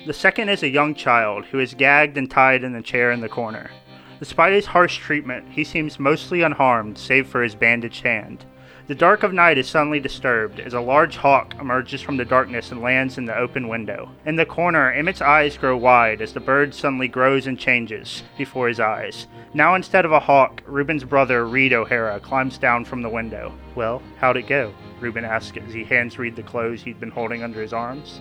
The 0.07 0.13
second 0.13 0.49
is 0.49 0.63
a 0.63 0.69
young 0.69 0.95
child 0.95 1.47
who 1.47 1.59
is 1.59 1.75
gagged 1.75 2.17
and 2.17 2.31
tied 2.31 2.63
in 2.63 2.73
the 2.73 2.81
chair 2.81 3.11
in 3.11 3.21
the 3.21 3.29
corner. 3.29 3.73
Despite 4.21 4.53
his 4.53 4.67
harsh 4.67 4.99
treatment, 4.99 5.47
he 5.51 5.65
seems 5.65 5.99
mostly 5.99 6.43
unharmed, 6.43 6.99
save 6.99 7.27
for 7.27 7.43
his 7.43 7.55
bandaged 7.55 8.05
hand. 8.05 8.45
The 8.87 8.95
dark 8.95 9.23
of 9.23 9.33
night 9.33 9.57
is 9.57 9.67
suddenly 9.67 9.99
disturbed 9.99 10.61
as 10.61 10.75
a 10.75 10.81
large 10.81 11.17
hawk 11.17 11.55
emerges 11.59 12.03
from 12.03 12.19
the 12.19 12.25
darkness 12.27 12.71
and 12.71 12.83
lands 12.83 13.17
in 13.17 13.25
the 13.25 13.39
open 13.39 13.67
window. 13.67 14.11
In 14.27 14.37
the 14.37 14.45
corner, 14.45 14.93
Emmett's 14.93 15.23
eyes 15.23 15.57
grow 15.57 15.75
wide 15.75 16.21
as 16.21 16.35
the 16.35 16.41
bird 16.41 16.75
suddenly 16.75 17.09
grows 17.09 17.47
and 17.47 17.59
changes 17.59 18.23
before 18.37 18.69
his 18.69 18.79
eyes. 18.79 19.27
Now, 19.55 19.75
instead 19.75 20.05
of 20.05 20.13
a 20.13 20.21
hawk, 20.21 20.63
Reuben's 20.67 21.05
brother, 21.05 21.47
Reed 21.47 21.73
O'Hara, 21.73 22.21
climbs 22.21 22.59
down 22.59 22.85
from 22.85 23.01
the 23.01 23.09
window. 23.09 23.55
Well, 23.75 24.03
how'd 24.19 24.37
it 24.37 24.49
go? 24.49 24.75
Reuben 25.01 25.25
asks 25.25 25.57
as 25.67 25.73
he 25.73 25.85
hands 25.85 26.19
Reed 26.19 26.37
the 26.37 26.43
clothes 26.43 26.83
he'd 26.83 27.01
been 27.01 27.11
holding 27.11 27.43
under 27.43 27.63
his 27.63 27.73
arms. 27.73 28.21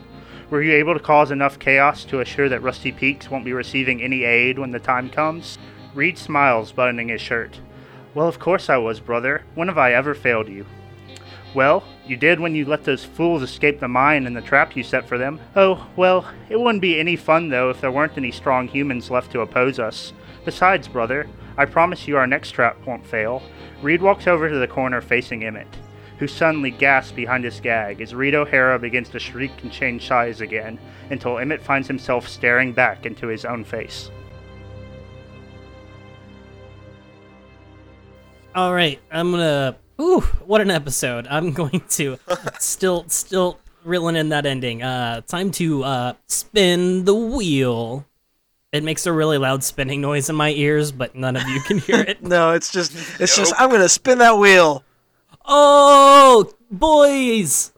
Were 0.49 0.61
you 0.63 0.71
able 0.73 0.93
to 0.93 0.99
cause 1.01 1.29
enough 1.29 1.59
chaos 1.59 2.05
to 2.05 2.21
assure 2.21 2.47
that 2.47 2.63
Rusty 2.63 2.93
Peaks 2.93 3.29
won't 3.29 3.43
be 3.43 3.51
receiving 3.51 4.01
any 4.01 4.23
aid 4.23 4.57
when 4.57 4.71
the 4.71 4.79
time 4.79 5.09
comes? 5.09 5.57
Reed 5.99 6.17
smiles, 6.17 6.71
buttoning 6.71 7.09
his 7.09 7.19
shirt. 7.19 7.59
Well, 8.15 8.29
of 8.29 8.39
course 8.39 8.69
I 8.69 8.77
was, 8.77 9.01
brother. 9.01 9.43
When 9.53 9.67
have 9.67 9.77
I 9.77 9.91
ever 9.91 10.15
failed 10.15 10.47
you? 10.47 10.65
Well, 11.53 11.83
you 12.07 12.15
did 12.15 12.39
when 12.39 12.55
you 12.55 12.63
let 12.63 12.85
those 12.85 13.03
fools 13.03 13.43
escape 13.43 13.81
the 13.81 13.89
mine 13.89 14.25
and 14.25 14.33
the 14.33 14.41
trap 14.41 14.77
you 14.77 14.83
set 14.83 15.05
for 15.05 15.17
them. 15.17 15.41
Oh, 15.57 15.85
well, 15.97 16.25
it 16.47 16.57
wouldn't 16.57 16.81
be 16.81 16.97
any 16.97 17.17
fun, 17.17 17.49
though, 17.49 17.69
if 17.69 17.81
there 17.81 17.91
weren't 17.91 18.17
any 18.17 18.31
strong 18.31 18.69
humans 18.69 19.11
left 19.11 19.33
to 19.33 19.41
oppose 19.41 19.77
us. 19.77 20.13
Besides, 20.45 20.87
brother, 20.87 21.27
I 21.57 21.65
promise 21.65 22.07
you 22.07 22.15
our 22.15 22.27
next 22.27 22.51
trap 22.51 22.77
won't 22.85 23.05
fail. 23.05 23.43
Reed 23.81 24.01
walks 24.01 24.25
over 24.25 24.47
to 24.47 24.57
the 24.57 24.69
corner 24.69 25.01
facing 25.01 25.43
Emmett, 25.43 25.67
who 26.17 26.27
suddenly 26.29 26.71
gasps 26.71 27.11
behind 27.11 27.43
his 27.43 27.59
gag 27.59 27.99
as 27.99 28.15
Reed 28.15 28.35
O'Hara 28.35 28.79
begins 28.79 29.09
to 29.09 29.19
shriek 29.19 29.51
and 29.63 29.69
change 29.69 30.07
size 30.07 30.39
again, 30.39 30.79
until 31.09 31.39
Emmett 31.39 31.61
finds 31.61 31.89
himself 31.89 32.25
staring 32.25 32.71
back 32.71 33.05
into 33.05 33.27
his 33.27 33.43
own 33.43 33.65
face. 33.65 34.09
All 38.59 38.73
right, 38.73 38.99
I'm 39.09 39.31
gonna. 39.31 39.77
Ooh, 40.01 40.19
what 40.45 40.59
an 40.59 40.69
episode! 40.69 41.27
I'm 41.29 41.53
going 41.61 41.79
to 41.91 42.17
still, 42.59 43.05
still 43.07 43.57
reeling 43.85 44.17
in 44.17 44.27
that 44.29 44.45
ending. 44.45 44.83
Uh, 44.83 45.21
time 45.21 45.51
to 45.51 45.81
uh 45.85 46.13
spin 46.27 47.05
the 47.05 47.15
wheel. 47.15 48.05
It 48.73 48.83
makes 48.83 49.05
a 49.05 49.13
really 49.13 49.37
loud 49.37 49.63
spinning 49.63 50.01
noise 50.01 50.29
in 50.29 50.35
my 50.35 50.49
ears, 50.49 50.91
but 50.91 51.15
none 51.15 51.37
of 51.37 51.47
you 51.47 51.61
can 51.61 51.77
hear 51.77 52.01
it. 52.01 52.21
no, 52.21 52.51
it's 52.51 52.69
just, 52.69 52.91
it's 53.21 53.33
just. 53.33 53.53
I'm 53.57 53.69
gonna 53.69 53.87
spin 53.87 54.17
that 54.17 54.37
wheel. 54.37 54.83
Oh, 55.45 56.51
boys! 56.69 57.71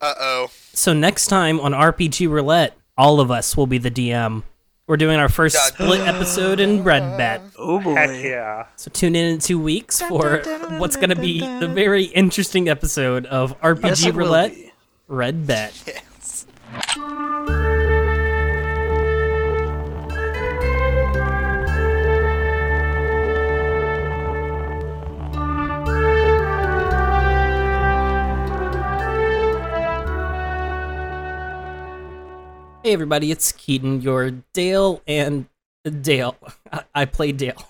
Uh 0.00 0.14
oh. 0.18 0.50
So 0.72 0.92
next 0.92 1.28
time 1.28 1.60
on 1.60 1.70
RPG 1.70 2.28
Roulette, 2.28 2.76
all 2.98 3.20
of 3.20 3.30
us 3.30 3.56
will 3.56 3.68
be 3.68 3.78
the 3.78 3.92
DM. 3.92 4.42
We're 4.86 4.98
doing 4.98 5.18
our 5.18 5.30
first 5.30 5.56
split 5.56 6.00
episode 6.00 6.60
in 6.60 6.84
Red 6.84 7.16
Bet. 7.16 7.40
Oh 7.58 7.80
boy. 7.80 7.94
Heck 7.94 8.22
yeah. 8.22 8.66
So 8.76 8.90
tune 8.90 9.16
in 9.16 9.32
in 9.32 9.38
two 9.38 9.58
weeks 9.58 10.02
for 10.02 10.42
what's 10.78 10.96
going 10.96 11.08
to 11.08 11.16
be 11.16 11.40
the 11.40 11.68
very 11.68 12.04
interesting 12.04 12.68
episode 12.68 13.24
of 13.26 13.58
RPG 13.62 14.04
Yes, 14.04 14.14
Roulette. 14.14 14.54
Red 15.08 15.46
Bet. 15.46 15.72
Yes. 15.86 16.44
Hey 32.84 32.92
everybody, 32.92 33.30
it's 33.30 33.50
Keaton, 33.50 34.02
your 34.02 34.30
Dale 34.52 35.00
and 35.06 35.46
Dale. 36.02 36.36
I, 36.70 36.82
I 36.94 37.04
play 37.06 37.32
Dale. 37.32 37.66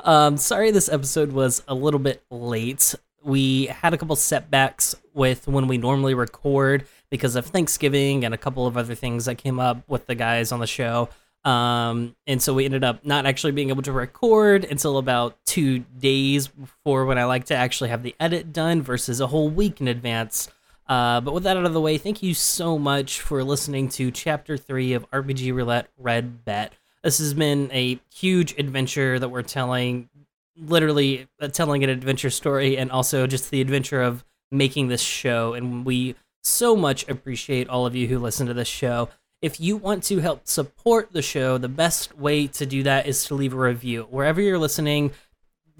Um, 0.00 0.36
sorry 0.36 0.70
this 0.70 0.90
episode 0.90 1.32
was 1.32 1.62
a 1.66 1.74
little 1.74 1.98
bit 1.98 2.22
late. 2.30 2.94
We 3.22 3.64
had 3.64 3.94
a 3.94 3.96
couple 3.96 4.16
setbacks 4.16 4.94
with 5.14 5.48
when 5.48 5.66
we 5.66 5.78
normally 5.78 6.12
record 6.12 6.86
because 7.08 7.36
of 7.36 7.46
Thanksgiving 7.46 8.22
and 8.22 8.34
a 8.34 8.36
couple 8.36 8.66
of 8.66 8.76
other 8.76 8.94
things 8.94 9.24
that 9.24 9.36
came 9.36 9.58
up 9.58 9.88
with 9.88 10.06
the 10.06 10.14
guys 10.14 10.52
on 10.52 10.60
the 10.60 10.66
show. 10.66 11.08
Um, 11.46 12.14
and 12.26 12.42
so 12.42 12.52
we 12.52 12.66
ended 12.66 12.84
up 12.84 13.02
not 13.02 13.24
actually 13.24 13.52
being 13.52 13.70
able 13.70 13.82
to 13.84 13.92
record 13.92 14.66
until 14.66 14.98
about 14.98 15.38
two 15.46 15.78
days 15.78 16.48
before 16.48 17.06
when 17.06 17.16
I 17.16 17.24
like 17.24 17.46
to 17.46 17.56
actually 17.56 17.88
have 17.88 18.02
the 18.02 18.14
edit 18.20 18.52
done 18.52 18.82
versus 18.82 19.22
a 19.22 19.26
whole 19.26 19.48
week 19.48 19.80
in 19.80 19.88
advance. 19.88 20.50
Uh, 20.86 21.20
but 21.20 21.32
with 21.32 21.44
that 21.44 21.56
out 21.56 21.64
of 21.64 21.72
the 21.72 21.80
way, 21.80 21.96
thank 21.96 22.22
you 22.22 22.34
so 22.34 22.78
much 22.78 23.20
for 23.20 23.42
listening 23.42 23.88
to 23.88 24.10
Chapter 24.10 24.56
3 24.56 24.92
of 24.92 25.10
RPG 25.10 25.54
Roulette 25.54 25.88
Red 25.98 26.44
Bet. 26.44 26.74
This 27.02 27.18
has 27.18 27.34
been 27.34 27.70
a 27.72 28.00
huge 28.14 28.54
adventure 28.58 29.18
that 29.18 29.28
we're 29.28 29.42
telling, 29.42 30.08
literally 30.56 31.26
uh, 31.40 31.48
telling 31.48 31.84
an 31.84 31.90
adventure 31.90 32.30
story, 32.30 32.76
and 32.76 32.90
also 32.90 33.26
just 33.26 33.50
the 33.50 33.60
adventure 33.60 34.02
of 34.02 34.24
making 34.50 34.88
this 34.88 35.02
show. 35.02 35.54
And 35.54 35.84
we 35.84 36.16
so 36.42 36.76
much 36.76 37.08
appreciate 37.08 37.68
all 37.68 37.86
of 37.86 37.94
you 37.94 38.06
who 38.06 38.18
listen 38.18 38.46
to 38.46 38.54
this 38.54 38.68
show. 38.68 39.08
If 39.40 39.60
you 39.60 39.76
want 39.76 40.04
to 40.04 40.20
help 40.20 40.46
support 40.46 41.12
the 41.12 41.20
show, 41.20 41.58
the 41.58 41.68
best 41.68 42.16
way 42.16 42.46
to 42.48 42.64
do 42.64 42.82
that 42.84 43.06
is 43.06 43.24
to 43.26 43.34
leave 43.34 43.52
a 43.52 43.58
review. 43.58 44.06
Wherever 44.10 44.40
you're 44.40 44.58
listening, 44.58 45.12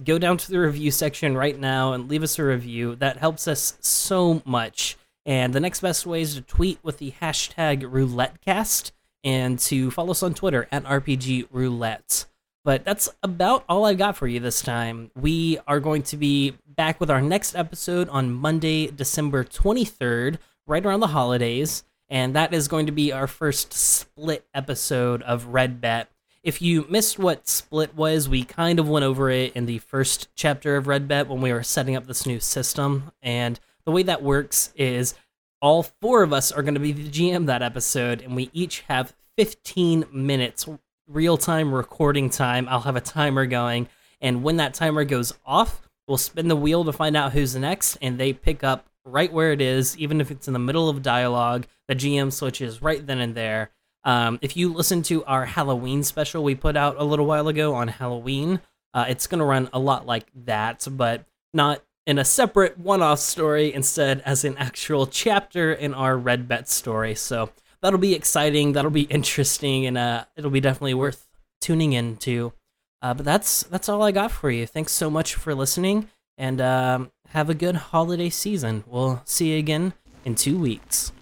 go 0.02 0.18
down 0.18 0.36
to 0.38 0.50
the 0.50 0.58
review 0.58 0.90
section 0.90 1.36
right 1.36 1.58
now 1.58 1.92
and 1.92 2.08
leave 2.08 2.22
us 2.22 2.38
a 2.38 2.44
review. 2.44 2.96
That 2.96 3.18
helps 3.18 3.46
us 3.46 3.76
so 3.80 4.42
much. 4.44 4.96
And 5.26 5.52
the 5.52 5.60
next 5.60 5.80
best 5.80 6.06
way 6.06 6.22
is 6.22 6.34
to 6.34 6.40
tweet 6.40 6.78
with 6.82 6.98
the 6.98 7.12
hashtag 7.20 7.82
RouletteCast 7.82 8.92
and 9.22 9.58
to 9.58 9.90
follow 9.90 10.10
us 10.10 10.22
on 10.22 10.34
Twitter 10.34 10.68
at 10.70 10.84
RPG 10.84 11.48
Roulette. 11.50 12.26
But 12.64 12.84
that's 12.84 13.10
about 13.22 13.64
all 13.68 13.84
I've 13.84 13.98
got 13.98 14.16
for 14.16 14.26
you 14.26 14.40
this 14.40 14.62
time. 14.62 15.10
We 15.14 15.58
are 15.66 15.80
going 15.80 16.02
to 16.04 16.16
be 16.16 16.54
back 16.66 16.98
with 16.98 17.10
our 17.10 17.20
next 17.20 17.54
episode 17.54 18.08
on 18.08 18.32
Monday, 18.32 18.86
December 18.86 19.44
23rd, 19.44 20.38
right 20.66 20.84
around 20.84 21.00
the 21.00 21.08
holidays. 21.08 21.84
And 22.08 22.34
that 22.36 22.54
is 22.54 22.68
going 22.68 22.86
to 22.86 22.92
be 22.92 23.12
our 23.12 23.26
first 23.26 23.72
split 23.72 24.46
episode 24.54 25.22
of 25.22 25.46
Red 25.46 25.80
Bet. 25.80 26.10
If 26.44 26.60
you 26.60 26.84
missed 26.90 27.18
what 27.18 27.48
split 27.48 27.94
was, 27.94 28.28
we 28.28 28.44
kind 28.44 28.78
of 28.78 28.86
went 28.86 29.06
over 29.06 29.30
it 29.30 29.56
in 29.56 29.64
the 29.64 29.78
first 29.78 30.28
chapter 30.34 30.76
of 30.76 30.86
Red 30.86 31.08
Bet 31.08 31.26
when 31.26 31.40
we 31.40 31.50
were 31.50 31.62
setting 31.62 31.96
up 31.96 32.06
this 32.06 32.26
new 32.26 32.38
system. 32.38 33.12
And 33.22 33.58
the 33.86 33.90
way 33.90 34.02
that 34.02 34.22
works 34.22 34.70
is 34.76 35.14
all 35.62 35.84
four 36.02 36.22
of 36.22 36.34
us 36.34 36.52
are 36.52 36.62
going 36.62 36.74
to 36.74 36.80
be 36.80 36.92
the 36.92 37.08
GM 37.08 37.46
that 37.46 37.62
episode, 37.62 38.20
and 38.20 38.36
we 38.36 38.50
each 38.52 38.80
have 38.88 39.14
15 39.38 40.04
minutes 40.12 40.68
real 41.08 41.38
time 41.38 41.72
recording 41.72 42.28
time. 42.28 42.68
I'll 42.68 42.80
have 42.80 42.96
a 42.96 43.00
timer 43.00 43.46
going, 43.46 43.88
and 44.20 44.42
when 44.42 44.58
that 44.58 44.74
timer 44.74 45.04
goes 45.06 45.32
off, 45.46 45.80
we'll 46.06 46.18
spin 46.18 46.48
the 46.48 46.56
wheel 46.56 46.84
to 46.84 46.92
find 46.92 47.16
out 47.16 47.32
who's 47.32 47.56
next, 47.56 47.96
and 48.02 48.18
they 48.18 48.34
pick 48.34 48.62
up 48.62 48.86
right 49.06 49.32
where 49.32 49.52
it 49.52 49.62
is, 49.62 49.96
even 49.96 50.20
if 50.20 50.30
it's 50.30 50.46
in 50.46 50.52
the 50.52 50.58
middle 50.58 50.90
of 50.90 51.00
dialogue. 51.00 51.66
The 51.88 51.96
GM 51.96 52.30
switches 52.34 52.82
right 52.82 53.06
then 53.06 53.20
and 53.20 53.34
there. 53.34 53.70
Um, 54.04 54.38
if 54.42 54.56
you 54.56 54.72
listen 54.72 55.02
to 55.04 55.24
our 55.24 55.46
Halloween 55.46 56.02
special 56.02 56.44
we 56.44 56.54
put 56.54 56.76
out 56.76 56.96
a 56.98 57.04
little 57.04 57.26
while 57.26 57.48
ago 57.48 57.74
on 57.74 57.88
Halloween, 57.88 58.60
uh, 58.92 59.06
it's 59.08 59.26
going 59.26 59.38
to 59.38 59.44
run 59.44 59.68
a 59.72 59.78
lot 59.78 60.06
like 60.06 60.26
that, 60.44 60.86
but 60.90 61.24
not 61.52 61.82
in 62.06 62.18
a 62.18 62.24
separate 62.24 62.78
one 62.78 63.02
off 63.02 63.18
story, 63.18 63.72
instead, 63.72 64.20
as 64.26 64.44
an 64.44 64.56
actual 64.58 65.06
chapter 65.06 65.72
in 65.72 65.94
our 65.94 66.16
Red 66.16 66.46
Bet 66.46 66.68
story. 66.68 67.14
So 67.14 67.50
that'll 67.80 67.98
be 67.98 68.14
exciting, 68.14 68.72
that'll 68.72 68.90
be 68.90 69.02
interesting, 69.02 69.86
and 69.86 69.96
uh, 69.96 70.24
it'll 70.36 70.50
be 70.50 70.60
definitely 70.60 70.94
worth 70.94 71.26
tuning 71.60 71.92
into. 71.92 72.52
Uh, 73.00 73.14
but 73.14 73.24
that's 73.24 73.64
that's 73.64 73.88
all 73.88 74.02
I 74.02 74.12
got 74.12 74.30
for 74.30 74.50
you. 74.50 74.66
Thanks 74.66 74.92
so 74.92 75.10
much 75.10 75.34
for 75.34 75.54
listening, 75.54 76.08
and 76.38 76.60
um, 76.60 77.10
have 77.28 77.50
a 77.50 77.54
good 77.54 77.76
holiday 77.76 78.30
season. 78.30 78.84
We'll 78.86 79.22
see 79.24 79.52
you 79.52 79.58
again 79.58 79.94
in 80.24 80.34
two 80.34 80.58
weeks. 80.58 81.12